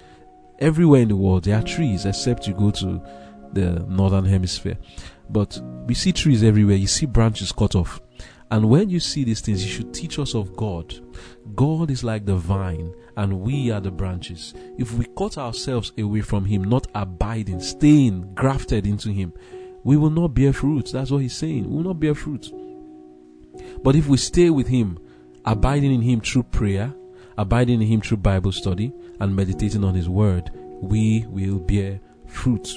Everywhere 0.59 1.01
in 1.01 1.09
the 1.09 1.15
world 1.15 1.43
there 1.43 1.57
are 1.57 1.63
trees 1.63 2.05
except 2.05 2.47
you 2.47 2.53
go 2.53 2.71
to 2.71 3.01
the 3.53 3.85
northern 3.87 4.25
hemisphere. 4.25 4.77
But 5.29 5.59
we 5.87 5.93
see 5.93 6.11
trees 6.11 6.43
everywhere, 6.43 6.75
you 6.75 6.87
see 6.87 7.05
branches 7.05 7.51
cut 7.51 7.75
off. 7.75 8.01
And 8.51 8.69
when 8.69 8.89
you 8.89 8.99
see 8.99 9.23
these 9.23 9.41
things, 9.41 9.65
you 9.65 9.71
should 9.71 9.93
teach 9.93 10.19
us 10.19 10.35
of 10.35 10.55
God. 10.55 10.93
God 11.55 11.89
is 11.89 12.03
like 12.03 12.25
the 12.25 12.35
vine, 12.35 12.93
and 13.17 13.41
we 13.41 13.71
are 13.71 13.81
the 13.81 13.91
branches. 13.91 14.53
If 14.77 14.93
we 14.93 15.05
cut 15.17 15.37
ourselves 15.37 15.91
away 15.97 16.21
from 16.21 16.45
Him, 16.45 16.63
not 16.63 16.87
abiding, 16.93 17.59
staying 17.59 18.35
grafted 18.35 18.85
into 18.85 19.09
Him, 19.09 19.33
we 19.83 19.97
will 19.97 20.11
not 20.11 20.35
bear 20.35 20.53
fruit. 20.53 20.91
That's 20.91 21.09
what 21.09 21.23
He's 21.23 21.35
saying. 21.35 21.69
We 21.69 21.77
will 21.77 21.83
not 21.83 21.99
bear 21.99 22.13
fruit. 22.13 22.51
But 23.85 23.95
if 23.95 24.07
we 24.07 24.17
stay 24.17 24.49
with 24.49 24.67
Him, 24.67 24.97
abiding 25.45 25.93
in 25.93 26.01
Him 26.01 26.19
through 26.19 26.43
prayer, 26.43 26.91
abiding 27.37 27.83
in 27.83 27.87
Him 27.87 28.01
through 28.01 28.17
Bible 28.17 28.51
study, 28.51 28.91
and 29.19 29.35
meditating 29.35 29.83
on 29.83 29.93
His 29.93 30.09
Word, 30.09 30.49
we 30.81 31.27
will 31.27 31.59
bear 31.59 31.99
fruit. 32.25 32.67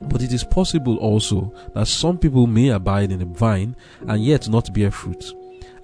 But 0.00 0.22
it 0.22 0.32
is 0.32 0.42
possible 0.42 0.96
also 0.96 1.54
that 1.76 1.86
some 1.86 2.18
people 2.18 2.48
may 2.48 2.70
abide 2.70 3.12
in 3.12 3.20
the 3.20 3.26
vine 3.26 3.76
and 4.08 4.24
yet 4.24 4.48
not 4.48 4.74
bear 4.74 4.90
fruit. 4.90 5.24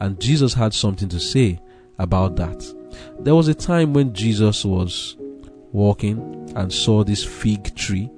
And 0.01 0.21
Jesus 0.21 0.53
had 0.53 0.75
something 0.75 1.09
to 1.11 1.21
say 1.21 1.61
about 2.01 2.35
that. 2.35 2.75
There 3.21 3.37
was 3.37 3.47
a 3.47 3.55
time 3.55 3.93
when 3.93 4.13
Jesus 4.13 4.65
was 4.65 5.17
walking 5.71 6.53
and 6.57 6.73
saw 6.73 7.05
this 7.05 7.23
fig 7.25 7.77
tree, 7.77 8.11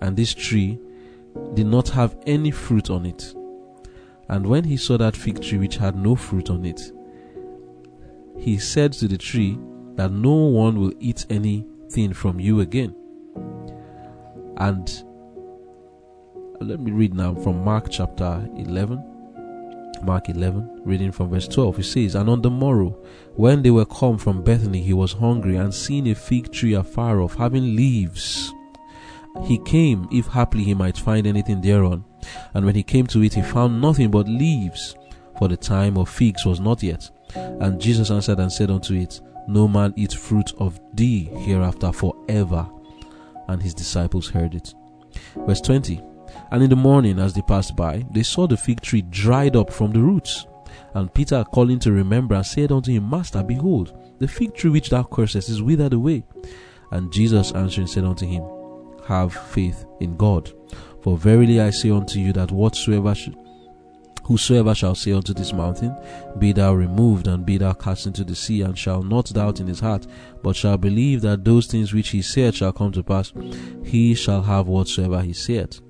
and 0.00 0.16
this 0.16 0.32
tree 0.32 0.78
did 1.52 1.66
not 1.66 1.90
have 1.90 2.16
any 2.26 2.52
fruit 2.52 2.88
on 2.88 3.04
it. 3.04 3.34
And 4.28 4.46
when 4.46 4.64
he 4.64 4.76
saw 4.76 4.98
that 4.98 5.16
fig 5.16 5.42
tree 5.42 5.58
which 5.58 5.76
had 5.76 5.96
no 5.96 6.14
fruit 6.14 6.50
on 6.50 6.64
it, 6.64 6.92
he 8.38 8.58
said 8.58 8.92
to 8.94 9.08
the 9.08 9.18
tree 9.18 9.58
that 9.94 10.12
no 10.12 10.34
one 10.34 10.78
will 10.78 10.92
eat 11.00 11.26
anything 11.30 12.12
from 12.12 12.38
you 12.38 12.60
again. 12.60 12.94
And 14.58 14.88
let 16.60 16.80
me 16.80 16.90
read 16.90 17.14
now 17.14 17.34
from 17.34 17.64
Mark 17.64 17.88
chapter 17.90 18.48
11. 18.56 19.04
Mark 20.02 20.28
11, 20.28 20.82
reading 20.84 21.10
from 21.10 21.30
verse 21.30 21.48
12. 21.48 21.76
he 21.78 21.82
says, 21.82 22.14
And 22.14 22.28
on 22.28 22.42
the 22.42 22.50
morrow, 22.50 22.90
when 23.34 23.62
they 23.62 23.70
were 23.70 23.84
come 23.84 24.18
from 24.18 24.44
Bethany, 24.44 24.80
he 24.82 24.92
was 24.92 25.12
hungry, 25.12 25.56
and 25.56 25.74
seeing 25.74 26.08
a 26.08 26.14
fig 26.14 26.52
tree 26.52 26.74
afar 26.74 27.20
off, 27.20 27.34
having 27.34 27.74
leaves, 27.74 28.52
he 29.44 29.58
came, 29.64 30.06
if 30.12 30.26
haply 30.26 30.62
he 30.62 30.74
might 30.74 30.96
find 30.96 31.26
anything 31.26 31.60
thereon. 31.60 32.04
And 32.54 32.64
when 32.64 32.74
he 32.74 32.82
came 32.82 33.06
to 33.08 33.22
it, 33.22 33.34
he 33.34 33.42
found 33.42 33.80
nothing 33.80 34.10
but 34.10 34.28
leaves, 34.28 34.96
for 35.38 35.48
the 35.48 35.56
time 35.56 35.96
of 35.96 36.08
figs 36.08 36.44
was 36.44 36.60
not 36.60 36.82
yet. 36.82 37.10
And 37.34 37.80
Jesus 37.80 38.10
answered 38.10 38.40
and 38.40 38.52
said 38.52 38.70
unto 38.70 38.94
it, 38.94 39.20
No 39.46 39.68
man 39.68 39.94
eat 39.96 40.12
fruit 40.12 40.52
of 40.58 40.80
thee 40.94 41.24
hereafter 41.24 41.92
forever. 41.92 42.68
And 43.48 43.62
his 43.62 43.74
disciples 43.74 44.28
heard 44.28 44.54
it. 44.54 44.74
Verse 45.36 45.60
20 45.60 46.00
And 46.50 46.62
in 46.62 46.70
the 46.70 46.76
morning, 46.76 47.18
as 47.18 47.32
they 47.32 47.42
passed 47.42 47.76
by, 47.76 48.04
they 48.10 48.22
saw 48.22 48.46
the 48.46 48.56
fig 48.56 48.80
tree 48.80 49.02
dried 49.02 49.56
up 49.56 49.72
from 49.72 49.92
the 49.92 50.00
roots. 50.00 50.46
And 50.94 51.12
Peter, 51.12 51.44
calling 51.52 51.78
to 51.80 51.92
remembrance, 51.92 52.50
said 52.50 52.72
unto 52.72 52.92
him, 52.92 53.08
Master, 53.08 53.42
behold, 53.42 53.96
the 54.18 54.28
fig 54.28 54.54
tree 54.54 54.70
which 54.70 54.90
thou 54.90 55.02
cursest 55.02 55.48
is 55.48 55.62
withered 55.62 55.92
away. 55.92 56.24
And 56.90 57.12
Jesus 57.12 57.52
answering 57.52 57.86
said 57.86 58.04
unto 58.04 58.26
him, 58.26 58.42
Have 59.06 59.34
faith 59.34 59.84
in 60.00 60.16
God. 60.16 60.52
For 61.02 61.16
verily 61.16 61.60
I 61.60 61.70
say 61.70 61.90
unto 61.90 62.18
you 62.18 62.32
that 62.32 62.50
whatsoever 62.50 63.14
sh- 63.14 63.30
whosoever 64.24 64.74
shall 64.74 64.94
say 64.94 65.12
unto 65.12 65.32
this 65.32 65.52
mountain, 65.52 65.96
Be 66.38 66.52
thou 66.52 66.74
removed 66.74 67.26
and 67.28 67.46
be 67.46 67.56
thou 67.56 67.72
cast 67.72 68.06
into 68.06 68.24
the 68.24 68.34
sea, 68.34 68.62
and 68.62 68.76
shall 68.76 69.02
not 69.02 69.32
doubt 69.32 69.58
in 69.60 69.66
his 69.66 69.80
heart, 69.80 70.06
but 70.42 70.54
shall 70.54 70.76
believe 70.76 71.22
that 71.22 71.44
those 71.44 71.66
things 71.66 71.94
which 71.94 72.10
he 72.10 72.20
saith 72.20 72.56
shall 72.56 72.72
come 72.72 72.92
to 72.92 73.02
pass, 73.02 73.32
he 73.84 74.14
shall 74.14 74.42
have 74.42 74.68
whatsoever 74.68 75.22
he 75.22 75.32
saith. 75.32 75.80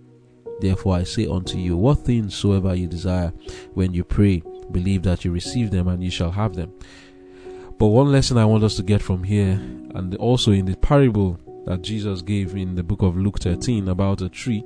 Therefore 0.61 0.97
I 0.97 1.05
say 1.05 1.27
unto 1.27 1.59
you, 1.59 1.77
what 1.77 1.99
things 2.05 2.35
soever 2.35 2.75
you 2.75 2.87
desire, 2.87 3.33
when 3.75 3.93
you 3.93 4.05
pray, 4.05 4.43
believe 4.71 5.03
that 5.03 5.25
you 5.25 5.33
receive 5.33 5.71
them, 5.71 5.89
and 5.89 6.03
you 6.03 6.11
shall 6.11 6.31
have 6.31 6.55
them. 6.55 6.73
But 7.79 7.89
one 7.89 8.13
lesson 8.13 8.39
I 8.39 8.45
want 8.45 8.63
us 8.65 8.77
to 8.77 8.83
get 8.83 9.03
from 9.03 9.25
here, 9.25 9.53
and 9.95 10.15
also 10.17 10.53
in 10.53 10.67
the 10.67 10.77
parable 10.77 11.41
that 11.67 11.83
Jesus 11.83 12.23
gave 12.23 12.55
in 12.55 12.75
the 12.77 12.83
book 12.83 13.03
of 13.03 13.17
Luke 13.17 13.41
13 13.41 13.89
about 13.89 14.21
a 14.21 14.29
tree 14.29 14.65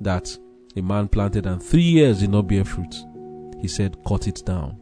that 0.00 0.36
a 0.76 0.82
man 0.82 1.08
planted 1.08 1.46
and 1.46 1.62
three 1.62 1.82
years 1.82 2.20
did 2.20 2.30
not 2.30 2.48
bear 2.48 2.64
fruit. 2.64 2.94
He 3.60 3.68
said, 3.68 3.96
Cut 4.06 4.28
it 4.28 4.42
down. 4.44 4.78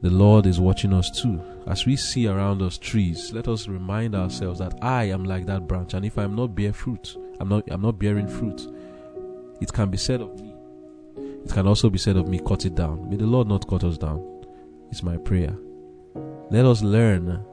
The 0.00 0.10
Lord 0.10 0.46
is 0.46 0.60
watching 0.60 0.92
us 0.92 1.10
too. 1.10 1.42
As 1.66 1.84
we 1.84 1.96
see 1.96 2.28
around 2.28 2.62
us 2.62 2.78
trees, 2.78 3.32
let 3.32 3.48
us 3.48 3.66
remind 3.66 4.14
ourselves 4.14 4.60
that 4.60 4.78
I 4.80 5.04
am 5.04 5.24
like 5.24 5.46
that 5.46 5.66
branch, 5.66 5.94
and 5.94 6.04
if 6.04 6.18
I 6.18 6.24
am 6.24 6.36
not 6.36 6.54
bear 6.54 6.72
fruit, 6.72 7.16
I'm 7.40 7.48
not 7.48 7.64
I'm 7.70 7.82
not 7.82 7.98
bearing 7.98 8.28
fruit. 8.28 8.66
It 9.60 9.72
can 9.72 9.90
be 9.90 9.98
said 9.98 10.20
of 10.20 10.40
me. 10.40 10.54
It 11.44 11.52
can 11.52 11.66
also 11.66 11.90
be 11.90 11.98
said 11.98 12.16
of 12.16 12.28
me, 12.28 12.38
cut 12.38 12.64
it 12.64 12.76
down. 12.76 13.10
May 13.10 13.16
the 13.16 13.26
Lord 13.26 13.48
not 13.48 13.68
cut 13.68 13.82
us 13.82 13.98
down. 13.98 14.24
It's 14.90 15.02
my 15.02 15.16
prayer. 15.16 15.56
Let 16.50 16.64
us 16.64 16.82
learn 16.82 17.44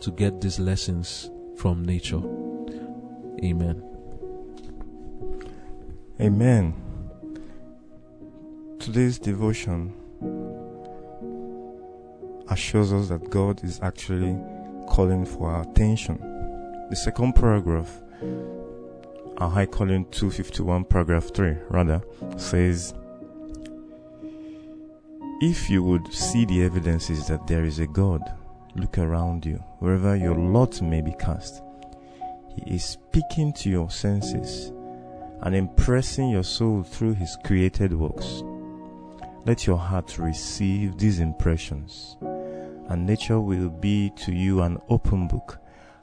to 0.00 0.10
get 0.10 0.40
these 0.40 0.60
lessons 0.60 1.30
from 1.56 1.84
nature. 1.84 2.22
Amen. 3.42 3.93
Amen. 6.20 6.72
Today's 8.78 9.18
devotion 9.18 9.92
assures 12.48 12.92
us 12.92 13.08
that 13.08 13.30
God 13.30 13.64
is 13.64 13.80
actually 13.82 14.38
calling 14.86 15.26
for 15.26 15.50
our 15.50 15.62
attention. 15.62 16.18
The 16.88 16.94
second 16.94 17.34
paragraph, 17.34 18.00
our 19.38 19.50
High 19.50 19.66
Calling 19.66 20.04
251, 20.12 20.84
paragraph 20.84 21.34
3, 21.34 21.56
rather, 21.68 22.00
says, 22.36 22.94
If 25.40 25.68
you 25.68 25.82
would 25.82 26.14
see 26.14 26.44
the 26.44 26.62
evidences 26.62 27.26
that 27.26 27.48
there 27.48 27.64
is 27.64 27.80
a 27.80 27.88
God, 27.88 28.22
look 28.76 28.98
around 28.98 29.44
you, 29.44 29.56
wherever 29.80 30.14
your 30.14 30.36
lot 30.36 30.80
may 30.80 31.00
be 31.00 31.14
cast. 31.18 31.60
He 32.54 32.76
is 32.76 32.84
speaking 32.84 33.52
to 33.54 33.68
your 33.68 33.90
senses 33.90 34.70
and 35.44 35.54
impressing 35.54 36.30
your 36.30 36.42
soul 36.42 36.82
through 36.82 37.14
his 37.14 37.36
created 37.44 37.92
works. 37.92 38.42
Let 39.44 39.66
your 39.66 39.76
heart 39.76 40.18
receive 40.18 40.96
these 40.96 41.20
impressions, 41.20 42.16
and 42.88 43.06
nature 43.06 43.40
will 43.40 43.68
be 43.68 44.10
to 44.16 44.32
you 44.32 44.62
an 44.62 44.78
open 44.88 45.28
book 45.28 45.58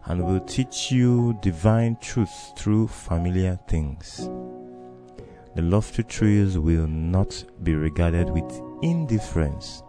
and 0.05 0.23
will 0.23 0.39
teach 0.41 0.91
you 0.91 1.37
divine 1.41 1.97
truth 2.01 2.53
through 2.55 2.87
familiar 2.87 3.59
things. 3.67 4.29
The 5.55 5.63
lofty 5.63 6.03
trees 6.03 6.57
will 6.57 6.87
not 6.87 7.43
be 7.63 7.75
regarded 7.75 8.29
with 8.29 8.61
indifference. 8.81 9.83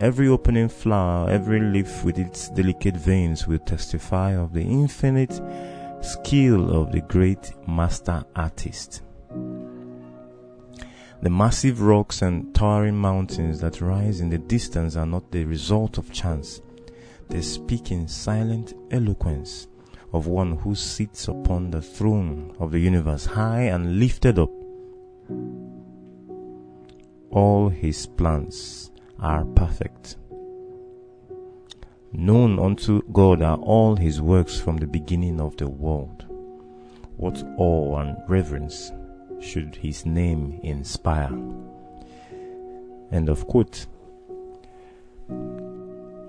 Every 0.00 0.28
opening 0.28 0.68
flower, 0.68 1.28
every 1.30 1.60
leaf 1.60 2.04
with 2.04 2.18
its 2.18 2.48
delicate 2.50 2.96
veins 2.96 3.46
will 3.46 3.58
testify 3.60 4.32
of 4.32 4.52
the 4.52 4.62
infinite 4.62 5.40
skill 6.02 6.70
of 6.70 6.92
the 6.92 7.00
great 7.00 7.52
master 7.66 8.24
artist. 8.34 9.02
The 11.22 11.30
massive 11.30 11.80
rocks 11.80 12.22
and 12.22 12.52
towering 12.54 12.96
mountains 12.96 13.60
that 13.60 13.80
rise 13.80 14.20
in 14.20 14.28
the 14.28 14.38
distance 14.38 14.96
are 14.96 15.06
not 15.06 15.30
the 15.30 15.44
result 15.44 15.96
of 15.98 16.12
chance. 16.12 16.60
They 17.28 17.40
speak 17.40 17.92
in 17.92 18.08
silent 18.08 18.74
eloquence 18.90 19.68
of 20.12 20.26
one 20.26 20.56
who 20.58 20.74
sits 20.74 21.28
upon 21.28 21.70
the 21.70 21.80
throne 21.80 22.54
of 22.58 22.72
the 22.72 22.80
universe, 22.80 23.24
high 23.24 23.62
and 23.62 23.98
lifted 23.98 24.38
up. 24.38 24.50
All 27.30 27.68
his 27.68 28.06
plans 28.06 28.90
are 29.20 29.44
perfect. 29.44 30.16
Known 32.14 32.58
unto 32.58 33.00
God 33.10 33.40
are 33.40 33.56
all 33.56 33.96
his 33.96 34.20
works 34.20 34.60
from 34.60 34.76
the 34.76 34.86
beginning 34.86 35.40
of 35.40 35.56
the 35.56 35.66
world. 35.66 36.26
What 37.16 37.42
awe 37.56 38.00
and 38.00 38.18
reverence 38.28 38.92
should 39.40 39.76
his 39.76 40.04
name 40.04 40.60
inspire? 40.62 41.32
End 43.10 43.30
of 43.30 43.46
quote. 43.46 43.86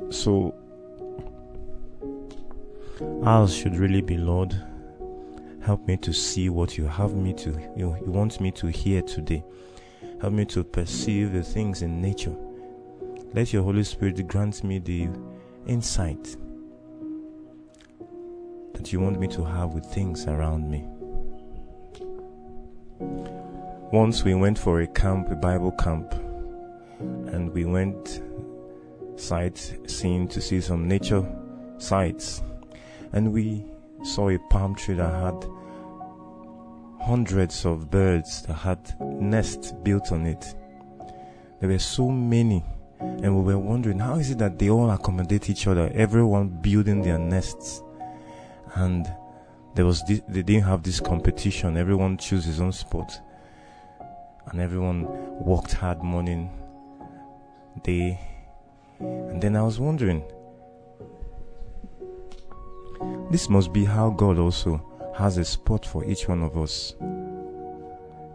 So, 0.09 0.55
ours 3.23 3.53
should 3.53 3.75
really 3.75 4.01
be, 4.01 4.17
Lord, 4.17 4.55
help 5.65 5.85
me 5.85 5.97
to 5.97 6.13
see 6.13 6.47
what 6.47 6.77
you 6.77 6.87
have 6.87 7.13
me 7.13 7.33
to, 7.33 7.49
you, 7.75 7.97
you 8.05 8.11
want 8.11 8.39
me 8.39 8.51
to 8.51 8.67
hear 8.67 9.01
today. 9.01 9.43
Help 10.21 10.31
me 10.31 10.45
to 10.45 10.63
perceive 10.63 11.33
the 11.33 11.43
things 11.43 11.81
in 11.81 12.01
nature. 12.01 12.35
Let 13.33 13.51
your 13.51 13.63
Holy 13.63 13.83
Spirit 13.83 14.25
grant 14.29 14.63
me 14.63 14.79
the 14.79 15.09
insight 15.67 16.35
that 18.73 18.91
you 18.91 18.99
want 18.99 19.19
me 19.19 19.27
to 19.27 19.43
have 19.43 19.73
with 19.73 19.85
things 19.85 20.25
around 20.27 20.69
me. 20.69 20.85
Once 23.91 24.23
we 24.23 24.33
went 24.33 24.57
for 24.57 24.81
a 24.81 24.87
camp, 24.87 25.29
a 25.29 25.35
Bible 25.35 25.71
camp, 25.73 26.13
and 26.99 27.53
we 27.53 27.65
went 27.65 28.21
sightseeing 29.15 30.27
to 30.27 30.41
see 30.41 30.59
some 30.59 30.87
nature 30.87 31.23
sites, 31.77 32.41
and 33.11 33.31
we 33.31 33.63
saw 34.03 34.29
a 34.29 34.39
palm 34.49 34.73
tree 34.75 34.95
that 34.95 35.13
had 35.13 35.45
hundreds 37.01 37.65
of 37.65 37.91
birds 37.91 38.41
that 38.43 38.53
had 38.53 38.95
nests 39.01 39.71
built 39.83 40.11
on 40.11 40.25
it. 40.25 40.55
There 41.59 41.69
were 41.69 41.79
so 41.79 42.09
many 42.09 42.63
and 43.23 43.35
we 43.37 43.53
were 43.53 43.59
wondering 43.59 43.99
how 43.99 44.15
is 44.15 44.31
it 44.31 44.37
that 44.39 44.59
they 44.59 44.69
all 44.69 44.89
accommodate 44.91 45.49
each 45.49 45.67
other 45.67 45.91
everyone 45.93 46.49
building 46.49 47.01
their 47.01 47.17
nests? 47.17 47.81
And 48.75 49.11
there 49.75 49.85
was 49.85 50.03
this, 50.03 50.21
they 50.27 50.43
didn't 50.43 50.63
have 50.63 50.83
this 50.83 50.99
competition. 50.99 51.77
Everyone 51.77 52.17
chose 52.17 52.45
his 52.45 52.59
own 52.59 52.71
spot. 52.71 53.19
And 54.47 54.59
everyone 54.59 55.07
worked 55.43 55.73
hard 55.73 56.03
morning 56.03 56.49
day. 57.81 58.19
And 58.99 59.41
then 59.41 59.55
i 59.55 59.61
was 59.61 59.79
wondering 59.79 60.23
this 63.31 63.49
must 63.49 63.73
be 63.73 63.83
how 63.83 64.09
god 64.11 64.37
also 64.37 64.81
has 65.17 65.37
a 65.37 65.43
spot 65.43 65.85
for 65.85 66.05
each 66.05 66.27
one 66.27 66.41
of 66.41 66.57
us 66.57 66.95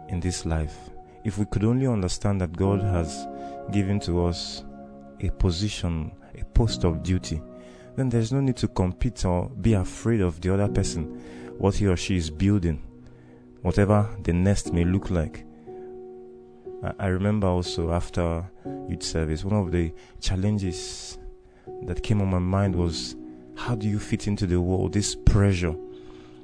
in 0.09 0.21
this 0.21 0.45
life 0.45 0.91
if 1.25 1.39
we 1.39 1.45
could 1.47 1.65
only 1.65 1.87
understand 1.87 2.41
that 2.41 2.57
god 2.57 2.81
has 2.83 3.27
given 3.71 4.01
to 4.01 4.25
us 4.25 4.65
a 5.21 5.31
position, 5.31 6.13
a 6.39 6.45
post 6.45 6.85
of 6.85 7.03
duty, 7.03 7.41
then 7.97 8.09
there's 8.09 8.33
no 8.33 8.41
need 8.41 8.57
to 8.57 8.69
compete 8.69 9.25
or 9.25 9.49
be 9.49 9.75
afraid 9.75 10.21
of 10.21 10.41
the 10.41 10.53
other 10.55 10.69
person, 10.69 11.05
what 11.59 11.75
he 11.75 11.87
or 11.87 11.97
she 11.97 12.17
is 12.17 12.31
building, 12.31 12.83
whatever 13.63 14.09
the 14.23 14.33
nest 14.33 14.73
may 14.73 14.85
look 14.85 15.11
like. 15.11 15.45
I 17.01 17.09
remember 17.09 17.49
also 17.49 17.93
after 17.93 18.49
youth 18.89 19.03
service, 19.03 19.45
one 19.45 19.57
of 19.61 19.73
the 19.73 19.93
challenges 20.21 21.19
that 21.83 22.03
came 22.05 22.21
on 22.21 22.29
my 22.29 22.39
mind 22.39 22.77
was 22.77 23.17
how 23.57 23.75
do 23.75 23.89
you 23.89 23.99
fit 23.99 24.29
into 24.29 24.47
the 24.47 24.61
world? 24.61 24.93
This 24.93 25.17
pressure 25.17 25.75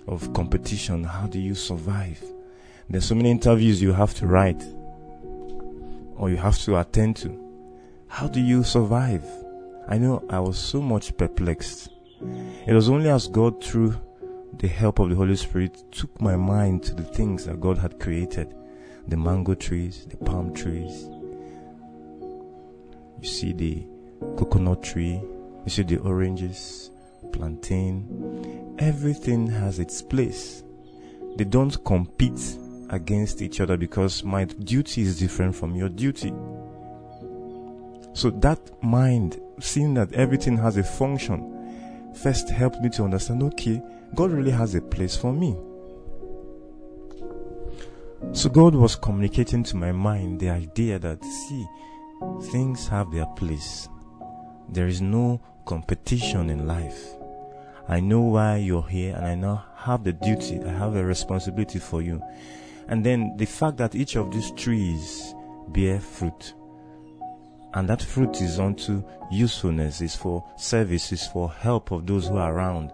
of 0.08 0.32
competition, 0.34 1.04
how 1.04 1.28
do 1.28 1.38
you 1.38 1.54
survive? 1.54 2.20
There's 2.88 3.06
so 3.06 3.14
many 3.14 3.30
interviews 3.30 3.82
you 3.82 3.92
have 3.92 4.14
to 4.14 4.26
write 4.26 4.62
or 6.16 6.30
you 6.30 6.36
have 6.36 6.58
to 6.60 6.78
attend 6.78 7.16
to. 7.16 7.40
How 8.08 8.28
do 8.28 8.40
you 8.40 8.62
survive? 8.62 9.24
I 9.88 9.98
know 9.98 10.24
I 10.30 10.40
was 10.40 10.58
so 10.58 10.80
much 10.80 11.16
perplexed. 11.16 11.88
It 12.66 12.72
was 12.72 12.88
only 12.88 13.10
as 13.10 13.28
God, 13.28 13.62
through 13.62 13.94
the 14.58 14.68
help 14.68 14.98
of 14.98 15.10
the 15.10 15.16
Holy 15.16 15.36
Spirit, 15.36 15.82
took 15.90 16.20
my 16.20 16.36
mind 16.36 16.82
to 16.84 16.94
the 16.94 17.02
things 17.02 17.44
that 17.46 17.60
God 17.60 17.78
had 17.78 17.98
created 17.98 18.54
the 19.08 19.16
mango 19.16 19.54
trees, 19.54 20.06
the 20.06 20.16
palm 20.16 20.54
trees, 20.54 21.08
you 23.24 23.30
see 23.30 23.52
the 23.52 23.86
coconut 24.36 24.82
tree, 24.82 25.20
you 25.64 25.70
see 25.70 25.82
the 25.82 25.96
oranges, 25.98 26.90
plantain. 27.32 28.76
Everything 28.78 29.46
has 29.46 29.78
its 29.78 30.02
place. 30.02 30.62
They 31.36 31.44
don't 31.44 31.82
compete 31.84 32.58
against 32.94 33.42
each 33.42 33.60
other 33.60 33.76
because 33.76 34.24
my 34.24 34.44
duty 34.44 35.02
is 35.02 35.18
different 35.18 35.54
from 35.54 35.74
your 35.74 35.88
duty. 35.88 36.32
So 38.12 38.30
that 38.30 38.58
mind, 38.82 39.40
seeing 39.60 39.94
that 39.94 40.12
everything 40.12 40.56
has 40.58 40.76
a 40.76 40.84
function, 40.84 42.12
first 42.14 42.48
helped 42.48 42.80
me 42.80 42.88
to 42.90 43.02
understand 43.02 43.42
okay, 43.42 43.82
God 44.14 44.30
really 44.30 44.52
has 44.52 44.74
a 44.74 44.80
place 44.80 45.16
for 45.16 45.32
me. 45.32 45.56
So 48.32 48.48
God 48.48 48.74
was 48.74 48.96
communicating 48.96 49.62
to 49.64 49.76
my 49.76 49.92
mind 49.92 50.40
the 50.40 50.50
idea 50.50 50.98
that, 50.98 51.22
see, 51.24 51.66
things 52.50 52.88
have 52.88 53.12
their 53.12 53.26
place. 53.26 53.88
There 54.68 54.86
is 54.86 55.00
no 55.00 55.40
competition 55.66 56.50
in 56.50 56.66
life. 56.66 57.14
I 57.88 58.00
know 58.00 58.20
why 58.20 58.56
you're 58.56 58.88
here 58.88 59.14
and 59.14 59.26
I 59.26 59.34
now 59.34 59.64
have 59.76 60.04
the 60.04 60.12
duty, 60.12 60.60
I 60.64 60.70
have 60.70 60.96
a 60.96 61.04
responsibility 61.04 61.78
for 61.78 62.00
you. 62.00 62.22
And 62.88 63.04
then 63.04 63.36
the 63.36 63.46
fact 63.46 63.76
that 63.78 63.94
each 63.94 64.16
of 64.16 64.32
these 64.32 64.50
trees 64.52 65.34
bear 65.68 66.00
fruit 66.00 66.54
and 67.74 67.88
that 67.88 68.00
fruit 68.00 68.40
is 68.40 68.60
unto 68.60 69.02
usefulness, 69.32 70.00
is 70.00 70.14
for 70.14 70.44
service, 70.56 71.10
is 71.10 71.26
for 71.26 71.50
help 71.50 71.90
of 71.90 72.06
those 72.06 72.28
who 72.28 72.36
are 72.36 72.54
around. 72.54 72.92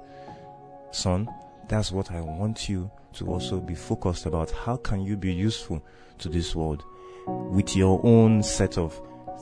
Son, 0.90 1.28
that's 1.68 1.92
what 1.92 2.10
I 2.10 2.20
want 2.22 2.68
you 2.68 2.90
to 3.14 3.26
also 3.26 3.60
be 3.60 3.74
focused 3.74 4.24
about. 4.24 4.50
How 4.50 4.76
can 4.76 5.02
you 5.02 5.16
be 5.18 5.32
useful 5.32 5.84
to 6.18 6.28
this 6.30 6.56
world 6.56 6.82
with 7.26 7.76
your 7.76 8.00
own 8.02 8.42
set 8.42 8.78
of 8.78 8.98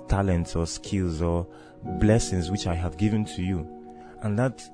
talents 0.08 0.56
or 0.56 0.66
skills 0.66 1.22
or 1.22 1.46
blessings 1.84 2.50
which 2.50 2.66
I 2.66 2.74
have 2.74 2.96
given 2.96 3.24
to 3.26 3.42
you? 3.42 3.66
And 4.22 4.36
that 4.40 4.68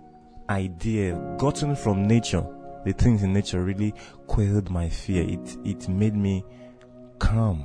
idea 0.49 1.15
gotten 1.37 1.77
from 1.77 2.09
nature, 2.09 2.45
the 2.85 2.93
things 2.93 3.23
in 3.23 3.33
nature 3.33 3.63
really 3.63 3.95
quelled 4.27 4.71
my 4.71 4.89
fear. 4.89 5.25
It, 5.29 5.57
it 5.65 5.89
made 5.89 6.15
me 6.15 6.45
calm. 7.19 7.65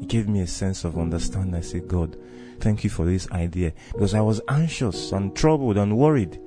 It 0.00 0.08
gave 0.08 0.28
me 0.28 0.40
a 0.40 0.46
sense 0.46 0.84
of 0.84 0.98
understanding. 0.98 1.54
I 1.54 1.60
said, 1.60 1.88
God, 1.88 2.16
thank 2.60 2.84
you 2.84 2.90
for 2.90 3.04
this 3.04 3.30
idea 3.30 3.72
because 3.92 4.14
I 4.14 4.20
was 4.20 4.40
anxious 4.48 5.12
and 5.12 5.34
troubled 5.34 5.78
and 5.78 5.96
worried. 5.96 6.40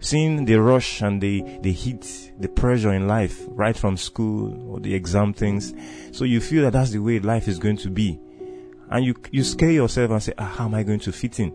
Seeing 0.00 0.44
the 0.46 0.60
rush 0.60 1.00
and 1.00 1.22
the, 1.22 1.44
the 1.60 1.70
heat, 1.70 2.32
the 2.40 2.48
pressure 2.48 2.92
in 2.92 3.06
life, 3.06 3.44
right 3.48 3.76
from 3.76 3.96
school 3.96 4.72
or 4.72 4.80
the 4.80 4.92
exam 4.92 5.32
things. 5.32 5.72
So 6.10 6.24
you 6.24 6.40
feel 6.40 6.64
that 6.64 6.72
that's 6.72 6.90
the 6.90 6.98
way 6.98 7.20
life 7.20 7.46
is 7.46 7.60
going 7.60 7.76
to 7.78 7.90
be. 7.90 8.18
And 8.90 9.04
you, 9.04 9.14
you 9.30 9.44
scare 9.44 9.70
yourself 9.70 10.10
and 10.10 10.22
say, 10.22 10.34
ah, 10.38 10.44
how 10.44 10.64
am 10.64 10.74
I 10.74 10.82
going 10.82 11.00
to 11.00 11.12
fit 11.12 11.38
in? 11.38 11.54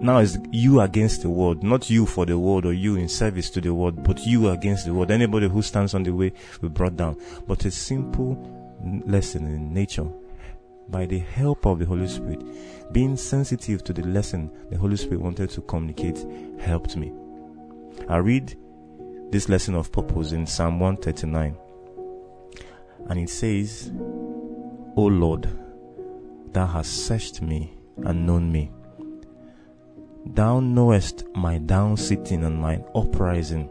Now 0.00 0.18
it's 0.18 0.38
you 0.50 0.80
against 0.80 1.22
the 1.22 1.28
world, 1.28 1.62
not 1.62 1.90
you 1.90 2.06
for 2.06 2.24
the 2.24 2.38
world 2.38 2.64
or 2.64 2.72
you 2.72 2.96
in 2.96 3.06
service 3.06 3.50
to 3.50 3.60
the 3.60 3.74
world, 3.74 4.02
but 4.02 4.24
you 4.24 4.48
against 4.48 4.86
the 4.86 4.94
world. 4.94 5.10
Anybody 5.10 5.46
who 5.46 5.60
stands 5.60 5.92
on 5.92 6.04
the 6.04 6.10
way 6.10 6.32
will 6.60 6.70
be 6.70 6.74
brought 6.74 6.96
down. 6.96 7.16
But 7.46 7.66
a 7.66 7.70
simple 7.70 8.34
lesson 9.06 9.46
in 9.46 9.74
nature 9.74 10.06
by 10.88 11.04
the 11.04 11.18
help 11.18 11.66
of 11.66 11.78
the 11.78 11.84
Holy 11.84 12.08
Spirit, 12.08 12.42
being 12.92 13.14
sensitive 13.16 13.84
to 13.84 13.92
the 13.92 14.02
lesson 14.02 14.50
the 14.70 14.78
Holy 14.78 14.96
Spirit 14.96 15.20
wanted 15.20 15.50
to 15.50 15.60
communicate, 15.60 16.24
helped 16.58 16.96
me. 16.96 17.12
I 18.08 18.16
read 18.16 18.56
this 19.30 19.48
lesson 19.48 19.74
of 19.74 19.92
purpose 19.92 20.32
in 20.32 20.46
Psalm 20.46 20.80
139, 20.80 21.56
and 23.08 23.20
it 23.20 23.28
says, 23.28 23.92
O 24.96 25.02
Lord, 25.02 25.46
thou 26.52 26.66
hast 26.66 27.06
searched 27.06 27.42
me 27.42 27.76
and 27.98 28.26
known 28.26 28.50
me. 28.50 28.72
Thou 30.26 30.60
knowest 30.60 31.24
my 31.34 31.58
down 31.58 31.96
sitting 31.96 32.44
and 32.44 32.60
my 32.60 32.84
uprising. 32.94 33.70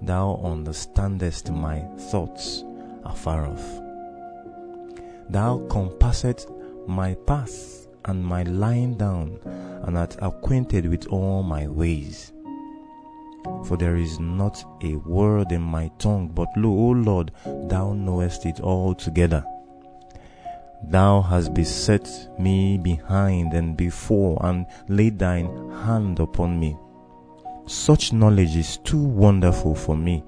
Thou 0.00 0.40
understandest 0.42 1.50
my 1.50 1.80
thoughts 2.10 2.64
afar 3.04 3.46
off. 3.46 3.80
Thou 5.28 5.58
compassest 5.68 6.48
my 6.86 7.14
path 7.14 7.86
and 8.06 8.24
my 8.24 8.44
lying 8.44 8.96
down, 8.96 9.38
and 9.82 9.98
art 9.98 10.16
acquainted 10.22 10.86
with 10.86 11.06
all 11.08 11.42
my 11.42 11.68
ways. 11.68 12.32
For 13.64 13.76
there 13.76 13.96
is 13.96 14.18
not 14.18 14.64
a 14.82 14.96
word 14.96 15.52
in 15.52 15.62
my 15.62 15.90
tongue, 15.98 16.28
but 16.28 16.48
lo, 16.56 16.70
O 16.70 16.90
Lord, 16.90 17.30
thou 17.44 17.92
knowest 17.92 18.46
it 18.46 18.60
altogether. 18.60 19.44
Thou 20.82 21.22
hast 21.22 21.54
beset 21.54 22.08
me 22.38 22.78
behind 22.78 23.52
and 23.52 23.76
before, 23.76 24.38
and 24.44 24.66
laid 24.88 25.18
thine 25.18 25.70
hand 25.70 26.20
upon 26.20 26.58
me. 26.58 26.76
Such 27.66 28.12
knowledge 28.12 28.56
is 28.56 28.78
too 28.78 29.02
wonderful 29.02 29.74
for 29.74 29.96
me. 29.96 30.24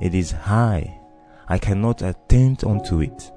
It 0.00 0.14
is 0.14 0.30
high. 0.30 1.00
I 1.48 1.58
cannot 1.58 2.02
attain 2.02 2.56
unto 2.64 3.00
it. 3.00 3.32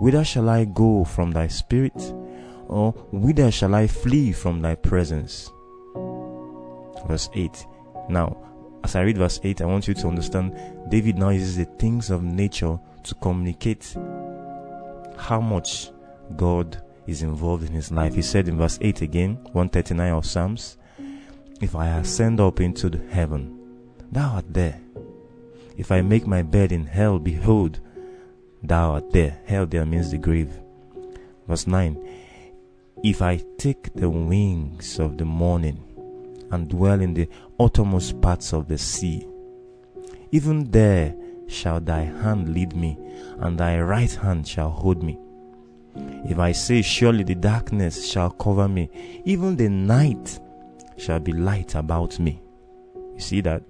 Whither 0.00 0.24
shall 0.24 0.48
I 0.48 0.64
go 0.64 1.04
from 1.04 1.30
thy 1.30 1.48
spirit? 1.48 2.14
Or 2.68 2.92
whither 3.12 3.50
shall 3.50 3.74
I 3.74 3.86
flee 3.86 4.32
from 4.32 4.60
thy 4.60 4.74
presence? 4.74 5.50
Verse 7.06 7.30
8. 7.34 7.66
Now, 8.08 8.36
as 8.84 8.96
I 8.96 9.02
read 9.02 9.18
verse 9.18 9.40
8, 9.42 9.60
I 9.60 9.66
want 9.66 9.88
you 9.88 9.94
to 9.94 10.08
understand 10.08 10.58
David 10.88 11.18
now 11.18 11.30
uses 11.30 11.56
the 11.56 11.64
things 11.64 12.10
of 12.10 12.22
nature 12.22 12.78
to 13.04 13.14
communicate 13.16 13.96
how 15.18 15.40
much 15.40 15.90
God 16.36 16.80
is 17.06 17.22
involved 17.22 17.64
in 17.64 17.72
his 17.72 17.90
life. 17.90 18.14
He 18.14 18.22
said 18.22 18.48
in 18.48 18.58
verse 18.58 18.78
8 18.80 19.02
again, 19.02 19.34
139 19.52 20.12
of 20.12 20.26
Psalms, 20.26 20.76
If 21.60 21.74
I 21.74 21.88
ascend 21.88 22.40
up 22.40 22.60
into 22.60 22.90
heaven, 23.10 23.58
thou 24.12 24.34
art 24.36 24.52
there. 24.52 24.80
If 25.76 25.90
I 25.92 26.02
make 26.02 26.26
my 26.26 26.42
bed 26.42 26.72
in 26.72 26.86
hell, 26.86 27.18
behold, 27.18 27.80
thou 28.62 28.92
art 28.92 29.10
there. 29.12 29.40
Hell 29.46 29.66
there 29.66 29.86
means 29.86 30.10
the 30.10 30.18
grave. 30.18 30.52
Verse 31.46 31.66
9 31.66 31.96
If 33.02 33.22
I 33.22 33.42
take 33.56 33.94
the 33.94 34.10
wings 34.10 34.98
of 34.98 35.16
the 35.18 35.24
morning 35.24 35.82
and 36.50 36.68
dwell 36.68 37.00
in 37.00 37.14
the 37.14 37.28
uttermost 37.58 38.20
parts 38.20 38.52
of 38.52 38.68
the 38.68 38.78
sea, 38.78 39.26
even 40.30 40.70
there 40.70 41.14
shall 41.48 41.80
thy 41.80 42.02
hand 42.02 42.54
lead 42.54 42.76
me, 42.76 42.96
and 43.40 43.58
thy 43.58 43.80
right 43.80 44.12
hand 44.12 44.46
shall 44.46 44.70
hold 44.70 45.02
me. 45.02 45.18
If 46.24 46.38
I 46.38 46.52
say, 46.52 46.82
Surely 46.82 47.24
the 47.24 47.34
darkness 47.34 48.08
shall 48.08 48.30
cover 48.30 48.68
me, 48.68 48.90
even 49.24 49.56
the 49.56 49.68
night 49.68 50.38
shall 50.96 51.20
be 51.20 51.32
light 51.32 51.74
about 51.74 52.18
me. 52.18 52.40
You 53.14 53.20
see 53.20 53.40
that? 53.40 53.62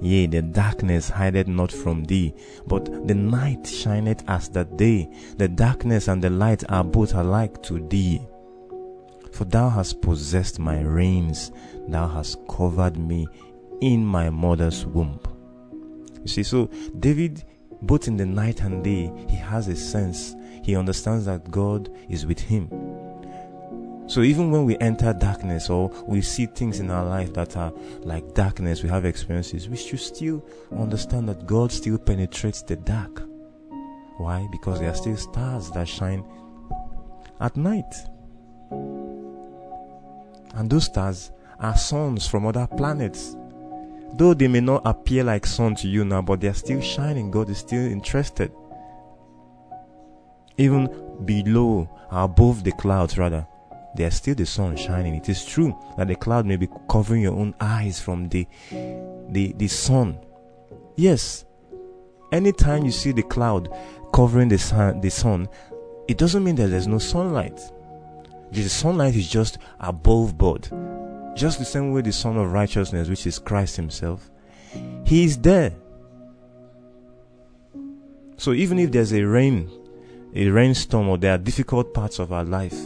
Yea, 0.00 0.26
the 0.26 0.42
darkness 0.42 1.08
hideth 1.08 1.46
not 1.46 1.72
from 1.72 2.04
thee, 2.04 2.34
but 2.66 3.06
the 3.06 3.14
night 3.14 3.66
shineth 3.66 4.22
as 4.28 4.48
the 4.48 4.64
day. 4.64 5.08
The 5.36 5.48
darkness 5.48 6.08
and 6.08 6.22
the 6.22 6.30
light 6.30 6.62
are 6.68 6.84
both 6.84 7.14
alike 7.14 7.62
to 7.64 7.86
thee. 7.88 8.20
For 9.32 9.44
thou 9.44 9.68
hast 9.68 10.00
possessed 10.00 10.58
my 10.58 10.80
reins, 10.80 11.52
thou 11.88 12.06
hast 12.06 12.38
covered 12.48 12.96
me 12.96 13.26
in 13.80 14.04
my 14.04 14.30
mother's 14.30 14.86
womb. 14.86 15.18
You 16.24 16.28
see, 16.28 16.42
so 16.42 16.66
David, 16.98 17.44
both 17.82 18.08
in 18.08 18.16
the 18.16 18.26
night 18.26 18.62
and 18.62 18.82
day, 18.82 19.12
he 19.28 19.36
has 19.36 19.68
a 19.68 19.76
sense. 19.76 20.34
He 20.62 20.74
understands 20.74 21.26
that 21.26 21.50
God 21.50 21.90
is 22.08 22.26
with 22.26 22.40
him. 22.40 22.68
So 24.06 24.22
even 24.22 24.50
when 24.50 24.64
we 24.64 24.76
enter 24.78 25.12
darkness 25.12 25.70
or 25.70 25.90
we 26.06 26.20
see 26.20 26.46
things 26.46 26.80
in 26.80 26.90
our 26.90 27.04
life 27.04 27.32
that 27.34 27.56
are 27.56 27.72
like 28.00 28.34
darkness, 28.34 28.82
we 28.82 28.88
have 28.88 29.04
experiences, 29.04 29.68
we 29.68 29.76
should 29.76 30.00
still 30.00 30.44
understand 30.76 31.28
that 31.28 31.46
God 31.46 31.72
still 31.72 31.98
penetrates 31.98 32.62
the 32.62 32.76
dark. 32.76 33.22
Why? 34.18 34.46
Because 34.52 34.80
there 34.80 34.90
are 34.90 34.94
still 34.94 35.16
stars 35.16 35.70
that 35.72 35.88
shine 35.88 36.24
at 37.40 37.56
night. 37.56 37.94
And 40.54 40.70
those 40.70 40.84
stars 40.84 41.30
are 41.58 41.76
suns 41.76 42.26
from 42.26 42.46
other 42.46 42.66
planets. 42.66 43.36
Though 44.16 44.34
they 44.34 44.48
may 44.48 44.60
not 44.60 44.82
appear 44.84 45.24
like 45.24 45.44
sun 45.46 45.74
to 45.76 45.88
you 45.88 46.04
now, 46.04 46.22
but 46.22 46.40
they 46.40 46.48
are 46.48 46.54
still 46.54 46.80
shining. 46.80 47.30
God 47.30 47.50
is 47.50 47.58
still 47.58 47.80
interested. 47.80 48.52
Even 50.56 50.88
below, 51.24 51.88
above 52.10 52.62
the 52.62 52.72
clouds, 52.72 53.18
rather, 53.18 53.46
there's 53.96 54.14
still 54.14 54.34
the 54.34 54.46
sun 54.46 54.76
shining. 54.76 55.14
It 55.14 55.28
is 55.28 55.44
true 55.44 55.76
that 55.96 56.08
the 56.08 56.14
cloud 56.14 56.46
may 56.46 56.56
be 56.56 56.68
covering 56.88 57.22
your 57.22 57.34
own 57.34 57.54
eyes 57.60 58.00
from 58.00 58.28
the 58.28 58.46
the, 59.30 59.52
the 59.56 59.68
sun. 59.68 60.18
Yes. 60.96 61.44
Anytime 62.32 62.84
you 62.84 62.90
see 62.90 63.12
the 63.12 63.22
cloud 63.22 63.68
covering 64.12 64.48
the 64.48 64.58
sun, 64.58 65.00
the 65.00 65.10
sun, 65.10 65.48
it 66.08 66.18
doesn't 66.18 66.42
mean 66.42 66.56
that 66.56 66.68
there's 66.68 66.88
no 66.88 66.98
sunlight. 66.98 67.60
The 68.50 68.68
sunlight 68.68 69.16
is 69.16 69.28
just 69.28 69.58
above 69.80 70.36
board. 70.38 70.68
Just 71.34 71.58
the 71.58 71.64
same 71.64 71.92
way 71.92 72.02
the 72.02 72.12
Son 72.12 72.36
of 72.36 72.52
Righteousness, 72.52 73.08
which 73.08 73.26
is 73.26 73.38
Christ 73.38 73.76
Himself, 73.76 74.30
He 75.04 75.24
is 75.24 75.38
there. 75.38 75.74
So 78.36 78.52
even 78.52 78.78
if 78.78 78.92
there's 78.92 79.12
a 79.12 79.22
rain 79.22 79.70
a 80.34 80.48
rainstorm 80.48 81.08
or 81.08 81.16
there 81.16 81.34
are 81.34 81.38
difficult 81.38 81.94
parts 81.94 82.18
of 82.18 82.32
our 82.32 82.44
life, 82.44 82.76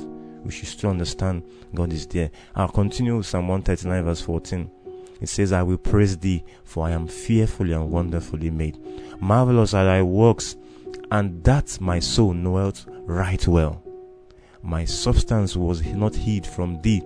we 0.45 0.51
should 0.51 0.69
still 0.69 0.91
understand 0.91 1.43
God 1.75 1.93
is 1.93 2.07
there. 2.07 2.31
I'll 2.55 2.69
continue 2.69 3.17
with 3.17 3.27
Psalm 3.27 3.49
139 3.49 4.05
verse 4.05 4.21
14. 4.21 4.71
It 5.21 5.29
says, 5.29 5.53
I 5.53 5.63
will 5.63 5.79
praise 5.79 6.17
thee, 6.17 6.45
for 6.65 6.87
I 6.87 6.93
am 6.93 7.09
fearfully 7.09 7.73
and 7.73 7.91
wonderfully 7.91 8.51
made. 8.51 8.79
Marvelous 9.21 9.75
are 9.75 9.85
thy 9.85 10.03
works, 10.03 10.57
and 11.11 11.43
that 11.43 11.81
my 11.81 11.99
soul 11.99 12.35
knoweth 12.35 12.87
right 13.05 13.49
well. 13.49 13.83
My 14.63 14.85
substance 14.85 15.57
was 15.57 15.85
not 15.85 16.15
hid 16.15 16.47
from 16.47 16.81
thee 16.83 17.03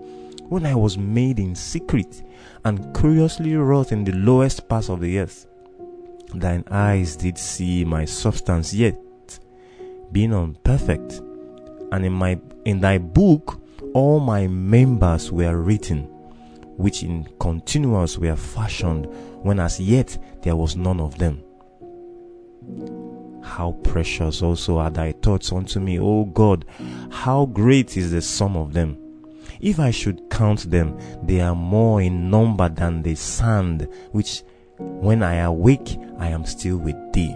when 0.53 0.66
I 0.66 0.74
was 0.74 0.98
made 0.98 1.38
in 1.38 1.55
secret 1.55 2.22
and 2.66 2.94
curiously 2.94 3.57
wrought 3.57 3.90
in 3.90 4.05
the 4.05 4.12
lowest 4.12 4.68
parts 4.68 4.90
of 4.90 5.00
the 5.00 5.18
earth. 5.18 5.46
Thine 6.34 6.64
eyes 6.70 7.16
did 7.16 7.38
see 7.38 7.86
my 7.86 8.05
substance 8.05 8.74
yet, 8.74 9.00
being 10.12 10.34
unperfect, 10.34 11.22
and 11.90 12.05
in 12.05 12.12
my 12.12 12.38
in 12.66 12.80
thy 12.80 12.98
book 12.98 13.62
all 13.94 14.20
my 14.20 14.46
members 14.46 15.32
were 15.32 15.57
written, 15.57 16.03
which 16.76 17.03
in 17.03 17.26
continuance 17.40 18.18
were 18.18 18.36
fashioned, 18.36 19.07
when 19.42 19.59
as 19.59 19.80
yet 19.80 20.18
there 20.42 20.55
was 20.55 20.76
none 20.76 21.00
of 21.00 21.16
them. 21.16 21.42
How 23.42 23.72
precious 23.84 24.42
also 24.42 24.76
are 24.76 24.90
thy 24.90 25.12
thoughts 25.12 25.50
unto 25.50 25.80
me, 25.80 25.98
O 25.98 26.26
God! 26.26 26.66
How 27.11 27.46
great 27.46 27.96
is 27.96 28.11
the 28.11 28.20
sum 28.20 28.55
of 28.55 28.74
them! 28.74 29.01
If 29.62 29.78
I 29.78 29.90
should 29.90 30.28
count 30.28 30.70
them, 30.70 30.98
they 31.22 31.40
are 31.40 31.54
more 31.54 32.02
in 32.02 32.28
number 32.30 32.68
than 32.68 33.02
the 33.02 33.14
sand, 33.14 33.88
which 34.10 34.42
when 34.78 35.22
I 35.22 35.36
awake, 35.36 35.98
I 36.18 36.28
am 36.28 36.44
still 36.44 36.78
with 36.78 36.96
thee. 37.12 37.34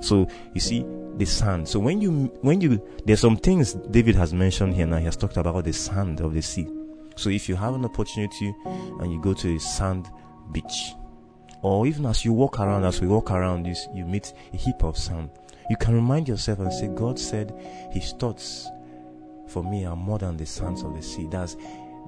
So 0.00 0.28
you 0.54 0.60
see, 0.60 0.84
the 1.18 1.26
sand. 1.26 1.68
So 1.68 1.80
when 1.80 2.00
you 2.00 2.30
when 2.42 2.60
you 2.60 2.80
there's 3.04 3.20
some 3.20 3.36
things 3.36 3.74
David 3.74 4.14
has 4.14 4.32
mentioned 4.32 4.74
here 4.74 4.86
now. 4.86 4.98
He 4.98 5.04
has 5.04 5.16
talked 5.16 5.36
about 5.36 5.64
the 5.64 5.72
sand 5.72 6.20
of 6.20 6.32
the 6.32 6.40
sea. 6.40 6.68
So 7.16 7.30
if 7.30 7.48
you 7.48 7.56
have 7.56 7.74
an 7.74 7.84
opportunity 7.84 8.54
and 8.64 9.12
you 9.12 9.20
go 9.20 9.34
to 9.34 9.56
a 9.56 9.58
sand 9.58 10.08
beach, 10.52 10.94
or 11.62 11.86
even 11.86 12.06
as 12.06 12.24
you 12.24 12.32
walk 12.32 12.60
around, 12.60 12.84
as 12.84 13.00
we 13.00 13.08
walk 13.08 13.32
around, 13.32 13.66
you, 13.66 13.74
you 13.92 14.04
meet 14.04 14.32
a 14.54 14.56
heap 14.56 14.84
of 14.84 14.96
sand. 14.96 15.30
You 15.68 15.76
can 15.76 15.94
remind 15.94 16.28
yourself 16.28 16.60
and 16.60 16.72
say, 16.72 16.86
God 16.86 17.18
said 17.18 17.52
His 17.90 18.12
thoughts 18.12 18.68
for 19.48 19.62
me 19.62 19.84
are 19.84 19.96
more 19.96 20.18
than 20.18 20.36
the 20.36 20.46
sands 20.46 20.82
of 20.82 20.94
the 20.94 21.02
sea. 21.02 21.26
That's 21.30 21.56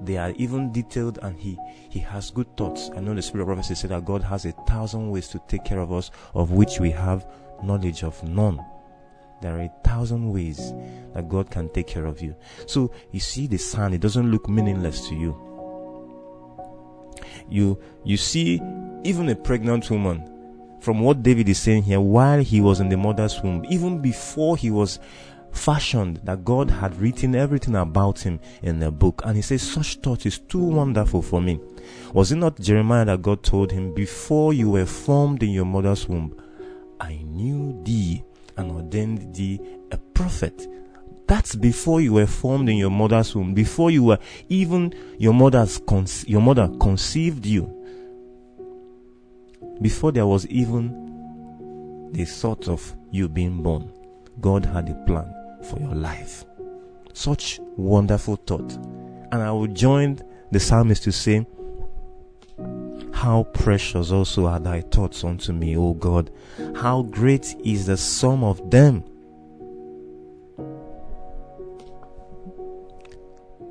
they 0.03 0.17
are 0.17 0.31
even 0.31 0.71
detailed 0.71 1.19
and 1.21 1.39
he 1.39 1.57
he 1.89 1.99
has 1.99 2.31
good 2.31 2.55
thoughts. 2.57 2.89
I 2.95 2.99
know 2.99 3.13
the 3.13 3.21
spirit 3.21 3.43
of 3.43 3.47
prophecy 3.47 3.75
said 3.75 3.91
that 3.91 4.05
God 4.05 4.23
has 4.23 4.45
a 4.45 4.51
thousand 4.67 5.11
ways 5.11 5.27
to 5.29 5.41
take 5.47 5.63
care 5.63 5.79
of 5.79 5.91
us, 5.91 6.11
of 6.33 6.51
which 6.51 6.79
we 6.79 6.91
have 6.91 7.25
knowledge 7.63 8.03
of 8.03 8.21
none. 8.23 8.63
There 9.41 9.57
are 9.57 9.61
a 9.61 9.71
thousand 9.83 10.31
ways 10.31 10.73
that 11.13 11.27
God 11.29 11.49
can 11.49 11.69
take 11.69 11.87
care 11.87 12.05
of 12.05 12.21
you. 12.21 12.35
So 12.67 12.91
you 13.11 13.19
see 13.19 13.47
the 13.47 13.57
sand, 13.57 13.93
it 13.93 14.01
doesn't 14.01 14.29
look 14.31 14.47
meaningless 14.47 15.07
to 15.09 15.15
you. 15.15 15.47
You 17.49 17.79
you 18.03 18.17
see 18.17 18.61
even 19.03 19.29
a 19.29 19.35
pregnant 19.35 19.89
woman 19.89 20.27
from 20.79 20.99
what 20.99 21.21
David 21.21 21.47
is 21.47 21.59
saying 21.59 21.83
here 21.83 22.01
while 22.01 22.39
he 22.39 22.59
was 22.59 22.79
in 22.79 22.89
the 22.89 22.97
mother's 22.97 23.41
womb, 23.41 23.63
even 23.69 24.01
before 24.01 24.57
he 24.57 24.71
was 24.71 24.99
fashioned 25.51 26.21
that 26.23 26.43
God 26.45 26.69
had 26.69 26.99
written 26.99 27.35
everything 27.35 27.75
about 27.75 28.19
him 28.19 28.39
in 28.61 28.81
a 28.83 28.91
book. 28.91 29.21
And 29.25 29.35
he 29.35 29.41
says, 29.41 29.61
Such 29.61 29.95
thought 29.95 30.25
is 30.25 30.39
too 30.39 30.63
wonderful 30.63 31.21
for 31.21 31.41
me. 31.41 31.59
Was 32.13 32.31
it 32.31 32.37
not 32.37 32.59
Jeremiah 32.59 33.05
that 33.05 33.21
God 33.21 33.43
told 33.43 33.71
him, 33.71 33.93
Before 33.93 34.53
you 34.53 34.71
were 34.71 34.85
formed 34.85 35.43
in 35.43 35.49
your 35.49 35.65
mother's 35.65 36.07
womb, 36.07 36.35
I 36.99 37.21
knew 37.25 37.81
thee 37.83 38.23
and 38.57 38.71
ordained 38.71 39.35
thee 39.35 39.59
a 39.91 39.97
prophet. 39.97 40.67
That's 41.27 41.55
before 41.55 42.01
you 42.01 42.13
were 42.13 42.27
formed 42.27 42.69
in 42.69 42.77
your 42.77 42.91
mother's 42.91 43.35
womb, 43.35 43.53
before 43.53 43.89
you 43.91 44.03
were 44.03 44.19
even 44.49 44.93
your 45.17 45.33
mother's 45.33 45.81
your 46.27 46.41
mother 46.41 46.69
conceived 46.79 47.45
you. 47.45 47.77
Before 49.81 50.11
there 50.11 50.27
was 50.27 50.45
even 50.47 52.09
the 52.11 52.25
thought 52.25 52.67
of 52.67 52.95
you 53.11 53.29
being 53.29 53.63
born, 53.63 53.91
God 54.41 54.65
had 54.65 54.89
a 54.89 54.95
plan 55.05 55.33
for 55.65 55.79
your 55.79 55.95
life. 55.95 56.45
Such 57.13 57.59
wonderful 57.77 58.35
thought. 58.35 58.73
And 59.31 59.35
I 59.35 59.51
will 59.51 59.67
join 59.67 60.19
the 60.51 60.59
psalmist 60.59 61.03
to 61.03 61.11
say, 61.11 61.45
How 63.13 63.43
precious 63.53 64.11
also 64.11 64.45
are 64.47 64.59
thy 64.59 64.81
thoughts 64.81 65.23
unto 65.23 65.53
me, 65.53 65.77
O 65.77 65.93
God. 65.93 66.31
How 66.75 67.03
great 67.03 67.55
is 67.63 67.85
the 67.85 67.97
sum 67.97 68.43
of 68.43 68.69
them. 68.69 69.03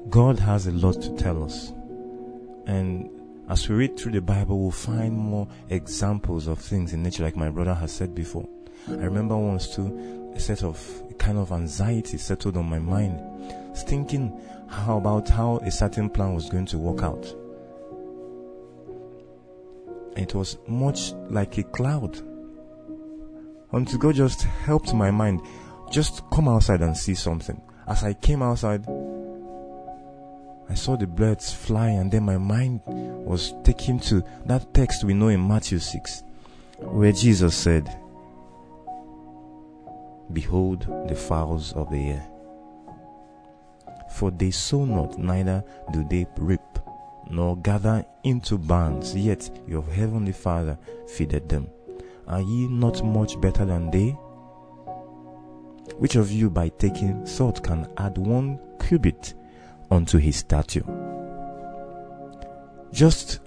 God 0.09 0.41
has 0.41 0.66
a 0.66 0.72
lot 0.72 1.01
to 1.03 1.14
tell 1.16 1.45
us. 1.45 1.72
And 2.66 3.09
as 3.49 3.68
we 3.68 3.76
read 3.76 3.97
through 3.97 4.12
the 4.12 4.20
Bible, 4.20 4.61
we'll 4.61 4.70
find 4.70 5.16
more 5.16 5.49
examples 5.68 6.47
of 6.47 6.59
things 6.59 6.93
in 6.93 7.03
nature, 7.03 7.22
like 7.22 7.36
my 7.36 7.51
brother 7.51 7.74
has 7.74 7.93
said 7.93 8.14
before. 8.14 8.49
I 8.88 9.04
remember 9.04 9.36
once 9.36 9.74
too, 9.74 10.32
a 10.34 10.40
set 10.40 10.62
of 10.62 11.02
a 11.10 11.14
kind 11.14 11.38
of 11.38 11.52
anxiety 11.52 12.18
settled 12.18 12.56
on 12.56 12.66
my 12.66 12.78
mind, 12.78 13.20
thinking 13.76 14.40
how 14.68 14.98
about 14.98 15.28
how 15.28 15.58
a 15.58 15.70
certain 15.70 16.08
plan 16.08 16.34
was 16.34 16.48
going 16.48 16.66
to 16.66 16.78
work 16.78 17.02
out. 17.02 17.34
It 20.16 20.34
was 20.34 20.58
much 20.66 21.12
like 21.28 21.58
a 21.58 21.62
cloud. 21.62 22.20
Until 23.72 23.98
God 23.98 24.16
just 24.16 24.42
helped 24.42 24.92
my 24.92 25.10
mind, 25.10 25.40
just 25.90 26.22
come 26.32 26.48
outside 26.48 26.82
and 26.82 26.96
see 26.96 27.14
something. 27.14 27.60
As 27.86 28.04
I 28.04 28.14
came 28.14 28.42
outside, 28.42 28.84
I 30.68 30.74
saw 30.74 30.96
the 30.96 31.06
birds 31.06 31.52
fly, 31.52 31.88
and 31.88 32.10
then 32.10 32.24
my 32.24 32.38
mind 32.38 32.80
was 32.86 33.52
taken 33.64 33.98
to 34.00 34.22
that 34.46 34.72
text 34.72 35.04
we 35.04 35.14
know 35.14 35.28
in 35.28 35.46
Matthew 35.46 35.78
6, 35.78 36.22
where 36.78 37.12
Jesus 37.12 37.56
said, 37.56 37.99
Behold 40.32 40.86
the 41.08 41.14
fowls 41.14 41.72
of 41.72 41.90
the 41.90 42.10
air. 42.10 42.26
For 44.10 44.30
they 44.30 44.50
sow 44.50 44.84
not, 44.84 45.18
neither 45.18 45.64
do 45.92 46.04
they 46.08 46.26
reap, 46.36 46.60
nor 47.30 47.56
gather 47.56 48.04
into 48.24 48.58
barns, 48.58 49.14
yet 49.14 49.50
your 49.66 49.82
heavenly 49.82 50.32
Father 50.32 50.78
feedeth 51.08 51.48
them. 51.48 51.68
Are 52.26 52.40
ye 52.40 52.68
not 52.68 53.04
much 53.04 53.40
better 53.40 53.64
than 53.64 53.90
they? 53.90 54.10
Which 55.98 56.16
of 56.16 56.30
you 56.30 56.50
by 56.50 56.68
taking 56.70 57.24
thought 57.24 57.62
can 57.62 57.88
add 57.96 58.18
one 58.18 58.58
cubit 58.80 59.34
unto 59.90 60.18
his 60.18 60.36
stature? 60.36 60.84
Just 62.92 63.40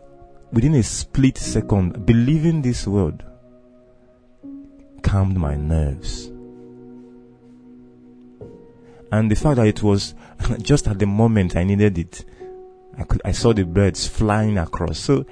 within 0.51 0.75
a 0.75 0.83
split 0.83 1.37
second, 1.37 2.05
believing 2.05 2.61
this 2.61 2.87
word 2.87 3.23
calmed 5.01 5.37
my 5.37 5.55
nerves 5.55 6.32
and 9.13 9.29
the 9.29 9.35
fact 9.35 9.57
that 9.57 9.67
it 9.67 9.83
was 9.83 10.15
just 10.63 10.87
at 10.87 10.97
the 10.97 11.05
moment 11.05 11.55
I 11.55 11.63
needed 11.63 11.99
it, 11.99 12.25
I 12.97 13.03
could 13.03 13.21
I 13.23 13.31
saw 13.31 13.53
the 13.53 13.63
birds 13.63 14.07
flying 14.07 14.57
across. 14.57 14.97
So 14.97 15.25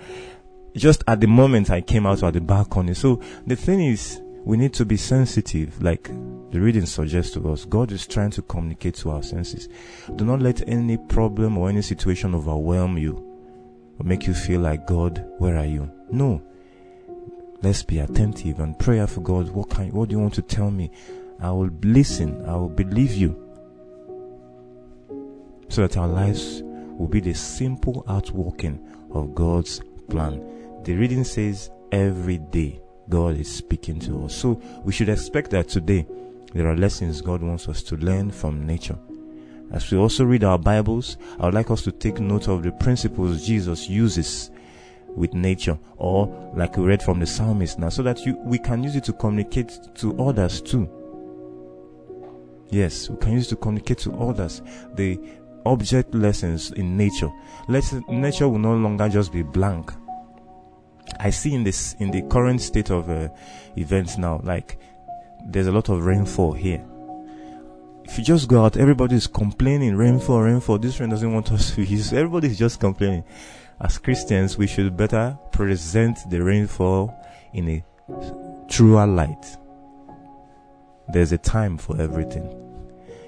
just 0.76 1.04
at 1.08 1.20
the 1.20 1.28
moment 1.28 1.72
I 1.72 1.82
came 1.82 2.06
out 2.06 2.22
of 2.22 2.34
the 2.34 2.42
balcony. 2.42 2.94
So 2.94 3.20
the 3.48 3.56
thing 3.56 3.82
is, 3.82 4.22
we 4.46 4.58
need 4.58 4.74
to 4.76 4.86
be 4.86 4.98
sensitive, 4.98 5.82
like 5.82 6.04
the 6.52 6.62
reading 6.62 6.86
suggests 6.86 7.34
to 7.34 7.52
us. 7.52 7.66
God 7.66 7.92
is 7.92 8.06
trying 8.06 8.30
to 8.32 8.44
communicate 8.44 8.96
to 8.98 9.10
our 9.10 9.24
senses. 9.24 9.68
Do 10.16 10.26
not 10.26 10.42
let 10.42 10.68
any 10.68 10.98
problem 10.98 11.58
or 11.58 11.68
any 11.68 11.82
situation 11.82 12.36
overwhelm 12.36 13.00
you 13.00 13.16
or 14.00 14.06
make 14.06 14.28
you 14.28 14.36
feel 14.36 14.62
like 14.62 14.86
God, 14.86 15.26
where 15.40 15.58
are 15.58 15.66
you? 15.66 15.92
No. 16.12 16.40
Let's 17.64 17.82
be 17.82 17.98
attentive 17.98 18.60
and 18.60 18.78
pray 18.78 19.04
for 19.08 19.22
God. 19.22 19.50
What 19.50 19.72
kind? 19.72 19.92
What 19.92 20.10
do 20.10 20.14
you 20.14 20.20
want 20.20 20.36
to 20.36 20.44
tell 20.44 20.70
me? 20.70 20.92
I 21.40 21.50
will 21.50 21.72
listen. 21.82 22.46
I 22.46 22.56
will 22.56 22.70
believe 22.70 23.14
you 23.16 23.48
so 25.72 25.82
that 25.82 25.96
our 25.96 26.08
lives 26.08 26.62
will 26.64 27.08
be 27.08 27.22
the 27.22 27.34
simple 27.34 28.04
outworking 28.10 28.86
of 29.12 29.34
God's 29.34 29.82
plan. 30.10 30.44
The 30.84 30.94
reading 30.96 31.24
says 31.24 31.72
every 31.94 32.40
day 32.40 32.82
God 33.08 33.38
is 33.38 33.50
speaking 33.50 33.98
to 34.02 34.26
us. 34.26 34.36
So 34.36 34.62
we 34.84 34.92
should 34.92 35.08
expect 35.08 35.50
that 35.52 35.70
today 35.70 36.06
there 36.54 36.68
are 36.68 36.76
lessons 36.76 37.22
God 37.22 37.42
wants 37.42 37.70
us 37.70 37.82
to 37.84 37.96
learn 37.96 38.32
from 38.32 38.66
nature. 38.68 38.98
As 39.72 39.90
we 39.90 39.98
also 39.98 40.26
read 40.26 40.44
our 40.44 40.60
Bibles, 40.60 41.16
I 41.40 41.46
would 41.46 41.54
like 41.54 41.72
us 41.72 41.84
to 41.84 41.94
take 41.94 42.20
note 42.20 42.50
of 42.50 42.64
the 42.64 42.74
principles 42.74 43.48
Jesus 43.48 43.90
uses 43.90 44.52
with 45.08 45.34
nature 45.34 45.80
or 45.96 46.54
like 46.54 46.76
we 46.76 46.84
read 46.84 47.02
from 47.02 47.20
the 47.22 47.26
psalmist 47.26 47.80
now 47.80 47.90
so 47.90 48.04
that 48.04 48.26
you, 48.26 48.38
we 48.44 48.60
can 48.60 48.84
use 48.84 48.98
it 48.98 49.06
to 49.06 49.14
communicate 49.14 49.80
to 49.96 50.22
others 50.22 50.62
too. 50.62 50.90
Yes, 52.72 53.10
we 53.10 53.18
can 53.18 53.34
use 53.34 53.48
it 53.48 53.50
to 53.50 53.56
communicate 53.58 53.98
to 54.00 54.14
others. 54.14 54.62
The 54.96 55.20
object 55.66 56.14
lessons 56.14 56.72
in 56.72 56.98
nature. 56.98 57.30
Let 57.68 57.84
nature 58.10 58.48
will 58.48 58.60
no 58.60 58.76
longer 58.76 59.10
just 59.10 59.32
be 59.32 59.44
blank. 59.44 59.92
I 61.20 61.30
see 61.30 61.54
in 61.54 61.64
this 61.64 61.94
in 62.00 62.12
the 62.12 62.22
current 62.24 62.62
state 62.62 62.90
of 62.90 63.10
uh, 63.10 63.30
events 63.76 64.18
now, 64.18 64.42
like 64.44 64.80
there's 65.46 65.68
a 65.68 65.72
lot 65.72 65.90
of 65.90 66.06
rainfall 66.06 66.54
here, 66.54 66.86
If 68.04 68.18
you 68.18 68.24
just 68.24 68.50
go 68.50 68.66
out, 68.66 68.76
everybody 68.76 69.16
is 69.16 69.26
complaining, 69.26 69.96
rainfall, 69.96 70.42
rainfall. 70.42 70.78
This 70.80 71.00
rain 71.00 71.10
doesn't 71.10 71.34
want 71.34 71.52
us 71.52 71.74
to 71.76 71.84
use. 71.98 72.12
Everybody 72.12 72.48
is 72.48 72.58
just 72.58 72.80
complaining. 72.80 73.24
As 73.80 73.98
Christians, 73.98 74.58
we 74.58 74.68
should 74.68 74.98
better 74.98 75.38
present 75.52 76.18
the 76.30 76.44
rainfall 76.44 77.16
in 77.54 77.70
a 77.70 77.84
truer 78.68 79.08
light. 79.08 79.58
There's 81.08 81.32
a 81.32 81.38
time 81.38 81.78
for 81.78 82.00
everything. 82.02 82.71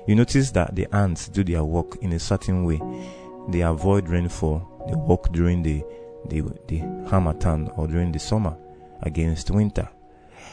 You 0.08 0.16
notice 0.16 0.52
that 0.52 0.76
the 0.76 0.88
ants 0.94 1.30
do 1.30 1.44
their 1.44 1.64
work 1.64 1.96
in 2.02 2.14
a 2.14 2.20
certain 2.20 2.66
way. 2.66 2.82
They 3.50 3.62
avoid 3.62 4.10
rainfall. 4.10 4.86
They 4.88 4.96
work 4.96 5.32
during 5.32 5.64
the 5.64 5.84
the, 6.30 6.42
the 6.68 6.80
harmattan 7.10 7.70
or 7.76 7.88
during 7.88 8.12
the 8.12 8.20
summer 8.20 8.56
against 9.02 9.52
winter. 9.52 9.90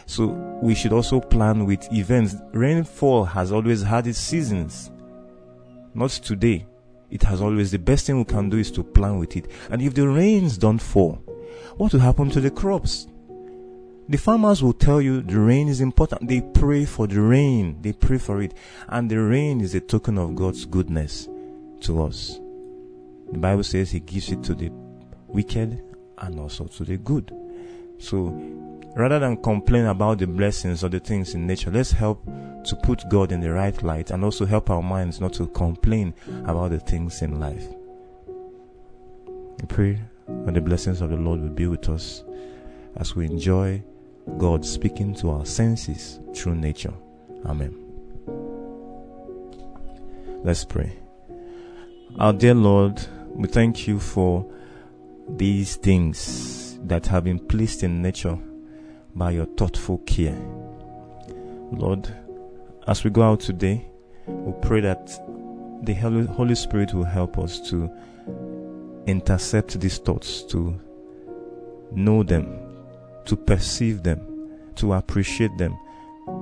So 0.06 0.26
we 0.62 0.74
should 0.74 0.92
also 0.92 1.20
plan 1.20 1.64
with 1.66 1.92
events. 1.92 2.36
Rainfall 2.52 3.24
has 3.24 3.52
always 3.52 3.82
had 3.82 4.06
its 4.06 4.18
seasons. 4.18 4.90
Not 5.94 6.10
today. 6.10 6.66
It 7.10 7.22
has 7.24 7.40
always 7.40 7.70
the 7.70 7.78
best 7.78 8.06
thing 8.06 8.18
we 8.18 8.24
can 8.24 8.50
do 8.50 8.58
is 8.58 8.70
to 8.72 8.82
plan 8.84 9.18
with 9.18 9.36
it. 9.36 9.50
And 9.70 9.82
if 9.82 9.94
the 9.94 10.08
rains 10.08 10.58
don't 10.58 10.80
fall, 10.80 11.14
what 11.76 11.92
will 11.92 12.00
happen 12.00 12.30
to 12.30 12.40
the 12.40 12.50
crops? 12.50 13.08
The 14.10 14.18
farmers 14.18 14.60
will 14.60 14.72
tell 14.72 15.00
you 15.00 15.22
the 15.22 15.38
rain 15.38 15.68
is 15.68 15.80
important. 15.80 16.28
They 16.28 16.40
pray 16.40 16.84
for 16.84 17.06
the 17.06 17.20
rain. 17.20 17.78
They 17.80 17.92
pray 17.92 18.18
for 18.18 18.42
it. 18.42 18.54
And 18.88 19.08
the 19.08 19.20
rain 19.20 19.60
is 19.60 19.76
a 19.76 19.80
token 19.80 20.18
of 20.18 20.34
God's 20.34 20.64
goodness 20.64 21.28
to 21.82 22.02
us. 22.02 22.40
The 23.30 23.38
Bible 23.38 23.62
says 23.62 23.92
He 23.92 24.00
gives 24.00 24.32
it 24.32 24.42
to 24.42 24.54
the 24.56 24.72
wicked 25.28 25.80
and 26.18 26.40
also 26.40 26.64
to 26.64 26.84
the 26.84 26.96
good. 26.96 27.32
So 27.98 28.34
rather 28.96 29.20
than 29.20 29.40
complain 29.44 29.84
about 29.84 30.18
the 30.18 30.26
blessings 30.26 30.82
or 30.82 30.88
the 30.88 30.98
things 30.98 31.36
in 31.36 31.46
nature, 31.46 31.70
let's 31.70 31.92
help 31.92 32.24
to 32.64 32.76
put 32.82 33.08
God 33.08 33.30
in 33.30 33.40
the 33.40 33.52
right 33.52 33.80
light 33.80 34.10
and 34.10 34.24
also 34.24 34.44
help 34.44 34.70
our 34.70 34.82
minds 34.82 35.20
not 35.20 35.34
to 35.34 35.46
complain 35.46 36.14
about 36.46 36.72
the 36.72 36.80
things 36.80 37.22
in 37.22 37.38
life. 37.38 37.68
I 39.62 39.66
pray 39.66 40.00
that 40.26 40.54
the 40.54 40.60
blessings 40.60 41.00
of 41.00 41.10
the 41.10 41.16
Lord 41.16 41.40
will 41.40 41.48
be 41.48 41.68
with 41.68 41.88
us 41.88 42.24
as 42.96 43.14
we 43.14 43.26
enjoy 43.26 43.84
God 44.38 44.64
speaking 44.64 45.14
to 45.16 45.30
our 45.30 45.46
senses 45.46 46.20
through 46.34 46.54
nature. 46.56 46.94
Amen. 47.46 47.74
Let's 50.42 50.64
pray. 50.64 50.96
Our 52.18 52.32
dear 52.32 52.54
Lord, 52.54 53.00
we 53.34 53.46
thank 53.48 53.86
you 53.86 53.98
for 54.00 54.46
these 55.28 55.76
things 55.76 56.78
that 56.84 57.06
have 57.06 57.24
been 57.24 57.38
placed 57.38 57.82
in 57.82 58.02
nature 58.02 58.38
by 59.14 59.32
your 59.32 59.46
thoughtful 59.46 59.98
care. 59.98 60.38
Lord, 61.72 62.12
as 62.86 63.04
we 63.04 63.10
go 63.10 63.22
out 63.22 63.40
today, 63.40 63.86
we 64.26 64.52
pray 64.62 64.80
that 64.80 65.06
the 65.82 65.94
Holy 65.94 66.54
Spirit 66.54 66.94
will 66.94 67.04
help 67.04 67.38
us 67.38 67.60
to 67.70 67.90
intercept 69.06 69.78
these 69.80 69.98
thoughts, 69.98 70.42
to 70.44 70.78
know 71.92 72.22
them, 72.22 72.69
to 73.26 73.36
perceive 73.36 74.02
them, 74.02 74.20
to 74.76 74.92
appreciate 74.94 75.56
them. 75.58 75.78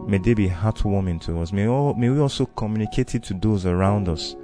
May 0.06 0.18
they 0.18 0.34
be 0.34 0.48
heartwarming 0.48 1.20
to 1.22 1.40
us. 1.40 1.52
May, 1.52 1.66
all, 1.66 1.94
may 1.94 2.10
we 2.10 2.18
also 2.18 2.46
communicate 2.46 3.14
it 3.14 3.22
to 3.24 3.34
those 3.34 3.66
around 3.66 4.08
us. 4.08 4.36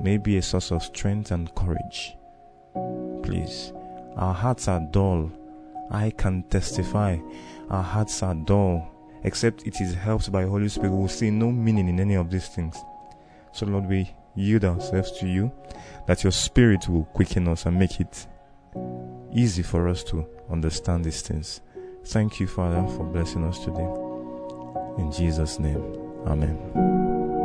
May 0.00 0.18
be 0.18 0.36
a 0.36 0.42
source 0.42 0.70
of 0.70 0.82
strength 0.82 1.30
and 1.30 1.52
courage. 1.54 2.16
Please, 3.22 3.72
our 4.16 4.34
hearts 4.34 4.68
are 4.68 4.80
dull. 4.80 5.30
I 5.90 6.10
can 6.10 6.42
testify. 6.44 7.18
Our 7.70 7.82
hearts 7.82 8.22
are 8.22 8.34
dull. 8.34 8.88
Except 9.24 9.66
it 9.66 9.80
is 9.80 9.94
helped 9.94 10.30
by 10.30 10.44
Holy 10.44 10.68
Spirit, 10.68 10.92
we 10.92 10.98
will 10.98 11.08
see 11.08 11.30
no 11.30 11.50
meaning 11.50 11.88
in 11.88 11.98
any 11.98 12.14
of 12.14 12.30
these 12.30 12.48
things. 12.48 12.76
So, 13.52 13.66
Lord, 13.66 13.88
we 13.88 14.14
yield 14.36 14.64
ourselves 14.64 15.10
to 15.18 15.26
you, 15.26 15.50
that 16.06 16.22
your 16.22 16.32
Spirit 16.32 16.88
will 16.88 17.04
quicken 17.04 17.48
us 17.48 17.66
and 17.66 17.78
make 17.78 18.00
it 18.00 18.26
easy 19.34 19.62
for 19.62 19.88
us 19.88 20.02
to 20.04 20.26
understand 20.50 21.04
these 21.04 21.22
things. 21.22 21.60
Thank 22.04 22.40
you, 22.40 22.46
Father, 22.46 22.86
for 22.96 23.04
blessing 23.04 23.44
us 23.44 23.58
today. 23.58 23.88
In 24.98 25.12
Jesus' 25.12 25.58
name, 25.58 25.82
Amen. 26.26 27.37